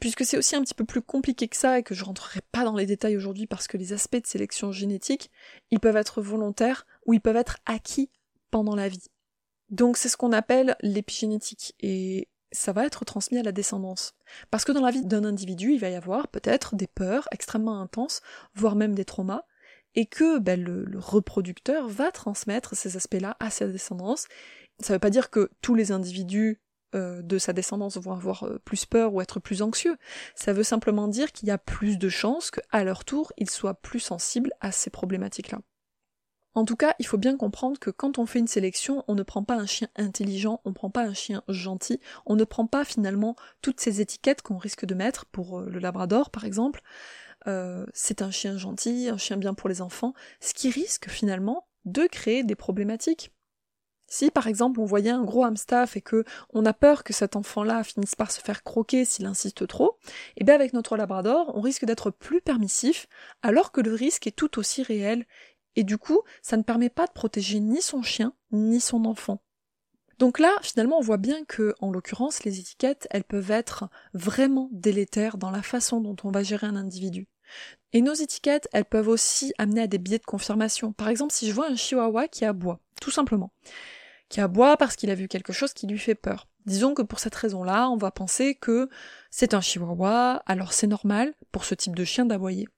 Puisque 0.00 0.24
c'est 0.24 0.38
aussi 0.38 0.56
un 0.56 0.62
petit 0.62 0.74
peu 0.74 0.86
plus 0.86 1.02
compliqué 1.02 1.48
que 1.48 1.56
ça 1.56 1.78
et 1.78 1.82
que 1.82 1.94
je 1.94 2.04
rentrerai 2.04 2.40
pas 2.50 2.64
dans 2.64 2.76
les 2.76 2.86
détails 2.86 3.16
aujourd'hui 3.16 3.46
parce 3.46 3.68
que 3.68 3.76
les 3.76 3.92
aspects 3.92 4.22
de 4.22 4.26
sélection 4.26 4.72
génétique, 4.72 5.30
ils 5.70 5.80
peuvent 5.80 5.96
être 5.96 6.22
volontaires 6.22 6.86
ou 7.04 7.12
ils 7.12 7.20
peuvent 7.20 7.36
être 7.36 7.58
acquis 7.66 8.08
pendant 8.50 8.74
la 8.74 8.88
vie. 8.88 9.08
Donc 9.68 9.98
c'est 9.98 10.08
ce 10.08 10.16
qu'on 10.16 10.32
appelle 10.32 10.76
l'épigénétique. 10.80 11.74
Et 11.80 12.28
ça 12.52 12.72
va 12.72 12.86
être 12.86 13.04
transmis 13.04 13.38
à 13.38 13.42
la 13.42 13.52
descendance. 13.52 14.14
Parce 14.50 14.64
que 14.64 14.72
dans 14.72 14.80
la 14.80 14.90
vie 14.90 15.04
d'un 15.04 15.24
individu, 15.24 15.72
il 15.72 15.80
va 15.80 15.90
y 15.90 15.94
avoir 15.94 16.28
peut-être 16.28 16.74
des 16.74 16.86
peurs 16.86 17.28
extrêmement 17.32 17.80
intenses, 17.80 18.20
voire 18.54 18.76
même 18.76 18.94
des 18.94 19.04
traumas, 19.04 19.44
et 19.94 20.06
que 20.06 20.38
ben, 20.38 20.62
le, 20.62 20.98
reproducteur 20.98 21.88
va 21.88 22.12
transmettre 22.12 22.76
ces 22.76 22.96
aspects-là 22.96 23.36
à 23.40 23.50
sa 23.50 23.66
descendance. 23.66 24.26
Ça 24.80 24.92
ne 24.92 24.96
veut 24.96 25.00
pas 25.00 25.10
dire 25.10 25.30
que 25.30 25.50
tous 25.62 25.74
les 25.74 25.92
individus 25.92 26.60
euh, 26.94 27.22
de 27.22 27.38
sa 27.38 27.52
descendance 27.52 27.96
vont 27.96 28.12
avoir 28.12 28.44
euh, 28.44 28.58
plus 28.64 28.86
peur 28.86 29.14
ou 29.14 29.20
être 29.20 29.40
plus 29.40 29.62
anxieux. 29.62 29.96
Ça 30.34 30.52
veut 30.52 30.62
simplement 30.62 31.08
dire 31.08 31.32
qu'il 31.32 31.48
y 31.48 31.52
a 31.52 31.58
plus 31.58 31.98
de 31.98 32.08
chances 32.08 32.50
qu'à 32.50 32.84
leur 32.84 33.04
tour, 33.04 33.32
ils 33.36 33.50
soient 33.50 33.74
plus 33.74 34.00
sensibles 34.00 34.52
à 34.60 34.72
ces 34.72 34.90
problématiques-là. 34.90 35.60
En 36.54 36.64
tout 36.64 36.76
cas, 36.76 36.94
il 36.98 37.06
faut 37.06 37.18
bien 37.18 37.36
comprendre 37.36 37.78
que 37.78 37.90
quand 37.90 38.18
on 38.18 38.26
fait 38.26 38.40
une 38.40 38.48
sélection, 38.48 39.04
on 39.06 39.14
ne 39.14 39.22
prend 39.22 39.44
pas 39.44 39.54
un 39.54 39.66
chien 39.66 39.88
intelligent, 39.94 40.60
on 40.64 40.70
ne 40.70 40.74
prend 40.74 40.90
pas 40.90 41.04
un 41.04 41.14
chien 41.14 41.44
gentil, 41.48 42.00
on 42.26 42.34
ne 42.34 42.44
prend 42.44 42.66
pas 42.66 42.84
finalement 42.84 43.36
toutes 43.62 43.80
ces 43.80 44.00
étiquettes 44.00 44.42
qu'on 44.42 44.58
risque 44.58 44.84
de 44.84 44.94
mettre 44.94 45.26
pour 45.26 45.60
euh, 45.60 45.70
le 45.70 45.78
labrador 45.78 46.30
par 46.30 46.44
exemple. 46.44 46.82
Euh, 47.46 47.86
c'est 47.94 48.20
un 48.20 48.32
chien 48.32 48.58
gentil, 48.58 49.08
un 49.08 49.16
chien 49.16 49.36
bien 49.36 49.54
pour 49.54 49.68
les 49.68 49.80
enfants, 49.80 50.12
ce 50.40 50.52
qui 50.52 50.70
risque 50.70 51.08
finalement 51.08 51.68
de 51.84 52.06
créer 52.06 52.42
des 52.42 52.56
problématiques. 52.56 53.32
Si 54.08 54.32
par 54.32 54.48
exemple 54.48 54.80
on 54.80 54.84
voyait 54.84 55.10
un 55.10 55.22
gros 55.22 55.44
hamstaff 55.44 55.96
et 55.96 56.00
que 56.00 56.24
on 56.52 56.66
a 56.66 56.72
peur 56.72 57.04
que 57.04 57.12
cet 57.12 57.36
enfant-là 57.36 57.84
finisse 57.84 58.16
par 58.16 58.32
se 58.32 58.40
faire 58.40 58.64
croquer 58.64 59.04
s'il 59.04 59.24
insiste 59.24 59.68
trop, 59.68 59.98
et 60.36 60.38
eh 60.38 60.44
bien 60.44 60.56
avec 60.56 60.72
notre 60.72 60.96
labrador, 60.96 61.52
on 61.54 61.60
risque 61.60 61.84
d'être 61.84 62.10
plus 62.10 62.40
permissif 62.40 63.06
alors 63.42 63.70
que 63.70 63.80
le 63.80 63.94
risque 63.94 64.26
est 64.26 64.36
tout 64.36 64.58
aussi 64.58 64.82
réel 64.82 65.26
et 65.76 65.84
du 65.84 65.98
coup, 65.98 66.22
ça 66.42 66.56
ne 66.56 66.62
permet 66.62 66.90
pas 66.90 67.06
de 67.06 67.12
protéger 67.12 67.60
ni 67.60 67.80
son 67.80 68.02
chien, 68.02 68.34
ni 68.52 68.80
son 68.80 69.04
enfant. 69.04 69.42
Donc 70.18 70.38
là, 70.38 70.50
finalement, 70.60 70.98
on 70.98 71.02
voit 71.02 71.16
bien 71.16 71.44
que, 71.46 71.74
en 71.80 71.90
l'occurrence, 71.90 72.44
les 72.44 72.60
étiquettes, 72.60 73.08
elles 73.10 73.24
peuvent 73.24 73.50
être 73.50 73.88
vraiment 74.12 74.68
délétères 74.72 75.38
dans 75.38 75.50
la 75.50 75.62
façon 75.62 76.00
dont 76.00 76.16
on 76.24 76.30
va 76.30 76.42
gérer 76.42 76.66
un 76.66 76.76
individu. 76.76 77.26
Et 77.92 78.02
nos 78.02 78.12
étiquettes, 78.12 78.68
elles 78.72 78.84
peuvent 78.84 79.08
aussi 79.08 79.54
amener 79.56 79.80
à 79.82 79.86
des 79.86 79.98
biais 79.98 80.18
de 80.18 80.24
confirmation. 80.24 80.92
Par 80.92 81.08
exemple, 81.08 81.32
si 81.32 81.48
je 81.48 81.54
vois 81.54 81.68
un 81.68 81.74
chihuahua 81.74 82.28
qui 82.28 82.44
aboie, 82.44 82.80
tout 83.00 83.10
simplement, 83.10 83.50
qui 84.28 84.40
aboie 84.40 84.76
parce 84.76 84.94
qu'il 84.94 85.10
a 85.10 85.14
vu 85.14 85.26
quelque 85.26 85.52
chose 85.52 85.72
qui 85.72 85.86
lui 85.86 85.98
fait 85.98 86.14
peur. 86.14 86.48
Disons 86.66 86.92
que 86.92 87.02
pour 87.02 87.18
cette 87.18 87.34
raison-là, 87.34 87.88
on 87.88 87.96
va 87.96 88.10
penser 88.10 88.54
que 88.54 88.90
c'est 89.30 89.54
un 89.54 89.62
chihuahua, 89.62 90.42
alors 90.46 90.72
c'est 90.72 90.86
normal 90.86 91.34
pour 91.50 91.64
ce 91.64 91.74
type 91.74 91.96
de 91.96 92.04
chien 92.04 92.26
d'aboyer. 92.26 92.68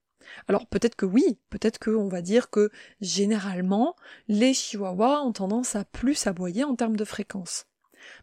Alors 0.48 0.66
peut-être 0.66 0.96
que 0.96 1.06
oui, 1.06 1.38
peut-être 1.50 1.78
qu'on 1.78 2.08
va 2.08 2.22
dire 2.22 2.50
que 2.50 2.70
généralement, 3.00 3.96
les 4.28 4.54
chihuahuas 4.54 5.22
ont 5.22 5.32
tendance 5.32 5.76
à 5.76 5.84
plus 5.84 6.26
aboyer 6.26 6.64
en 6.64 6.74
termes 6.74 6.96
de 6.96 7.04
fréquence. 7.04 7.66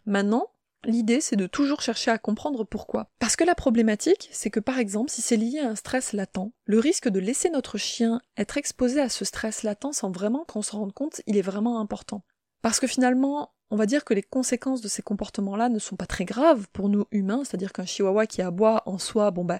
Maintenant, 0.05 0.51
L'idée, 0.85 1.19
c'est 1.19 1.35
de 1.35 1.45
toujours 1.45 1.81
chercher 1.81 2.09
à 2.09 2.17
comprendre 2.17 2.63
pourquoi. 2.63 3.09
Parce 3.19 3.35
que 3.35 3.43
la 3.43 3.55
problématique, 3.55 4.29
c'est 4.31 4.49
que 4.49 4.61
par 4.61 4.79
exemple, 4.79 5.11
si 5.11 5.21
c'est 5.21 5.35
lié 5.35 5.59
à 5.59 5.69
un 5.69 5.75
stress 5.75 6.13
latent, 6.13 6.53
le 6.63 6.79
risque 6.79 7.09
de 7.09 7.19
laisser 7.19 7.49
notre 7.49 7.77
chien 7.77 8.21
être 8.37 8.57
exposé 8.57 9.01
à 9.01 9.09
ce 9.09 9.25
stress 9.25 9.63
latent 9.63 9.91
sans 9.91 10.09
vraiment 10.09 10.45
qu'on 10.45 10.61
se 10.61 10.71
rende 10.71 10.93
compte, 10.93 11.21
il 11.27 11.35
est 11.35 11.41
vraiment 11.41 11.81
important. 11.81 12.23
Parce 12.61 12.79
que 12.79 12.87
finalement, 12.87 13.51
on 13.71 13.75
va 13.75 13.85
dire 13.85 14.05
que 14.05 14.13
les 14.13 14.23
conséquences 14.23 14.81
de 14.81 14.87
ces 14.87 15.01
comportements-là 15.01 15.69
ne 15.69 15.79
sont 15.79 15.95
pas 15.95 16.05
très 16.05 16.25
graves 16.25 16.67
pour 16.73 16.89
nous 16.89 17.05
humains, 17.11 17.43
c'est-à-dire 17.43 17.73
qu'un 17.73 17.85
chihuahua 17.85 18.25
qui 18.25 18.41
aboie 18.41 18.83
en 18.85 18.97
soi, 18.97 19.31
bon 19.31 19.45
bah, 19.45 19.59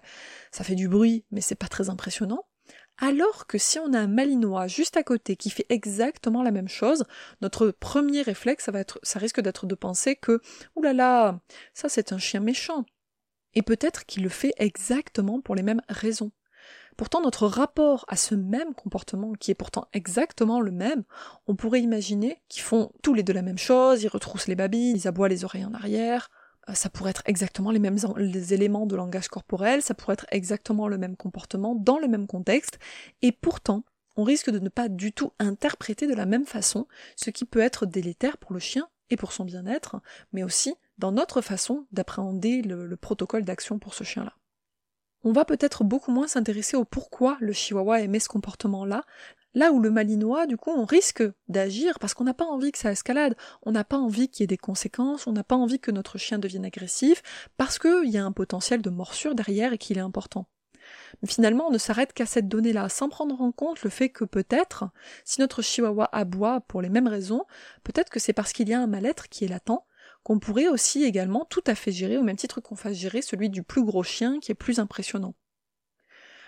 ça 0.51 0.63
fait 0.63 0.75
du 0.75 0.87
bruit, 0.87 1.25
mais 1.31 1.41
c'est 1.41 1.55
pas 1.55 1.67
très 1.67 1.89
impressionnant. 1.89 2.45
Alors 2.97 3.47
que 3.47 3.57
si 3.57 3.79
on 3.79 3.93
a 3.93 3.99
un 3.99 4.07
malinois 4.07 4.67
juste 4.67 4.97
à 4.97 5.03
côté 5.03 5.37
qui 5.37 5.49
fait 5.49 5.65
exactement 5.69 6.43
la 6.43 6.51
même 6.51 6.67
chose, 6.67 7.05
notre 7.41 7.71
premier 7.71 8.21
réflexe, 8.21 8.65
ça, 8.65 8.71
va 8.71 8.79
être, 8.79 8.99
ça 9.03 9.19
risque 9.19 9.39
d'être 9.39 9.65
de 9.65 9.75
penser 9.75 10.15
que, 10.17 10.41
oulala, 10.75 11.39
ça 11.73 11.87
c'est 11.87 12.11
un 12.11 12.17
chien 12.17 12.41
méchant. 12.41 12.85
Et 13.53 13.61
peut-être 13.61 14.05
qu'il 14.05 14.23
le 14.23 14.29
fait 14.29 14.53
exactement 14.57 15.39
pour 15.41 15.55
les 15.55 15.63
mêmes 15.63 15.81
raisons. 15.87 16.31
Pourtant, 16.99 17.21
notre 17.21 17.47
rapport 17.47 18.03
à 18.09 18.17
ce 18.17 18.35
même 18.35 18.73
comportement, 18.73 19.31
qui 19.31 19.51
est 19.51 19.55
pourtant 19.55 19.87
exactement 19.93 20.59
le 20.59 20.71
même, 20.71 21.05
on 21.47 21.55
pourrait 21.55 21.79
imaginer 21.79 22.41
qu'ils 22.49 22.61
font 22.61 22.91
tous 23.01 23.13
les 23.13 23.23
deux 23.23 23.31
la 23.31 23.41
même 23.41 23.57
chose, 23.57 24.03
ils 24.03 24.09
retroussent 24.09 24.49
les 24.49 24.55
babines, 24.55 24.97
ils 24.97 25.07
aboient 25.07 25.29
les 25.29 25.45
oreilles 25.45 25.63
en 25.63 25.73
arrière, 25.73 26.29
euh, 26.67 26.73
ça 26.73 26.89
pourrait 26.89 27.11
être 27.11 27.23
exactement 27.23 27.71
les 27.71 27.79
mêmes 27.79 27.95
éléments 28.49 28.85
de 28.85 28.97
langage 28.97 29.29
corporel, 29.29 29.81
ça 29.81 29.93
pourrait 29.93 30.15
être 30.15 30.25
exactement 30.31 30.89
le 30.89 30.97
même 30.97 31.15
comportement 31.15 31.73
dans 31.73 31.99
le 31.99 32.09
même 32.09 32.27
contexte, 32.27 32.79
et 33.21 33.31
pourtant, 33.31 33.85
on 34.17 34.23
risque 34.23 34.49
de 34.49 34.59
ne 34.59 34.67
pas 34.67 34.89
du 34.89 35.13
tout 35.13 35.31
interpréter 35.39 36.05
de 36.05 36.15
la 36.15 36.25
même 36.25 36.45
façon, 36.45 36.85
ce 37.15 37.29
qui 37.29 37.45
peut 37.45 37.61
être 37.61 37.85
délétère 37.85 38.37
pour 38.37 38.51
le 38.51 38.59
chien 38.59 38.89
et 39.09 39.15
pour 39.15 39.31
son 39.31 39.45
bien-être, 39.45 40.01
mais 40.33 40.43
aussi 40.43 40.75
dans 40.97 41.13
notre 41.13 41.39
façon 41.39 41.87
d'appréhender 41.93 42.61
le 42.61 42.97
protocole 42.97 43.45
d'action 43.45 43.79
pour 43.79 43.93
ce 43.93 44.03
chien-là. 44.03 44.33
On 45.23 45.31
va 45.31 45.45
peut-être 45.45 45.83
beaucoup 45.83 46.11
moins 46.11 46.27
s'intéresser 46.27 46.77
au 46.77 46.85
pourquoi 46.85 47.37
le 47.41 47.53
chihuahua 47.53 48.01
aimait 48.01 48.19
ce 48.19 48.29
comportement-là, 48.29 49.03
Là 49.55 49.71
où 49.71 49.79
le 49.79 49.89
malinois, 49.89 50.45
du 50.45 50.57
coup, 50.57 50.69
on 50.69 50.85
risque 50.85 51.23
d'agir 51.47 51.97
parce 51.97 52.13
qu'on 52.13 52.23
n'a 52.23 52.35
pas 52.35 52.45
envie 52.45 52.71
que 52.71 52.77
ça 52.77 52.91
escalade, 52.91 53.35
on 53.63 53.71
n'a 53.71 53.83
pas 53.83 53.97
envie 53.97 54.29
qu'il 54.29 54.43
y 54.43 54.45
ait 54.45 54.47
des 54.47 54.57
conséquences, 54.57 55.25
on 55.25 55.31
n'a 55.31 55.43
pas 55.43 55.55
envie 55.55 55.79
que 55.79 55.89
notre 55.89 56.19
chien 56.19 56.37
devienne 56.37 56.65
agressif, 56.65 57.23
parce 57.57 57.79
qu'il 57.79 58.09
y 58.09 58.17
a 58.17 58.23
un 58.23 58.31
potentiel 58.31 58.83
de 58.83 58.91
morsure 58.91 59.33
derrière 59.33 59.73
et 59.73 59.79
qu'il 59.79 59.97
est 59.97 60.01
important. 60.01 60.45
Mais 61.21 61.27
finalement, 61.27 61.67
on 61.67 61.71
ne 61.71 61.79
s'arrête 61.79 62.13
qu'à 62.13 62.27
cette 62.27 62.47
donnée-là, 62.47 62.89
sans 62.89 63.09
prendre 63.09 63.41
en 63.41 63.51
compte 63.51 63.81
le 63.81 63.89
fait 63.89 64.09
que 64.09 64.23
peut-être, 64.23 64.85
si 65.25 65.41
notre 65.41 65.63
chihuahua 65.63 66.09
aboie 66.11 66.61
pour 66.61 66.83
les 66.83 66.89
mêmes 66.89 67.07
raisons, 67.07 67.43
peut-être 67.83 68.09
que 68.09 68.19
c'est 68.19 68.33
parce 68.33 68.53
qu'il 68.53 68.69
y 68.69 68.73
a 68.73 68.79
un 68.79 68.87
mal-être 68.87 69.29
qui 69.29 69.45
est 69.45 69.49
latent, 69.49 69.83
qu'on 70.23 70.39
pourrait 70.39 70.67
aussi 70.67 71.03
également 71.03 71.45
tout 71.45 71.63
à 71.67 71.75
fait 71.75 71.91
gérer, 71.91 72.17
au 72.17 72.23
même 72.23 72.35
titre 72.35 72.61
qu'on 72.61 72.75
fasse 72.75 72.97
gérer 72.97 73.21
celui 73.21 73.49
du 73.49 73.63
plus 73.63 73.83
gros 73.83 74.03
chien 74.03 74.39
qui 74.39 74.51
est 74.51 74.55
plus 74.55 74.79
impressionnant. 74.79 75.33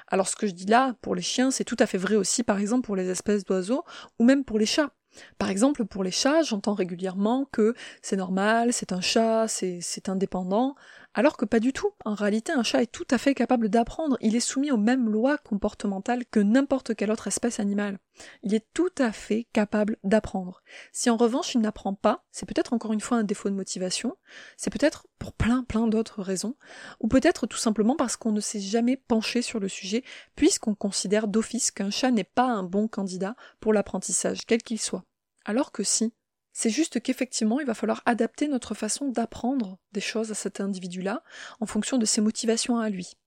Alors 0.08 0.28
ce 0.28 0.36
que 0.36 0.46
je 0.46 0.52
dis 0.52 0.66
là, 0.66 0.96
pour 1.02 1.16
les 1.16 1.22
chiens, 1.22 1.52
c'est 1.52 1.64
tout 1.64 1.78
à 1.80 1.86
fait 1.86 1.98
vrai 1.98 2.16
aussi 2.16 2.44
par 2.44 2.60
exemple 2.60 2.86
pour 2.86 2.96
les 2.96 3.10
espèces 3.10 3.46
d'oiseaux, 3.46 3.84
ou 4.20 4.26
même 4.26 4.44
pour 4.44 4.60
les 4.60 4.66
chats. 4.66 4.92
Par 5.38 5.50
exemple, 5.50 5.86
pour 5.86 6.04
les 6.04 6.12
chats, 6.12 6.42
j'entends 6.42 6.74
régulièrement 6.74 7.46
que 7.52 7.74
c'est 8.02 8.16
normal, 8.16 8.72
c'est 8.72 8.94
un 8.94 9.02
chat, 9.02 9.48
c'est 9.48 10.10
indépendant, 10.10 10.76
alors 11.14 11.38
que 11.38 11.46
pas 11.46 11.60
du 11.60 11.74
tout. 11.74 11.92
En 12.06 12.14
réalité, 12.14 12.52
un 12.52 12.64
chat 12.64 12.82
est 12.82 12.92
tout 12.92 13.08
à 13.12 13.18
fait 13.18 13.36
capable 13.36 13.70
d'apprendre, 13.70 14.18
il 14.22 14.36
est 14.36 14.40
soumis 14.40 14.72
aux 14.72 14.78
mêmes 14.78 15.10
lois 15.10 15.38
comportementales 15.38 16.26
que 16.26 16.40
n'importe 16.40 16.96
quelle 16.96 17.12
autre 17.12 17.28
espèce 17.28 17.60
animale. 17.60 18.00
Il 18.44 18.54
est 18.54 18.66
tout 18.74 18.92
à 18.98 19.12
fait 19.12 19.48
capable 19.54 19.98
d'apprendre. 20.04 20.62
Si 20.92 21.10
en 21.10 21.18
revanche 21.18 21.56
il 21.56 21.62
n'apprend 21.62 21.94
pas, 21.94 22.24
c'est 22.32 22.46
peut-être 22.46 22.74
encore 22.74 22.94
une 22.94 23.02
fois 23.02 23.18
un 23.18 23.24
défaut 23.24 23.50
de 23.50 23.56
motivation, 23.56 24.16
c'est 24.58 24.70
peut-être 24.70 25.08
pour 25.20 25.34
plein 25.34 25.64
plein 25.64 25.88
d'autres 25.88 26.22
raisons, 26.22 26.56
ou 27.00 27.08
peut-être 27.08 27.48
tout 27.48 27.58
simplement 27.58 27.96
parce 27.96 28.16
qu'on 28.16 28.32
ne 28.32 28.42
s'est 28.42 28.60
jamais 28.60 28.98
penché 28.98 29.42
sur 29.42 29.60
le 29.60 29.68
sujet, 29.68 30.04
puisqu'on 30.36 30.76
considère 30.76 31.28
d'office 31.28 31.72
qu'un 31.72 31.90
chat 31.90 32.12
n'est 32.12 32.24
pas 32.24 32.48
un 32.48 32.64
bon 32.64 32.88
candidat 32.88 33.36
pour 33.60 33.74
l'apprentissage, 33.74 34.46
quel 34.46 34.62
qu'il 34.64 34.80
soit. 34.80 35.04
Alors 35.46 35.72
que 35.72 35.84
si, 35.84 36.14
c'est 36.54 36.70
juste 36.70 37.02
qu'effectivement, 37.02 37.60
il 37.60 37.66
va 37.66 37.74
falloir 37.74 38.02
adapter 38.06 38.48
notre 38.48 38.74
façon 38.74 39.10
d'apprendre 39.10 39.78
des 39.94 40.02
choses 40.02 40.32
à 40.32 40.36
cet 40.36 40.60
individu-là 40.60 41.24
en 41.60 41.66
fonction 41.66 41.98
de 41.98 42.06
ses 42.06 42.22
motivations 42.22 42.78
à 42.78 42.90
lui. 42.90 43.18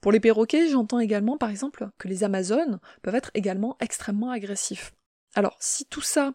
Pour 0.00 0.12
les 0.12 0.20
perroquets, 0.20 0.68
j'entends 0.68 0.98
également 0.98 1.38
par 1.38 1.50
exemple 1.50 1.88
que 1.98 2.08
les 2.08 2.24
Amazones 2.24 2.80
peuvent 3.02 3.14
être 3.14 3.30
également 3.34 3.76
extrêmement 3.80 4.30
agressifs. 4.30 4.92
Alors, 5.34 5.56
si 5.60 5.86
tout 5.86 6.00
ça, 6.00 6.34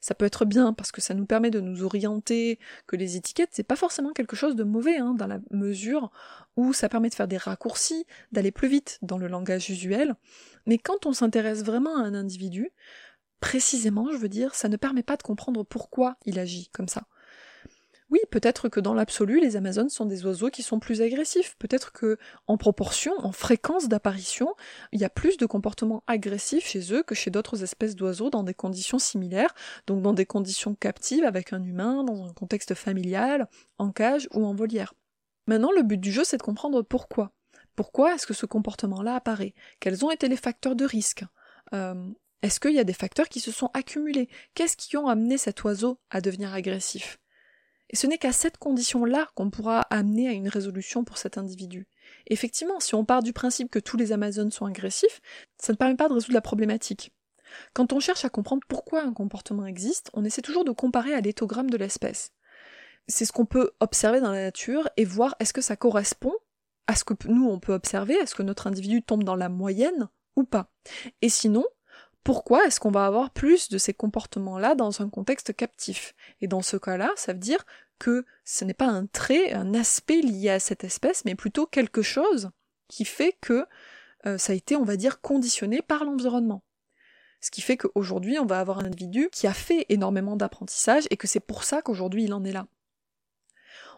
ça 0.00 0.14
peut 0.14 0.24
être 0.24 0.44
bien 0.44 0.72
parce 0.72 0.92
que 0.92 1.00
ça 1.00 1.14
nous 1.14 1.26
permet 1.26 1.50
de 1.50 1.60
nous 1.60 1.82
orienter, 1.82 2.58
que 2.86 2.96
les 2.96 3.16
étiquettes, 3.16 3.50
c'est 3.52 3.64
pas 3.64 3.76
forcément 3.76 4.12
quelque 4.12 4.36
chose 4.36 4.56
de 4.56 4.64
mauvais, 4.64 4.96
hein, 4.96 5.14
dans 5.14 5.26
la 5.26 5.40
mesure 5.50 6.10
où 6.56 6.72
ça 6.72 6.88
permet 6.88 7.10
de 7.10 7.14
faire 7.14 7.28
des 7.28 7.36
raccourcis, 7.36 8.06
d'aller 8.32 8.52
plus 8.52 8.68
vite 8.68 8.98
dans 9.02 9.18
le 9.18 9.26
langage 9.26 9.68
usuel, 9.68 10.14
mais 10.66 10.78
quand 10.78 11.06
on 11.06 11.12
s'intéresse 11.12 11.64
vraiment 11.64 11.96
à 11.96 12.02
un 12.02 12.14
individu, 12.14 12.70
précisément, 13.40 14.10
je 14.12 14.16
veux 14.16 14.28
dire, 14.28 14.54
ça 14.54 14.68
ne 14.68 14.76
permet 14.76 15.02
pas 15.02 15.16
de 15.16 15.22
comprendre 15.22 15.62
pourquoi 15.64 16.16
il 16.26 16.38
agit 16.38 16.68
comme 16.72 16.88
ça. 16.88 17.04
Oui, 18.10 18.20
peut-être 18.30 18.70
que 18.70 18.80
dans 18.80 18.94
l'absolu, 18.94 19.38
les 19.38 19.56
Amazones 19.56 19.90
sont 19.90 20.06
des 20.06 20.24
oiseaux 20.24 20.48
qui 20.48 20.62
sont 20.62 20.80
plus 20.80 21.02
agressifs. 21.02 21.56
Peut-être 21.58 21.92
que, 21.92 22.16
en 22.46 22.56
proportion, 22.56 23.12
en 23.18 23.32
fréquence 23.32 23.88
d'apparition, 23.88 24.54
il 24.92 25.00
y 25.00 25.04
a 25.04 25.10
plus 25.10 25.36
de 25.36 25.44
comportements 25.44 26.02
agressifs 26.06 26.66
chez 26.66 26.94
eux 26.94 27.02
que 27.02 27.14
chez 27.14 27.30
d'autres 27.30 27.62
espèces 27.62 27.96
d'oiseaux 27.96 28.30
dans 28.30 28.44
des 28.44 28.54
conditions 28.54 28.98
similaires, 28.98 29.54
donc 29.86 30.00
dans 30.00 30.14
des 30.14 30.24
conditions 30.24 30.74
captives 30.74 31.24
avec 31.24 31.52
un 31.52 31.62
humain, 31.62 32.02
dans 32.02 32.24
un 32.24 32.32
contexte 32.32 32.74
familial, 32.74 33.46
en 33.76 33.92
cage 33.92 34.26
ou 34.32 34.46
en 34.46 34.54
volière. 34.54 34.94
Maintenant, 35.46 35.72
le 35.72 35.82
but 35.82 35.98
du 35.98 36.10
jeu, 36.10 36.24
c'est 36.24 36.38
de 36.38 36.42
comprendre 36.42 36.80
pourquoi. 36.80 37.32
Pourquoi 37.76 38.14
est-ce 38.14 38.26
que 38.26 38.34
ce 38.34 38.46
comportement-là 38.46 39.16
apparaît? 39.16 39.54
Quels 39.80 40.04
ont 40.04 40.10
été 40.10 40.28
les 40.28 40.36
facteurs 40.36 40.76
de 40.76 40.86
risque? 40.86 41.24
Euh, 41.74 42.10
est-ce 42.42 42.60
qu'il 42.60 42.74
y 42.74 42.78
a 42.78 42.84
des 42.84 42.92
facteurs 42.92 43.28
qui 43.28 43.40
se 43.40 43.50
sont 43.50 43.70
accumulés? 43.74 44.28
Qu'est-ce 44.54 44.76
qui 44.76 44.96
ont 44.96 45.08
amené 45.08 45.38
cet 45.38 45.64
oiseau 45.64 46.00
à 46.10 46.20
devenir 46.20 46.54
agressif? 46.54 47.18
Et 47.90 47.96
ce 47.96 48.06
n'est 48.06 48.18
qu'à 48.18 48.32
cette 48.32 48.58
condition-là 48.58 49.28
qu'on 49.34 49.50
pourra 49.50 49.80
amener 49.90 50.28
à 50.28 50.32
une 50.32 50.48
résolution 50.48 51.04
pour 51.04 51.18
cet 51.18 51.38
individu. 51.38 51.88
Effectivement, 52.26 52.80
si 52.80 52.94
on 52.94 53.04
part 53.04 53.22
du 53.22 53.32
principe 53.32 53.70
que 53.70 53.78
tous 53.78 53.96
les 53.96 54.12
Amazones 54.12 54.50
sont 54.50 54.66
agressifs, 54.66 55.20
ça 55.58 55.72
ne 55.72 55.78
permet 55.78 55.96
pas 55.96 56.08
de 56.08 56.14
résoudre 56.14 56.34
la 56.34 56.40
problématique. 56.40 57.12
Quand 57.72 57.92
on 57.94 58.00
cherche 58.00 58.24
à 58.26 58.28
comprendre 58.28 58.62
pourquoi 58.68 59.02
un 59.02 59.14
comportement 59.14 59.66
existe, 59.66 60.10
on 60.12 60.24
essaie 60.24 60.42
toujours 60.42 60.64
de 60.64 60.70
comparer 60.70 61.14
à 61.14 61.20
l'éthogramme 61.20 61.70
de 61.70 61.78
l'espèce. 61.78 62.32
C'est 63.06 63.24
ce 63.24 63.32
qu'on 63.32 63.46
peut 63.46 63.72
observer 63.80 64.20
dans 64.20 64.32
la 64.32 64.42
nature 64.42 64.88
et 64.98 65.06
voir 65.06 65.34
est-ce 65.40 65.54
que 65.54 65.62
ça 65.62 65.76
correspond 65.76 66.34
à 66.86 66.94
ce 66.94 67.04
que 67.04 67.14
nous 67.26 67.48
on 67.48 67.58
peut 67.58 67.72
observer, 67.72 68.14
est-ce 68.14 68.34
que 68.34 68.42
notre 68.42 68.66
individu 68.66 69.02
tombe 69.02 69.24
dans 69.24 69.36
la 69.36 69.48
moyenne 69.48 70.08
ou 70.36 70.44
pas. 70.44 70.70
Et 71.22 71.28
sinon, 71.28 71.64
pourquoi 72.28 72.66
est-ce 72.66 72.78
qu'on 72.78 72.90
va 72.90 73.06
avoir 73.06 73.30
plus 73.30 73.70
de 73.70 73.78
ces 73.78 73.94
comportements-là 73.94 74.74
dans 74.74 75.00
un 75.00 75.08
contexte 75.08 75.56
captif? 75.56 76.14
Et 76.42 76.46
dans 76.46 76.60
ce 76.60 76.76
cas-là, 76.76 77.10
ça 77.16 77.32
veut 77.32 77.38
dire 77.38 77.64
que 77.98 78.26
ce 78.44 78.66
n'est 78.66 78.74
pas 78.74 78.84
un 78.84 79.06
trait, 79.06 79.54
un 79.54 79.72
aspect 79.72 80.20
lié 80.20 80.50
à 80.50 80.60
cette 80.60 80.84
espèce, 80.84 81.24
mais 81.24 81.34
plutôt 81.34 81.64
quelque 81.64 82.02
chose 82.02 82.50
qui 82.86 83.06
fait 83.06 83.34
que 83.40 83.64
euh, 84.26 84.36
ça 84.36 84.52
a 84.52 84.56
été, 84.56 84.76
on 84.76 84.84
va 84.84 84.96
dire, 84.96 85.22
conditionné 85.22 85.80
par 85.80 86.04
l'environnement. 86.04 86.62
Ce 87.40 87.50
qui 87.50 87.62
fait 87.62 87.78
qu'aujourd'hui, 87.78 88.38
on 88.38 88.44
va 88.44 88.60
avoir 88.60 88.80
un 88.80 88.84
individu 88.84 89.30
qui 89.32 89.46
a 89.46 89.54
fait 89.54 89.86
énormément 89.88 90.36
d'apprentissage 90.36 91.04
et 91.08 91.16
que 91.16 91.26
c'est 91.26 91.40
pour 91.40 91.64
ça 91.64 91.80
qu'aujourd'hui 91.80 92.24
il 92.24 92.34
en 92.34 92.44
est 92.44 92.52
là 92.52 92.66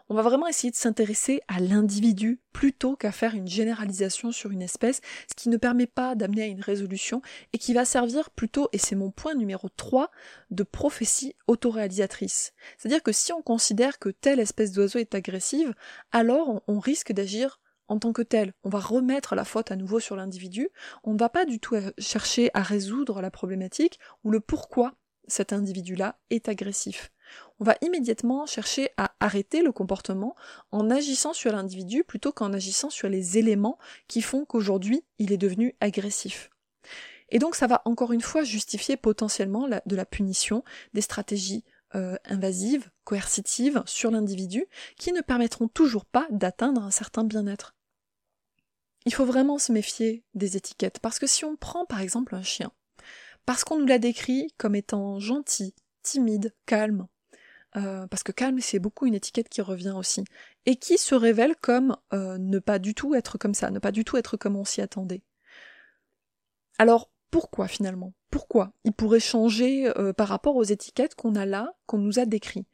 on 0.09 0.15
va 0.15 0.21
vraiment 0.21 0.47
essayer 0.47 0.71
de 0.71 0.75
s'intéresser 0.75 1.41
à 1.47 1.59
l'individu 1.59 2.39
plutôt 2.53 2.95
qu'à 2.95 3.11
faire 3.11 3.35
une 3.35 3.47
généralisation 3.47 4.31
sur 4.31 4.51
une 4.51 4.61
espèce, 4.61 5.01
ce 5.29 5.35
qui 5.35 5.49
ne 5.49 5.57
permet 5.57 5.87
pas 5.87 6.15
d'amener 6.15 6.43
à 6.43 6.47
une 6.47 6.61
résolution 6.61 7.21
et 7.53 7.57
qui 7.57 7.73
va 7.73 7.85
servir 7.85 8.29
plutôt, 8.29 8.69
et 8.73 8.77
c'est 8.77 8.95
mon 8.95 9.11
point 9.11 9.35
numéro 9.35 9.69
3, 9.69 10.11
de 10.49 10.63
prophétie 10.63 11.35
autoréalisatrice. 11.47 12.53
C'est-à-dire 12.77 13.03
que 13.03 13.11
si 13.11 13.31
on 13.33 13.41
considère 13.41 13.99
que 13.99 14.09
telle 14.09 14.39
espèce 14.39 14.71
d'oiseau 14.71 14.99
est 14.99 15.15
agressive, 15.15 15.73
alors 16.11 16.61
on, 16.67 16.79
risque 16.79 17.11
d'agir 17.11 17.59
en 17.87 17.99
tant 17.99 18.13
que 18.13 18.21
tel. 18.21 18.53
On 18.63 18.69
va 18.69 18.79
remettre 18.79 19.35
la 19.35 19.45
faute 19.45 19.71
à 19.71 19.75
nouveau 19.75 19.99
sur 19.99 20.15
l'individu. 20.15 20.69
On 21.03 21.13
ne 21.13 21.19
va 21.19 21.29
pas 21.29 21.45
du 21.45 21.59
tout 21.59 21.75
chercher 21.99 22.49
à 22.53 22.63
résoudre 22.63 23.21
la 23.21 23.29
problématique 23.29 23.99
ou 24.23 24.31
le 24.31 24.39
pourquoi 24.39 24.95
cet 25.27 25.53
individu-là 25.53 26.19
est 26.29 26.49
agressif. 26.49 27.11
On 27.61 27.63
va 27.63 27.77
immédiatement 27.81 28.47
chercher 28.47 28.89
à 28.97 29.13
arrêter 29.19 29.61
le 29.61 29.71
comportement 29.71 30.35
en 30.71 30.89
agissant 30.89 31.31
sur 31.31 31.51
l'individu 31.51 32.03
plutôt 32.03 32.31
qu'en 32.31 32.53
agissant 32.53 32.89
sur 32.89 33.07
les 33.07 33.37
éléments 33.37 33.77
qui 34.07 34.23
font 34.23 34.45
qu'aujourd'hui 34.45 35.05
il 35.19 35.31
est 35.31 35.37
devenu 35.37 35.75
agressif. 35.79 36.49
Et 37.29 37.37
donc 37.37 37.55
ça 37.55 37.67
va 37.67 37.83
encore 37.85 38.13
une 38.13 38.21
fois 38.21 38.43
justifier 38.43 38.97
potentiellement 38.97 39.69
de 39.85 39.95
la 39.95 40.05
punition, 40.05 40.63
des 40.95 41.01
stratégies 41.01 41.63
euh, 41.93 42.17
invasives, 42.25 42.89
coercitives 43.03 43.83
sur 43.85 44.09
l'individu, 44.09 44.65
qui 44.97 45.13
ne 45.13 45.21
permettront 45.21 45.67
toujours 45.67 46.05
pas 46.05 46.27
d'atteindre 46.31 46.81
un 46.83 46.91
certain 46.91 47.23
bien-être. 47.23 47.75
Il 49.05 49.13
faut 49.13 49.25
vraiment 49.25 49.59
se 49.59 49.71
méfier 49.71 50.23
des 50.33 50.57
étiquettes, 50.57 50.99
parce 50.99 51.19
que 51.19 51.27
si 51.27 51.45
on 51.45 51.55
prend 51.55 51.85
par 51.85 52.01
exemple 52.01 52.33
un 52.33 52.43
chien, 52.43 52.71
parce 53.45 53.63
qu'on 53.63 53.77
nous 53.77 53.85
l'a 53.85 53.99
décrit 53.99 54.51
comme 54.57 54.75
étant 54.75 55.19
gentil, 55.19 55.75
timide, 56.01 56.55
calme, 56.65 57.07
euh, 57.75 58.07
parce 58.07 58.23
que 58.23 58.31
calme 58.31 58.59
c'est 58.59 58.79
beaucoup 58.79 59.05
une 59.05 59.13
étiquette 59.13 59.49
qui 59.49 59.61
revient 59.61 59.93
aussi, 59.95 60.23
et 60.65 60.75
qui 60.75 60.97
se 60.97 61.15
révèle 61.15 61.55
comme 61.61 61.95
euh, 62.13 62.37
ne 62.37 62.59
pas 62.59 62.79
du 62.79 62.93
tout 62.93 63.15
être 63.15 63.37
comme 63.37 63.53
ça, 63.53 63.71
ne 63.71 63.79
pas 63.79 63.91
du 63.91 64.03
tout 64.03 64.17
être 64.17 64.37
comme 64.37 64.55
on 64.55 64.65
s'y 64.65 64.81
attendait. 64.81 65.21
Alors 66.77 67.09
pourquoi 67.31 67.67
finalement? 67.67 68.13
Pourquoi? 68.29 68.71
Il 68.83 68.93
pourrait 68.93 69.19
changer 69.19 69.91
euh, 69.97 70.13
par 70.13 70.27
rapport 70.27 70.55
aux 70.55 70.63
étiquettes 70.63 71.15
qu'on 71.15 71.35
a 71.35 71.45
là, 71.45 71.73
qu'on 71.85 71.97
nous 71.97 72.19
a 72.19 72.25
décrit 72.25 72.65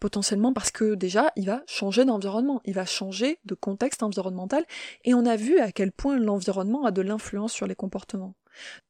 Potentiellement 0.00 0.52
parce 0.52 0.72
que 0.72 0.96
déjà, 0.96 1.30
il 1.36 1.46
va 1.46 1.62
changer 1.68 2.04
d'environnement, 2.04 2.60
il 2.64 2.74
va 2.74 2.84
changer 2.84 3.38
de 3.44 3.54
contexte 3.54 4.02
environnemental, 4.02 4.64
et 5.04 5.14
on 5.14 5.24
a 5.24 5.36
vu 5.36 5.60
à 5.60 5.70
quel 5.70 5.92
point 5.92 6.18
l'environnement 6.18 6.84
a 6.84 6.90
de 6.90 7.02
l'influence 7.02 7.52
sur 7.52 7.68
les 7.68 7.76
comportements. 7.76 8.34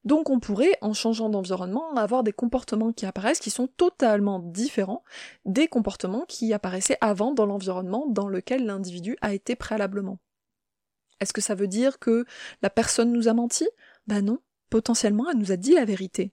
Donc 0.04 0.30
on 0.30 0.40
pourrait, 0.40 0.76
en 0.80 0.92
changeant 0.92 1.28
d'environnement, 1.28 1.94
avoir 1.94 2.22
des 2.22 2.32
comportements 2.32 2.92
qui 2.92 3.06
apparaissent 3.06 3.40
qui 3.40 3.50
sont 3.50 3.66
totalement 3.66 4.38
différents 4.38 5.04
des 5.44 5.68
comportements 5.68 6.24
qui 6.26 6.52
apparaissaient 6.52 6.98
avant 7.00 7.32
dans 7.32 7.46
l'environnement 7.46 8.06
dans 8.08 8.28
lequel 8.28 8.66
l'individu 8.66 9.16
a 9.20 9.34
été 9.34 9.56
préalablement. 9.56 10.18
Est-ce 11.20 11.32
que 11.32 11.40
ça 11.40 11.54
veut 11.54 11.68
dire 11.68 11.98
que 11.98 12.24
la 12.62 12.70
personne 12.70 13.12
nous 13.12 13.28
a 13.28 13.34
menti? 13.34 13.68
Ben 14.06 14.24
non, 14.24 14.38
potentiellement 14.70 15.30
elle 15.30 15.38
nous 15.38 15.52
a 15.52 15.56
dit 15.56 15.74
la 15.74 15.84
vérité. 15.84 16.32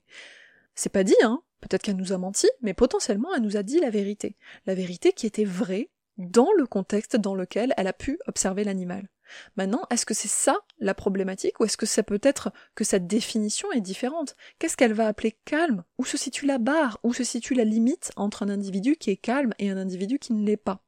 C'est 0.74 0.92
pas 0.92 1.04
dit, 1.04 1.14
hein, 1.22 1.42
peut-être 1.60 1.82
qu'elle 1.82 1.96
nous 1.96 2.12
a 2.12 2.18
menti, 2.18 2.48
mais 2.62 2.74
potentiellement 2.74 3.34
elle 3.34 3.42
nous 3.42 3.56
a 3.56 3.62
dit 3.62 3.78
la 3.80 3.90
vérité. 3.90 4.36
La 4.66 4.74
vérité 4.74 5.12
qui 5.12 5.26
était 5.26 5.44
vraie 5.44 5.90
dans 6.16 6.48
le 6.56 6.66
contexte 6.66 7.16
dans 7.16 7.34
lequel 7.34 7.72
elle 7.76 7.86
a 7.86 7.92
pu 7.92 8.18
observer 8.26 8.64
l'animal. 8.64 9.08
Maintenant, 9.56 9.82
est-ce 9.90 10.06
que 10.06 10.14
c'est 10.14 10.28
ça 10.28 10.58
la 10.78 10.94
problématique 10.94 11.60
ou 11.60 11.64
est-ce 11.64 11.76
que 11.76 11.86
ça 11.86 12.02
peut 12.02 12.20
être 12.22 12.52
que 12.74 12.84
cette 12.84 13.06
définition 13.06 13.70
est 13.72 13.80
différente? 13.80 14.36
Qu'est-ce 14.58 14.76
qu'elle 14.76 14.92
va 14.92 15.06
appeler 15.06 15.38
calme? 15.44 15.84
Où 15.98 16.04
se 16.04 16.16
situe 16.16 16.46
la 16.46 16.58
barre? 16.58 16.98
Où 17.02 17.12
se 17.14 17.24
situe 17.24 17.54
la 17.54 17.64
limite 17.64 18.12
entre 18.16 18.42
un 18.42 18.48
individu 18.48 18.96
qui 18.96 19.10
est 19.10 19.16
calme 19.16 19.54
et 19.58 19.70
un 19.70 19.76
individu 19.76 20.18
qui 20.18 20.32
ne 20.32 20.44
l'est 20.44 20.56
pas? 20.56 20.82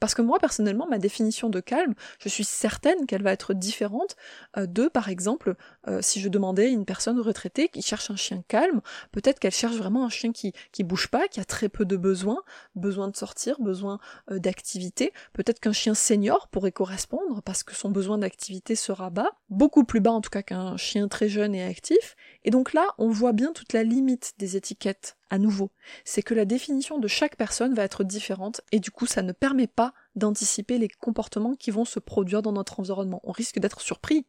Parce 0.00 0.14
que 0.14 0.22
moi, 0.22 0.38
personnellement, 0.38 0.86
ma 0.88 0.98
définition 0.98 1.48
de 1.48 1.60
calme, 1.60 1.94
je 2.20 2.28
suis 2.28 2.44
certaine 2.44 3.06
qu'elle 3.06 3.22
va 3.22 3.32
être 3.32 3.54
différente 3.54 4.16
euh, 4.56 4.66
de, 4.66 4.88
par 4.88 5.08
exemple, 5.08 5.54
euh, 5.88 6.00
si 6.02 6.20
je 6.20 6.28
demandais 6.28 6.70
une 6.70 6.84
personne 6.84 7.20
retraitée 7.20 7.68
qui 7.68 7.82
cherche 7.82 8.10
un 8.10 8.16
chien 8.16 8.42
calme, 8.48 8.80
peut-être 9.12 9.38
qu'elle 9.38 9.52
cherche 9.52 9.76
vraiment 9.76 10.04
un 10.04 10.08
chien 10.08 10.32
qui, 10.32 10.52
qui 10.72 10.84
bouge 10.84 11.08
pas, 11.08 11.28
qui 11.28 11.40
a 11.40 11.44
très 11.44 11.68
peu 11.68 11.84
de 11.84 11.96
besoins, 11.96 12.42
besoin 12.74 13.08
de 13.08 13.16
sortir, 13.16 13.60
besoin 13.60 13.98
euh, 14.30 14.38
d'activité. 14.38 15.12
Peut-être 15.32 15.60
qu'un 15.60 15.72
chien 15.72 15.94
senior 15.94 16.48
pourrait 16.48 16.72
correspondre 16.72 17.42
parce 17.42 17.62
que 17.62 17.74
son 17.74 17.90
besoin 17.90 18.18
d'activité 18.18 18.74
sera 18.74 19.10
bas, 19.10 19.30
beaucoup 19.50 19.84
plus 19.84 20.00
bas 20.00 20.12
en 20.12 20.20
tout 20.20 20.30
cas 20.30 20.42
qu'un 20.42 20.76
chien 20.76 21.08
très 21.08 21.28
jeune 21.28 21.54
et 21.54 21.64
actif. 21.64 22.16
Et 22.48 22.50
donc 22.50 22.72
là, 22.72 22.94
on 22.96 23.10
voit 23.10 23.34
bien 23.34 23.52
toute 23.52 23.74
la 23.74 23.82
limite 23.82 24.32
des 24.38 24.56
étiquettes 24.56 25.18
à 25.28 25.36
nouveau, 25.36 25.70
c'est 26.06 26.22
que 26.22 26.32
la 26.32 26.46
définition 26.46 26.98
de 26.98 27.06
chaque 27.06 27.36
personne 27.36 27.74
va 27.74 27.84
être 27.84 28.04
différente 28.04 28.62
et 28.72 28.80
du 28.80 28.90
coup 28.90 29.04
ça 29.04 29.20
ne 29.20 29.32
permet 29.32 29.66
pas 29.66 29.92
d'anticiper 30.14 30.78
les 30.78 30.88
comportements 30.88 31.56
qui 31.56 31.70
vont 31.70 31.84
se 31.84 31.98
produire 31.98 32.40
dans 32.40 32.52
notre 32.52 32.80
environnement. 32.80 33.20
On 33.24 33.32
risque 33.32 33.58
d'être 33.58 33.82
surpris. 33.82 34.24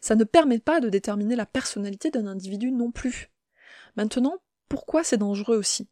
Ça 0.00 0.14
ne 0.14 0.24
permet 0.24 0.60
pas 0.60 0.80
de 0.80 0.88
déterminer 0.88 1.36
la 1.36 1.44
personnalité 1.44 2.10
d'un 2.10 2.26
individu 2.26 2.72
non 2.72 2.90
plus. 2.90 3.30
Maintenant, 3.98 4.38
pourquoi 4.70 5.04
c'est 5.04 5.18
dangereux 5.18 5.58
aussi? 5.58 5.90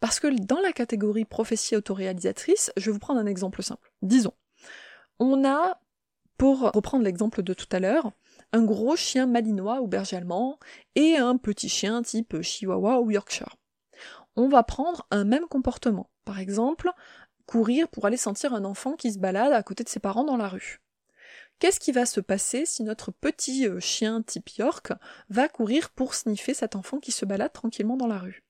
Parce 0.00 0.20
que 0.20 0.26
dans 0.26 0.60
la 0.60 0.72
catégorie 0.72 1.24
prophétie 1.24 1.74
autoréalisatrice, 1.74 2.70
je 2.76 2.84
vais 2.84 2.92
vous 2.92 2.98
prendre 2.98 3.18
un 3.20 3.24
exemple 3.24 3.62
simple. 3.62 3.90
Disons, 4.02 4.34
on 5.18 5.42
a, 5.48 5.80
pour 6.36 6.70
reprendre 6.74 7.02
l'exemple 7.02 7.42
de 7.42 7.54
tout 7.54 7.68
à 7.72 7.80
l'heure, 7.80 8.12
un 8.54 8.62
gros 8.62 8.96
chien 8.96 9.26
malinois 9.26 9.80
ou 9.80 9.86
berger 9.86 10.16
allemand 10.16 10.58
et 10.94 11.16
un 11.16 11.36
petit 11.36 11.68
chien 11.68 12.02
type 12.02 12.40
chihuahua 12.40 13.00
ou 13.00 13.10
yorkshire 13.10 13.56
on 14.36 14.48
va 14.48 14.62
prendre 14.62 15.06
un 15.10 15.24
même 15.24 15.46
comportement. 15.46 16.10
Par 16.24 16.38
exemple, 16.38 16.90
courir 17.46 17.88
pour 17.88 18.06
aller 18.06 18.16
sentir 18.16 18.54
un 18.54 18.64
enfant 18.64 18.94
qui 18.94 19.12
se 19.12 19.18
balade 19.18 19.52
à 19.52 19.62
côté 19.62 19.84
de 19.84 19.88
ses 19.88 20.00
parents 20.00 20.24
dans 20.24 20.36
la 20.36 20.48
rue. 20.48 20.80
Qu'est-ce 21.58 21.80
qui 21.80 21.92
va 21.92 22.04
se 22.04 22.20
passer 22.20 22.66
si 22.66 22.82
notre 22.82 23.12
petit 23.12 23.68
euh, 23.68 23.78
chien 23.78 24.22
type 24.22 24.50
York 24.50 24.92
va 25.28 25.48
courir 25.48 25.90
pour 25.90 26.14
sniffer 26.14 26.52
cet 26.52 26.74
enfant 26.74 26.98
qui 26.98 27.12
se 27.12 27.24
balade 27.24 27.52
tranquillement 27.52 27.96
dans 27.96 28.08
la 28.08 28.18
rue? 28.18 28.42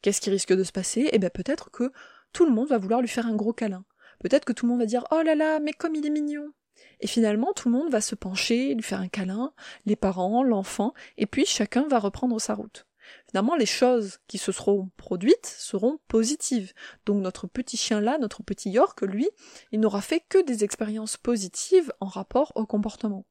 Qu'est-ce 0.00 0.22
qui 0.22 0.30
risque 0.30 0.54
de 0.54 0.64
se 0.64 0.72
passer? 0.72 1.10
Eh 1.12 1.18
bien 1.18 1.28
peut-être 1.28 1.70
que 1.70 1.92
tout 2.32 2.46
le 2.46 2.52
monde 2.52 2.68
va 2.68 2.78
vouloir 2.78 3.02
lui 3.02 3.08
faire 3.08 3.26
un 3.26 3.36
gros 3.36 3.52
câlin. 3.52 3.84
Peut-être 4.20 4.46
que 4.46 4.52
tout 4.52 4.64
le 4.64 4.70
monde 4.70 4.80
va 4.80 4.86
dire 4.86 5.04
Oh 5.10 5.20
là 5.22 5.34
là, 5.34 5.60
mais 5.60 5.72
comme 5.72 5.94
il 5.94 6.06
est 6.06 6.10
mignon 6.10 6.52
Et 7.00 7.06
finalement 7.06 7.52
tout 7.52 7.68
le 7.70 7.78
monde 7.78 7.90
va 7.90 8.00
se 8.00 8.14
pencher, 8.14 8.74
lui 8.74 8.82
faire 8.82 9.00
un 9.00 9.08
câlin, 9.08 9.52
les 9.86 9.96
parents, 9.96 10.42
l'enfant, 10.42 10.92
et 11.16 11.26
puis 11.26 11.46
chacun 11.46 11.86
va 11.88 11.98
reprendre 11.98 12.40
sa 12.40 12.54
route 12.54 12.86
finalement 13.28 13.56
les 13.56 13.66
choses 13.66 14.18
qui 14.26 14.38
se 14.38 14.52
seront 14.52 14.90
produites 14.96 15.46
seront 15.46 15.98
positives. 16.08 16.72
Donc 17.06 17.22
notre 17.22 17.46
petit 17.46 17.76
chien 17.76 18.00
là, 18.00 18.18
notre 18.18 18.42
petit 18.42 18.70
York, 18.70 19.02
lui, 19.02 19.28
il 19.72 19.80
n'aura 19.80 20.00
fait 20.00 20.22
que 20.28 20.42
des 20.42 20.64
expériences 20.64 21.16
positives 21.16 21.92
en 22.00 22.06
rapport 22.06 22.52
au 22.54 22.66
comportement. 22.66 23.26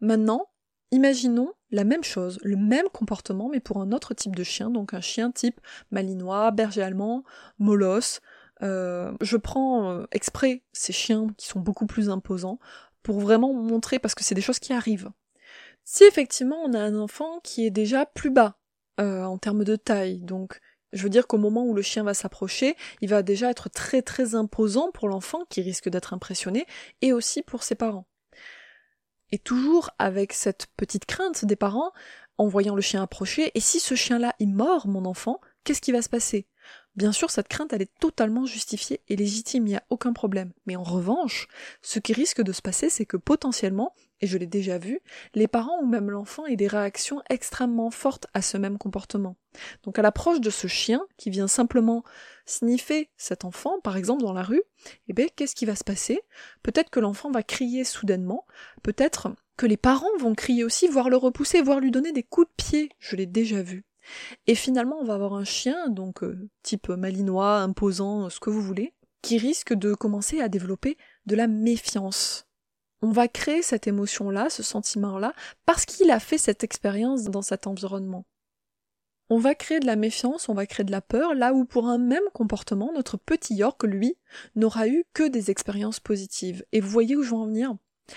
Maintenant, 0.00 0.48
imaginons 0.90 1.52
la 1.70 1.84
même 1.84 2.04
chose, 2.04 2.38
le 2.42 2.56
même 2.56 2.88
comportement, 2.92 3.48
mais 3.48 3.60
pour 3.60 3.80
un 3.80 3.92
autre 3.92 4.14
type 4.14 4.36
de 4.36 4.44
chien, 4.44 4.70
donc 4.70 4.92
un 4.92 5.00
chien 5.00 5.30
type 5.30 5.60
malinois, 5.90 6.50
berger 6.50 6.82
allemand, 6.82 7.24
molosse. 7.58 8.20
Euh, 8.62 9.12
je 9.20 9.36
prends 9.36 9.90
euh, 9.90 10.06
exprès 10.12 10.62
ces 10.72 10.92
chiens 10.92 11.28
qui 11.36 11.46
sont 11.46 11.60
beaucoup 11.60 11.86
plus 11.86 12.10
imposants 12.10 12.58
pour 13.02 13.20
vraiment 13.20 13.52
montrer, 13.52 13.98
parce 13.98 14.14
que 14.14 14.24
c'est 14.24 14.34
des 14.34 14.40
choses 14.40 14.60
qui 14.60 14.72
arrivent. 14.72 15.10
Si 15.84 16.04
effectivement 16.04 16.62
on 16.64 16.74
a 16.74 16.78
un 16.78 16.96
enfant 16.96 17.40
qui 17.42 17.66
est 17.66 17.70
déjà 17.70 18.06
plus 18.06 18.30
bas, 18.30 18.56
euh, 19.00 19.24
en 19.24 19.38
termes 19.38 19.64
de 19.64 19.74
taille. 19.74 20.18
Donc, 20.18 20.60
je 20.92 21.02
veux 21.02 21.08
dire 21.08 21.26
qu'au 21.26 21.38
moment 21.38 21.64
où 21.64 21.74
le 21.74 21.80
chien 21.80 22.04
va 22.04 22.12
s'approcher, 22.12 22.76
il 23.00 23.08
va 23.08 23.22
déjà 23.22 23.50
être 23.50 23.70
très 23.70 24.02
très 24.02 24.34
imposant 24.34 24.90
pour 24.92 25.08
l'enfant 25.08 25.44
qui 25.48 25.62
risque 25.62 25.88
d'être 25.88 26.12
impressionné 26.12 26.66
et 27.00 27.14
aussi 27.14 27.40
pour 27.42 27.62
ses 27.62 27.74
parents. 27.74 28.06
Et 29.30 29.38
toujours 29.38 29.90
avec 29.98 30.34
cette 30.34 30.66
petite 30.76 31.06
crainte 31.06 31.46
des 31.46 31.56
parents 31.56 31.92
en 32.36 32.48
voyant 32.48 32.74
le 32.74 32.82
chien 32.82 33.02
approcher, 33.02 33.50
et 33.54 33.60
si 33.60 33.80
ce 33.80 33.94
chien-là 33.94 34.34
il 34.38 34.54
mord 34.54 34.86
mon 34.86 35.06
enfant, 35.06 35.40
qu'est-ce 35.64 35.80
qui 35.80 35.92
va 35.92 36.02
se 36.02 36.10
passer? 36.10 36.46
Bien 36.94 37.12
sûr, 37.12 37.30
cette 37.30 37.48
crainte, 37.48 37.72
elle 37.72 37.80
est 37.80 37.98
totalement 38.00 38.44
justifiée 38.44 39.00
et 39.08 39.16
légitime, 39.16 39.66
il 39.66 39.70
n'y 39.70 39.76
a 39.76 39.84
aucun 39.88 40.12
problème. 40.12 40.52
Mais 40.66 40.76
en 40.76 40.82
revanche, 40.82 41.48
ce 41.80 41.98
qui 41.98 42.12
risque 42.12 42.42
de 42.42 42.52
se 42.52 42.60
passer, 42.60 42.90
c'est 42.90 43.06
que 43.06 43.16
potentiellement, 43.16 43.94
et 44.20 44.26
je 44.26 44.36
l'ai 44.36 44.46
déjà 44.46 44.76
vu, 44.76 45.00
les 45.34 45.48
parents 45.48 45.80
ou 45.80 45.86
même 45.86 46.10
l'enfant 46.10 46.44
aient 46.44 46.56
des 46.56 46.66
réactions 46.66 47.22
extrêmement 47.30 47.90
fortes 47.90 48.26
à 48.34 48.42
ce 48.42 48.58
même 48.58 48.76
comportement. 48.76 49.36
Donc 49.84 49.98
à 49.98 50.02
l'approche 50.02 50.40
de 50.40 50.50
ce 50.50 50.66
chien 50.66 51.00
qui 51.16 51.30
vient 51.30 51.48
simplement 51.48 52.04
sniffer 52.44 53.08
cet 53.16 53.46
enfant, 53.46 53.80
par 53.80 53.96
exemple 53.96 54.22
dans 54.22 54.34
la 54.34 54.42
rue, 54.42 54.62
eh 55.08 55.14
bien 55.14 55.28
qu'est-ce 55.34 55.54
qui 55.54 55.64
va 55.64 55.76
se 55.76 55.84
passer? 55.84 56.20
Peut-être 56.62 56.90
que 56.90 57.00
l'enfant 57.00 57.30
va 57.30 57.42
crier 57.42 57.84
soudainement, 57.84 58.46
peut-être 58.82 59.30
que 59.56 59.66
les 59.66 59.78
parents 59.78 60.14
vont 60.18 60.34
crier 60.34 60.62
aussi, 60.62 60.88
voire 60.88 61.08
le 61.08 61.16
repousser, 61.16 61.62
voire 61.62 61.80
lui 61.80 61.90
donner 61.90 62.12
des 62.12 62.22
coups 62.22 62.48
de 62.48 62.64
pied, 62.64 62.90
je 62.98 63.16
l'ai 63.16 63.26
déjà 63.26 63.62
vu. 63.62 63.84
Et 64.46 64.54
finalement, 64.54 64.98
on 65.00 65.04
va 65.04 65.14
avoir 65.14 65.34
un 65.34 65.44
chien, 65.44 65.88
donc 65.88 66.22
euh, 66.22 66.48
type 66.62 66.88
malinois, 66.88 67.58
imposant, 67.58 68.30
ce 68.30 68.40
que 68.40 68.50
vous 68.50 68.62
voulez, 68.62 68.94
qui 69.22 69.38
risque 69.38 69.72
de 69.72 69.94
commencer 69.94 70.40
à 70.40 70.48
développer 70.48 70.96
de 71.26 71.36
la 71.36 71.46
méfiance. 71.46 72.46
On 73.00 73.10
va 73.10 73.28
créer 73.28 73.62
cette 73.62 73.86
émotion-là, 73.86 74.50
ce 74.50 74.62
sentiment-là, 74.62 75.32
parce 75.66 75.84
qu'il 75.84 76.10
a 76.10 76.20
fait 76.20 76.38
cette 76.38 76.64
expérience 76.64 77.24
dans 77.24 77.42
cet 77.42 77.66
environnement. 77.66 78.24
On 79.28 79.38
va 79.38 79.54
créer 79.54 79.80
de 79.80 79.86
la 79.86 79.96
méfiance, 79.96 80.48
on 80.48 80.54
va 80.54 80.66
créer 80.66 80.84
de 80.84 80.90
la 80.90 81.00
peur, 81.00 81.34
là 81.34 81.54
où 81.54 81.64
pour 81.64 81.88
un 81.88 81.98
même 81.98 82.22
comportement, 82.34 82.92
notre 82.92 83.16
petit 83.16 83.54
York, 83.54 83.82
lui, 83.84 84.16
n'aura 84.56 84.88
eu 84.88 85.04
que 85.14 85.26
des 85.26 85.50
expériences 85.50 86.00
positives. 86.00 86.64
Et 86.72 86.80
vous 86.80 86.90
voyez 86.90 87.16
où 87.16 87.22
je 87.22 87.30
veux 87.30 87.36
en 87.36 87.46
venir? 87.46 87.74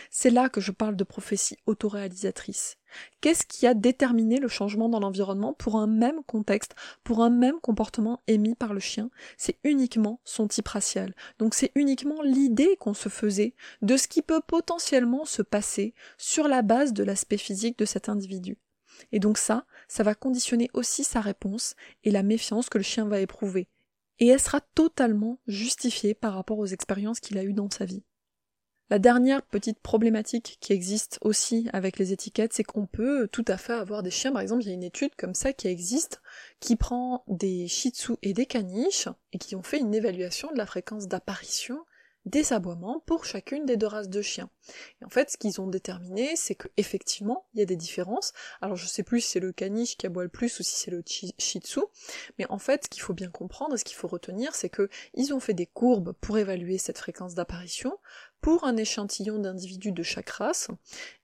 C'est 0.10 0.30
là 0.30 0.50
que 0.50 0.62
je 0.62 0.72
parle 0.72 0.96
de 0.96 1.04
prophétie 1.04 1.58
autoréalisatrice. 1.66 2.78
Qu'est-ce 3.20 3.46
qui 3.46 3.68
a 3.68 3.74
déterminé 3.74 4.40
le 4.40 4.48
changement 4.48 4.88
dans 4.88 5.00
l'environnement 5.00 5.54
pour 5.54 5.76
un 5.76 5.88
même 5.88 6.24
contexte, 6.24 6.76
pour 7.04 7.22
un 7.22 7.30
même 7.30 7.60
comportement 7.60 8.22
émis 8.28 8.56
par 8.56 8.74
le 8.74 8.80
chien? 8.80 9.10
C'est 9.38 9.58
uniquement 9.64 10.22
son 10.24 10.48
type 10.48 10.68
racial. 10.68 11.14
Donc 11.40 11.54
c'est 11.56 11.72
uniquement 11.76 12.22
l'idée 12.22 12.78
qu'on 12.78 12.94
se 12.94 13.10
faisait 13.10 13.54
de 13.82 13.98
ce 13.98 14.08
qui 14.08 14.22
peut 14.22 14.42
potentiellement 14.46 15.26
se 15.26 15.42
passer 15.42 15.94
sur 16.18 16.48
la 16.48 16.62
base 16.62 16.94
de 16.94 17.04
l'aspect 17.04 17.38
physique 17.38 17.78
de 17.78 17.86
cet 17.86 18.08
individu. 18.08 18.58
Et 19.12 19.20
donc 19.20 19.38
ça, 19.38 19.66
ça 19.90 20.04
va 20.04 20.16
conditionner 20.16 20.70
aussi 20.74 21.04
sa 21.04 21.20
réponse 21.20 21.76
et 22.06 22.12
la 22.12 22.24
méfiance 22.24 22.70
que 22.70 22.78
le 22.78 22.84
chien 22.84 23.06
va 23.06 23.20
éprouver. 23.20 23.68
et 24.20 24.28
elle 24.28 24.40
sera 24.40 24.62
totalement 24.62 25.40
justifiée 25.48 26.14
par 26.14 26.34
rapport 26.34 26.60
aux 26.60 26.66
expériences 26.66 27.20
qu'il 27.20 27.38
a 27.38 27.44
eues 27.44 27.54
dans 27.54 27.70
sa 27.70 27.86
vie. 27.86 28.04
La 28.92 29.00
dernière 29.00 29.42
petite 29.42 29.80
problématique 29.80 30.60
qui 30.62 30.72
existe 30.72 31.18
aussi 31.22 31.68
avec 31.74 31.98
les 31.98 32.14
étiquettes, 32.14 32.54
c'est 32.54 32.64
qu'on 32.64 32.86
peut 32.86 33.28
tout 33.32 33.46
à 33.48 33.58
fait 33.58 33.74
avoir 33.74 34.04
des 34.04 34.12
chiens, 34.12 34.32
par 34.32 34.42
exemple, 34.42 34.62
il 34.62 34.68
y 34.68 34.72
a 34.72 34.76
une 34.76 34.84
étude 34.84 35.16
comme 35.16 35.34
ça 35.34 35.54
qui 35.54 35.68
existe, 35.68 36.22
qui 36.60 36.76
prend 36.76 37.24
des 37.28 37.68
shih 37.68 37.90
tzu 37.90 38.14
et 38.22 38.34
des 38.34 38.46
caniches, 38.46 39.10
et 39.34 39.40
qui 39.40 39.56
ont 39.56 39.64
fait 39.64 39.80
une 39.80 39.96
évaluation 39.96 40.52
de 40.52 40.58
la 40.58 40.68
fréquence 40.68 41.08
d'apparition 41.08 41.80
des 42.26 42.54
aboiements 42.54 43.04
pour 43.06 43.26
chacune 43.26 43.66
des 43.66 43.78
deux 43.78 43.88
races 43.88 44.10
de 44.10 44.22
chiens. 44.22 44.50
Et 45.02 45.06
en 45.06 45.10
fait, 45.10 45.30
ce 45.30 45.38
qu'ils 45.38 45.62
ont 45.62 45.68
déterminé, 45.68 46.36
c'est 46.36 46.56
que 46.56 46.68
effectivement, 46.76 47.46
il 47.54 47.60
y 47.60 47.64
a 47.64 47.66
des 47.66 47.76
différences. 47.76 48.34
Alors, 48.62 48.76
je 48.76 48.88
sais 48.88 49.04
plus 49.04 49.22
si 49.22 49.32
c'est 49.32 49.40
le 49.40 49.52
caniche 49.52 49.96
qui 49.96 50.08
aboie 50.08 50.24
le 50.24 50.30
plus 50.30 50.60
ou 50.60 50.64
si 50.64 50.76
c'est 50.76 50.92
le 50.92 51.04
shih 51.06 51.60
tzu, 51.60 51.82
mais 52.40 52.46
en 52.50 52.58
fait, 52.58 52.86
ce 52.86 52.90
qu'il 52.90 53.04
faut 53.04 53.14
bien 53.14 53.30
comprendre 53.30 53.76
et 53.76 53.78
ce 53.78 53.86
qu'il 53.86 53.96
faut 53.96 54.08
retenir, 54.08 54.56
c'est 54.56 54.70
que 54.70 54.90
ils 55.14 55.34
ont 55.34 55.40
fait 55.40 55.54
des 55.54 55.68
courbes 55.68 56.14
pour 56.14 56.38
évaluer 56.38 56.78
cette 56.78 56.98
fréquence 56.98 57.36
d'apparition 57.36 57.98
pour 58.46 58.64
un 58.64 58.78
échantillon 58.78 59.40
d'individus 59.40 59.92
de 59.92 60.04
chaque 60.04 60.30
race, 60.30 60.68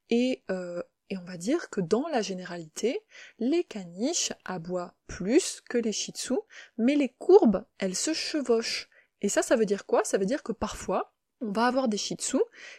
et 0.09 0.41
euh, 0.49 0.81
et 1.11 1.17
on 1.19 1.23
va 1.23 1.37
dire 1.37 1.69
que 1.69 1.79
dans 1.79 2.07
la 2.07 2.23
généralité, 2.23 2.99
les 3.37 3.63
caniches 3.63 4.33
aboient 4.43 4.95
plus 5.05 5.61
que 5.69 5.77
les 5.77 5.91
shih 5.91 6.13
tzu, 6.13 6.33
mais 6.79 6.95
les 6.95 7.09
courbes, 7.09 7.63
elles 7.77 7.95
se 7.95 8.15
chevauchent. 8.15 8.89
Et 9.21 9.29
ça, 9.29 9.43
ça 9.43 9.55
veut 9.55 9.67
dire 9.67 9.85
quoi? 9.85 10.03
Ça 10.03 10.17
veut 10.17 10.25
dire 10.25 10.41
que 10.41 10.51
parfois, 10.51 11.13
on 11.41 11.51
va 11.51 11.67
avoir 11.67 11.89
des 11.89 11.97
shih 11.97 12.15
tzu 12.15 12.37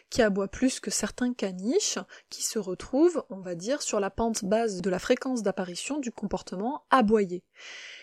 qui 0.09 0.21
aboient 0.21 0.49
plus 0.49 0.81
que 0.81 0.91
certains 0.91 1.33
caniches 1.33 1.99
qui 2.29 2.43
se 2.43 2.59
retrouvent, 2.59 3.23
on 3.29 3.39
va 3.39 3.55
dire, 3.55 3.81
sur 3.81 4.01
la 4.01 4.09
pente 4.09 4.43
basse 4.43 4.81
de 4.81 4.89
la 4.89 4.99
fréquence 4.99 5.41
d'apparition 5.41 5.99
du 5.99 6.11
comportement 6.11 6.83
aboyé. 6.89 7.45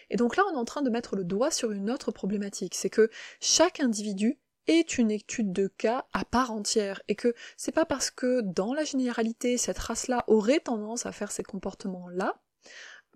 Et 0.08 0.16
donc 0.16 0.36
là, 0.36 0.44
on 0.50 0.54
est 0.54 0.58
en 0.58 0.64
train 0.64 0.80
de 0.80 0.88
mettre 0.88 1.16
le 1.16 1.24
doigt 1.24 1.50
sur 1.50 1.70
une 1.70 1.90
autre 1.90 2.12
problématique, 2.12 2.76
c'est 2.76 2.88
que 2.88 3.10
chaque 3.40 3.80
individu 3.80 4.40
est 4.66 4.98
une 4.98 5.10
étude 5.10 5.52
de 5.52 5.66
cas 5.66 6.06
à 6.12 6.24
part 6.24 6.50
entière 6.50 7.02
et 7.08 7.14
que 7.14 7.34
c'est 7.56 7.72
pas 7.72 7.84
parce 7.84 8.10
que 8.10 8.40
dans 8.42 8.74
la 8.74 8.84
généralité 8.84 9.58
cette 9.58 9.78
race-là 9.78 10.24
aurait 10.26 10.60
tendance 10.60 11.06
à 11.06 11.12
faire 11.12 11.32
ces 11.32 11.42
comportements-là 11.42 12.40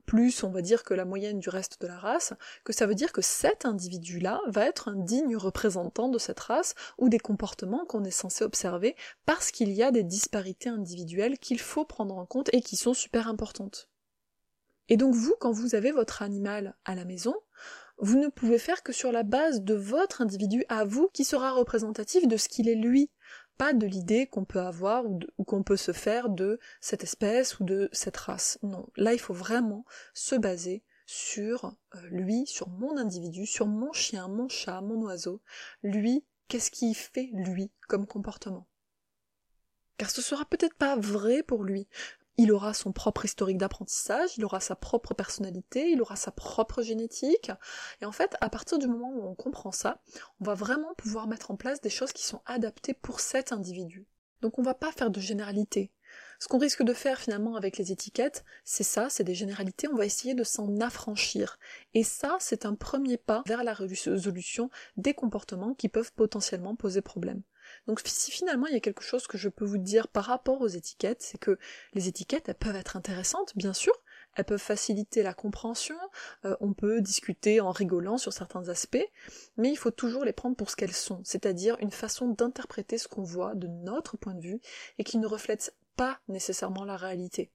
plus 0.07 0.45
on 0.45 0.51
va 0.51 0.63
dire 0.63 0.85
que 0.85 0.95
la 0.95 1.05
moyenne 1.05 1.39
du 1.39 1.49
reste 1.49 1.81
de 1.81 1.87
la 1.87 1.99
race, 1.99 2.35
que 2.65 2.73
ça 2.73 2.87
veut 2.87 2.95
dire 2.95 3.13
que 3.13 3.23
cet 3.23 3.65
individu-là 3.65 4.41
va 4.49 4.67
être 4.67 4.89
un 4.89 4.97
digne 4.97 5.37
représentant 5.37 6.09
de 6.09 6.19
cette 6.19 6.41
race 6.41 6.75
ou 6.99 7.09
des 7.09 7.19
comportements 7.19 7.87
qu'on 7.87 8.05
est 8.05 8.11
censé 8.11 8.45
observer 8.45 8.97
parce 9.27 9.51
qu'il 9.51 9.71
y 9.71 9.83
a 9.83 9.91
des 9.91 10.05
disparités 10.05 10.69
individuelles 10.69 11.39
qu'il 11.39 11.61
faut 11.61 11.85
prendre 11.85 12.17
en 12.17 12.27
compte 12.27 12.51
et 12.53 12.61
qui 12.61 12.77
sont 12.77 12.95
super 12.95 13.29
importantes. 13.29 13.89
Et 14.89 14.97
donc 14.97 15.15
vous, 15.15 15.35
quand 15.41 15.53
vous 15.53 15.75
avez 15.75 15.93
votre 15.93 16.23
animal 16.23 16.77
à 16.85 16.95
la 16.95 17.07
maison, 17.07 17.35
vous 17.99 18.19
ne 18.19 18.29
pouvez 18.29 18.59
faire 18.59 18.83
que 18.83 18.93
sur 18.93 19.13
la 19.13 19.23
base 19.23 19.63
de 19.63 19.75
votre 19.75 20.21
individu 20.21 20.65
à 20.69 20.85
vous 20.85 21.09
qui 21.13 21.25
sera 21.25 21.53
représentatif 21.53 22.27
de 22.27 22.37
ce 22.37 22.49
qu'il 22.49 22.69
est 22.69 22.75
lui 22.75 23.11
pas 23.57 23.73
de 23.73 23.87
l'idée 23.87 24.27
qu'on 24.27 24.45
peut 24.45 24.61
avoir 24.61 25.05
ou, 25.07 25.45
qu'on 25.45 25.63
peut 25.63 25.77
se 25.77 25.93
faire 25.93 26.29
de 26.29 26.59
cette 26.81 27.05
espèce 27.05 27.61
ou 27.61 27.65
de 27.65 27.89
cette 27.93 28.17
race. 28.17 28.59
Non, 28.63 28.89
là 28.97 29.13
il 29.13 29.21
faut 29.21 29.35
vraiment 29.35 29.85
se 30.13 30.35
baser 30.35 30.83
sur 31.07 31.77
euh, 31.95 32.01
lui, 32.11 32.47
sur 32.47 32.69
mon 32.69 32.97
individu, 32.97 33.47
sur 33.47 33.67
mon 33.67 33.93
chien, 33.93 34.29
mon 34.29 34.49
chat, 34.49 34.81
mon 34.81 35.03
oiseau. 35.03 35.43
Lui, 35.83 36.25
qu'est-ce 36.49 36.71
qu'il 36.71 36.95
fait 36.95 37.31
lui 37.33 37.71
comme 37.89 38.07
comportement? 38.07 38.67
Car 39.99 40.11
ce 40.11 40.23
sera 40.23 40.45
peut-être 40.47 40.75
pas 40.75 40.97
vrai 40.97 41.43
pour 41.43 41.63
lui 41.63 41.87
il 42.37 42.53
aura 42.53 42.75
son 42.75 42.92
propre 42.92 43.25
historique 43.25 43.59
d'apprentissage, 43.59 44.37
il 44.37 44.44
aura 44.44 44.61
sa 44.61 44.77
propre 44.77 45.14
personnalité, 45.14 45.90
il 45.90 46.03
aura 46.03 46.16
sa 46.16 46.31
propre 46.31 46.83
génétique. 46.83 47.51
Et 48.01 48.05
en 48.05 48.12
fait, 48.12 48.37
à 48.40 48.51
partir 48.51 48.79
du 48.79 48.87
moment 48.87 49.12
où 49.14 49.27
on 49.27 49.35
comprend 49.35 49.73
ça, 49.73 50.01
on 50.40 50.44
va 50.44 50.55
vraiment 50.55 50.94
pouvoir 50.97 51.27
mettre 51.27 51.51
en 51.51 51.57
place 51.57 51.81
des 51.81 51.90
choses 51.90 52.12
qui 52.12 52.25
sont 52.25 52.42
adaptées 52.47 52.94
pour 52.94 53.20
cet 53.20 53.53
individu. 53.53 54.07
Donc 54.40 54.59
on 54.59 54.62
va 54.62 54.75
pas 54.75 54.92
faire 54.92 55.11
de 55.11 55.20
généralité. 55.20 55.90
Ce 56.38 56.49
qu'on 56.49 56.59
risque 56.59 56.83
de 56.83 56.92
faire 56.92 57.18
finalement 57.18 57.57
avec 57.57 57.79
les 57.79 57.92
étiquettes, 57.92 58.44
c'est 58.64 58.85
ça, 58.85 59.09
c'est 59.09 59.25
des 59.25 59.35
généralités, 59.35 59.88
on 59.88 59.97
va 59.97 60.05
essayer 60.05 60.35
de 60.35 60.44
s'en 60.44 60.81
affranchir. 60.81 61.59
Et 61.94 62.05
ça, 62.05 62.37
c'est 62.40 62.66
un 62.66 62.75
premier 62.75 63.16
pas 63.16 63.42
vers 63.47 63.64
la 63.64 63.73
résolution 63.73 64.70
des 64.97 65.14
comportements 65.14 65.75
qui 65.75 65.88
peuvent 65.88 66.12
potentiellement 66.12 66.77
poser 66.77 67.01
problème. 67.01 67.42
Donc 67.87 68.01
si 68.05 68.31
finalement 68.31 68.66
il 68.66 68.73
y 68.73 68.77
a 68.77 68.81
quelque 68.81 69.03
chose 69.03 69.27
que 69.27 69.37
je 69.37 69.49
peux 69.49 69.64
vous 69.64 69.79
dire 69.79 70.09
par 70.09 70.25
rapport 70.25 70.61
aux 70.61 70.68
étiquettes, 70.68 71.23
c'est 71.23 71.38
que 71.38 71.59
les 71.92 72.09
étiquettes, 72.09 72.49
elles 72.49 72.55
peuvent 72.55 72.77
être 72.77 72.97
intéressantes, 72.97 73.53
bien 73.57 73.73
sûr, 73.73 73.92
elles 74.37 74.44
peuvent 74.44 74.59
faciliter 74.59 75.23
la 75.23 75.35
compréhension, 75.35 75.97
euh, 76.44 76.57
on 76.61 76.73
peut 76.73 77.01
discuter 77.01 77.61
en 77.61 77.70
rigolant 77.70 78.18
sur 78.18 78.33
certains 78.33 78.68
aspects, 78.68 79.07
mais 79.57 79.70
il 79.70 79.77
faut 79.77 79.90
toujours 79.90 80.25
les 80.25 80.33
prendre 80.33 80.57
pour 80.57 80.70
ce 80.70 80.77
qu'elles 80.77 80.92
sont, 80.92 81.20
c'est-à-dire 81.25 81.77
une 81.81 81.90
façon 81.90 82.29
d'interpréter 82.29 82.99
ce 82.99 83.09
qu'on 83.09 83.23
voit 83.23 83.55
de 83.55 83.68
notre 83.68 84.16
point 84.16 84.35
de 84.35 84.40
vue 84.40 84.61
et 84.99 85.05
qui 85.05 85.18
ne 85.18 85.27
reflète 85.27 85.77
pas 85.97 86.20
nécessairement 86.29 86.85
la 86.85 86.97
réalité. 86.97 87.53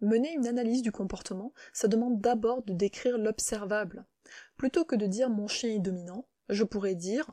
Mener 0.00 0.32
une 0.32 0.46
analyse 0.46 0.82
du 0.82 0.92
comportement, 0.92 1.52
ça 1.72 1.88
demande 1.88 2.20
d'abord 2.20 2.62
de 2.62 2.72
décrire 2.72 3.18
l'observable. 3.18 4.04
Plutôt 4.56 4.84
que 4.84 4.96
de 4.96 5.06
dire 5.06 5.30
mon 5.30 5.48
chien 5.48 5.70
est 5.70 5.78
dominant, 5.78 6.26
je 6.48 6.64
pourrais 6.64 6.94
dire 6.94 7.32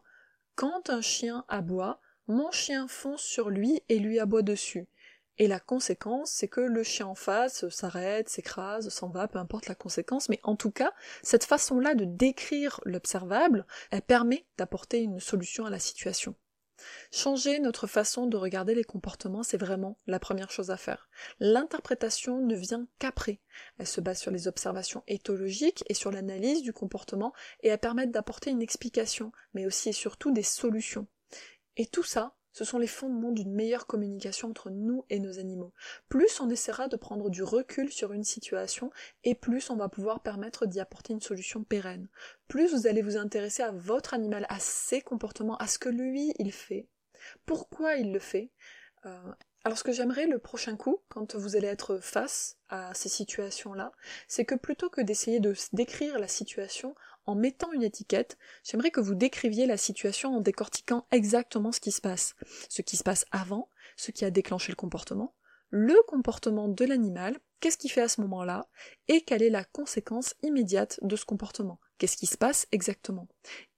quand 0.56 0.90
un 0.90 1.02
chien 1.02 1.46
aboie, 1.48 2.00
mon 2.28 2.52
chien 2.52 2.88
fonce 2.88 3.22
sur 3.22 3.50
lui 3.50 3.82
et 3.90 4.00
lui 4.00 4.20
aboie 4.20 4.42
dessus. 4.42 4.88
Et 5.38 5.48
la 5.48 5.60
conséquence, 5.60 6.32
c'est 6.32 6.48
que 6.48 6.62
le 6.62 6.84
chien 6.84 7.08
en 7.08 7.16
face 7.16 7.68
s'arrête, 7.70 8.30
s'écrase, 8.30 8.90
s'en 8.90 9.10
va, 9.10 9.28
peu 9.28 9.40
importe 9.40 9.68
la 9.68 9.76
conséquence, 9.76 10.30
mais 10.30 10.40
en 10.44 10.56
tout 10.56 10.72
cas, 10.72 10.92
cette 11.24 11.46
façon-là 11.46 11.96
de 11.96 12.06
décrire 12.06 12.80
l'observable, 12.86 13.66
elle 13.90 14.04
permet 14.04 14.46
d'apporter 14.58 15.00
une 15.00 15.20
solution 15.20 15.66
à 15.66 15.70
la 15.70 15.80
situation. 15.80 16.36
Changer 17.12 17.60
notre 17.60 17.88
façon 17.88 18.28
de 18.28 18.38
regarder 18.38 18.76
les 18.76 18.84
comportements, 18.84 19.44
c'est 19.44 19.58
vraiment 19.58 19.98
la 20.08 20.20
première 20.20 20.52
chose 20.52 20.72
à 20.72 20.78
faire. 20.78 21.10
L'interprétation 21.40 22.40
ne 22.46 22.56
vient 22.56 22.88
qu'après. 23.00 23.40
Elle 23.78 23.88
se 23.88 24.02
base 24.02 24.20
sur 24.20 24.32
les 24.32 24.48
observations 24.48 25.04
éthologiques 25.08 25.84
et 25.88 25.94
sur 25.94 26.12
l'analyse 26.12 26.62
du 26.62 26.74
comportement 26.74 27.34
et 27.62 27.70
elle 27.70 27.80
permet 27.80 28.08
d'apporter 28.08 28.50
une 28.50 28.62
explication, 28.62 29.32
mais 29.54 29.66
aussi 29.66 29.90
et 29.90 29.94
surtout 29.94 30.32
des 30.32 30.44
solutions. 30.44 31.08
Et 31.82 31.88
tout 31.88 32.04
ça, 32.04 32.36
ce 32.52 32.64
sont 32.64 32.78
les 32.78 32.86
fondements 32.86 33.32
d'une 33.32 33.56
meilleure 33.56 33.88
communication 33.88 34.50
entre 34.50 34.70
nous 34.70 35.04
et 35.10 35.18
nos 35.18 35.40
animaux. 35.40 35.74
Plus 36.10 36.40
on 36.40 36.48
essaiera 36.52 36.88
de 36.88 36.96
prendre 36.96 37.32
du 37.32 37.42
recul 37.42 37.92
sur 37.92 38.14
une 38.14 38.24
situation, 38.24 38.92
et 39.24 39.34
plus 39.34 39.72
on 39.72 39.78
va 39.78 39.90
pouvoir 39.90 40.22
permettre 40.22 40.68
d'y 40.68 40.80
apporter 40.80 41.14
une 41.14 41.22
solution 41.22 41.64
pérenne. 41.64 42.08
Plus 42.48 42.72
vous 42.72 42.86
allez 42.86 43.02
vous 43.02 43.18
intéresser 43.18 43.64
à 43.64 43.72
votre 43.72 44.14
animal, 44.14 44.46
à 44.48 44.60
ses 44.60 45.02
comportements, 45.02 45.58
à 45.58 45.66
ce 45.66 45.80
que 45.80 45.90
lui 45.90 46.36
il 46.38 46.52
fait, 46.52 46.88
pourquoi 47.48 47.96
il 47.96 48.14
le 48.14 48.20
fait? 48.20 48.52
Euh, 49.08 49.34
alors 49.64 49.80
ce 49.80 49.84
que 49.84 49.92
j'aimerais 49.92 50.28
le 50.28 50.38
prochain 50.38 50.78
coup, 50.78 51.02
quand 51.10 51.36
vous 51.36 51.56
allez 51.56 51.68
être 51.68 51.98
face 51.98 52.60
à 52.70 52.94
ces 52.94 53.10
situations-là, 53.10 53.92
c'est 54.28 54.46
que 54.46 54.54
plutôt 54.54 54.92
que 54.92 55.02
d'essayer 55.02 55.40
de 55.40 55.56
décrire 55.74 56.20
la 56.20 56.28
situation 56.28 56.94
en 57.26 57.36
mettant 57.36 57.72
une 57.72 57.84
étiquette, 57.84 58.38
j'aimerais 58.64 58.92
que 58.92 59.00
vous 59.00 59.16
décriviez 59.16 59.66
la 59.66 59.78
situation 59.78 60.36
en 60.36 60.42
décortiquant 60.42 61.06
exactement 61.12 61.72
ce 61.72 61.80
qui 61.80 61.92
se 61.92 62.02
passe. 62.02 62.36
Ce 62.70 62.82
qui 62.82 62.98
se 62.98 63.04
passe 63.04 63.26
avant, 63.32 63.70
ce 63.96 64.12
qui 64.12 64.26
a 64.26 64.32
déclenché 64.32 64.72
le 64.72 64.76
comportement, 64.76 65.36
le 65.70 65.96
comportement 66.08 66.68
de 66.68 66.86
l'animal, 66.86 67.38
qu'est-ce 67.62 67.78
qu'il 67.78 67.92
fait 67.92 68.02
à 68.02 68.10
ce 68.10 68.20
moment-là, 68.22 68.68
et 69.08 69.22
quelle 69.22 69.42
est 69.42 69.50
la 69.50 69.64
conséquence 69.64 70.36
immédiate 70.44 71.00
de 71.02 71.16
ce 71.16 71.24
comportement. 71.26 71.80
Qu'est-ce 71.98 72.18
qui 72.18 72.26
se 72.26 72.38
passe 72.38 72.68
exactement? 72.72 73.28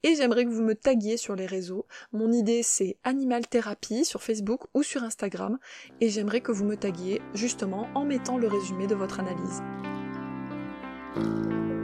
Et 0.01 0.15
j'aimerais 0.15 0.45
que 0.45 0.49
vous 0.49 0.63
me 0.63 0.75
taguiez 0.75 1.17
sur 1.17 1.35
les 1.35 1.45
réseaux. 1.45 1.85
Mon 2.13 2.31
idée 2.31 2.63
c'est 2.63 2.97
Animal 3.03 3.47
Thérapie 3.47 4.05
sur 4.05 4.23
Facebook 4.23 4.61
ou 4.73 4.81
sur 4.81 5.03
Instagram, 5.03 5.59
et 6.01 6.09
j'aimerais 6.09 6.41
que 6.41 6.51
vous 6.51 6.65
me 6.65 6.77
taguiez 6.77 7.21
justement 7.33 7.87
en 7.93 8.05
mettant 8.05 8.37
le 8.37 8.47
résumé 8.47 8.87
de 8.87 8.95
votre 8.95 9.19
analyse. 9.19 9.61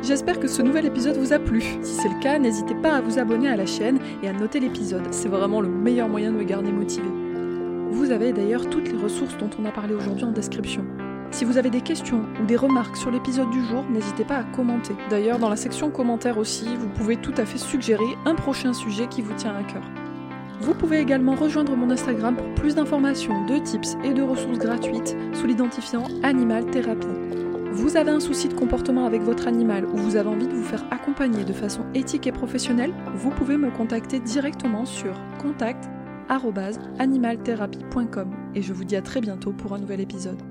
J'espère 0.01 0.39
que 0.39 0.47
ce 0.47 0.61
nouvel 0.61 0.85
épisode 0.85 1.17
vous 1.17 1.33
a 1.33 1.39
plu. 1.39 1.61
Si 1.61 1.95
c'est 1.95 2.07
le 2.07 2.19
cas, 2.21 2.39
n'hésitez 2.39 2.73
pas 2.73 2.95
à 2.95 3.01
vous 3.01 3.19
abonner 3.19 3.49
à 3.49 3.57
la 3.57 3.65
chaîne 3.65 3.99
et 4.23 4.29
à 4.29 4.33
noter 4.33 4.61
l'épisode. 4.61 5.03
C'est 5.11 5.27
vraiment 5.27 5.59
le 5.59 5.67
meilleur 5.67 6.07
moyen 6.07 6.31
de 6.31 6.37
me 6.37 6.43
garder 6.43 6.71
motivé. 6.71 7.07
Vous 7.91 8.11
avez 8.11 8.31
d'ailleurs 8.31 8.69
toutes 8.69 8.89
les 8.89 8.97
ressources 8.97 9.37
dont 9.37 9.49
on 9.59 9.65
a 9.65 9.71
parlé 9.71 9.93
aujourd'hui 9.93 10.23
en 10.23 10.31
description. 10.31 10.85
Si 11.31 11.43
vous 11.43 11.57
avez 11.57 11.69
des 11.69 11.81
questions 11.81 12.23
ou 12.41 12.45
des 12.45 12.55
remarques 12.55 12.95
sur 12.95 13.11
l'épisode 13.11 13.49
du 13.51 13.63
jour, 13.65 13.83
n'hésitez 13.89 14.23
pas 14.23 14.37
à 14.37 14.43
commenter. 14.43 14.95
D'ailleurs, 15.09 15.37
dans 15.37 15.49
la 15.49 15.57
section 15.57 15.91
commentaires 15.91 16.37
aussi, 16.37 16.65
vous 16.77 16.89
pouvez 16.89 17.17
tout 17.17 17.33
à 17.37 17.45
fait 17.45 17.59
suggérer 17.59 18.17
un 18.25 18.35
prochain 18.35 18.73
sujet 18.73 19.07
qui 19.07 19.21
vous 19.21 19.33
tient 19.33 19.55
à 19.55 19.63
cœur. 19.63 19.83
Vous 20.61 20.73
pouvez 20.73 20.99
également 20.99 21.35
rejoindre 21.35 21.75
mon 21.75 21.91
Instagram 21.91 22.35
pour 22.37 22.53
plus 22.55 22.75
d'informations, 22.75 23.45
de 23.45 23.59
tips 23.59 23.97
et 24.03 24.13
de 24.13 24.21
ressources 24.21 24.59
gratuites 24.59 25.15
sous 25.33 25.45
l'identifiant 25.45 26.03
Animal 26.23 26.65
Thérapie. 26.67 27.07
Vous 27.71 27.97
avez 27.97 28.09
un 28.09 28.19
souci 28.19 28.47
de 28.47 28.55
comportement 28.55 29.05
avec 29.05 29.21
votre 29.21 29.47
animal 29.47 29.85
ou 29.85 29.97
vous 29.97 30.15
avez 30.15 30.27
envie 30.27 30.47
de 30.47 30.53
vous 30.53 30.63
faire 30.63 30.83
accompagner 30.89 31.43
de 31.43 31.53
façon 31.53 31.85
éthique 31.93 32.25
et 32.25 32.31
professionnelle, 32.31 32.91
vous 33.15 33.29
pouvez 33.29 33.57
me 33.57 33.69
contacter 33.69 34.19
directement 34.19 34.85
sur 34.85 35.13
contact@animaltherapie.com 35.39 38.33
et 38.55 38.63
je 38.63 38.73
vous 38.73 38.83
dis 38.83 38.95
à 38.95 39.01
très 39.01 39.21
bientôt 39.21 39.51
pour 39.51 39.73
un 39.73 39.79
nouvel 39.79 40.01
épisode. 40.01 40.41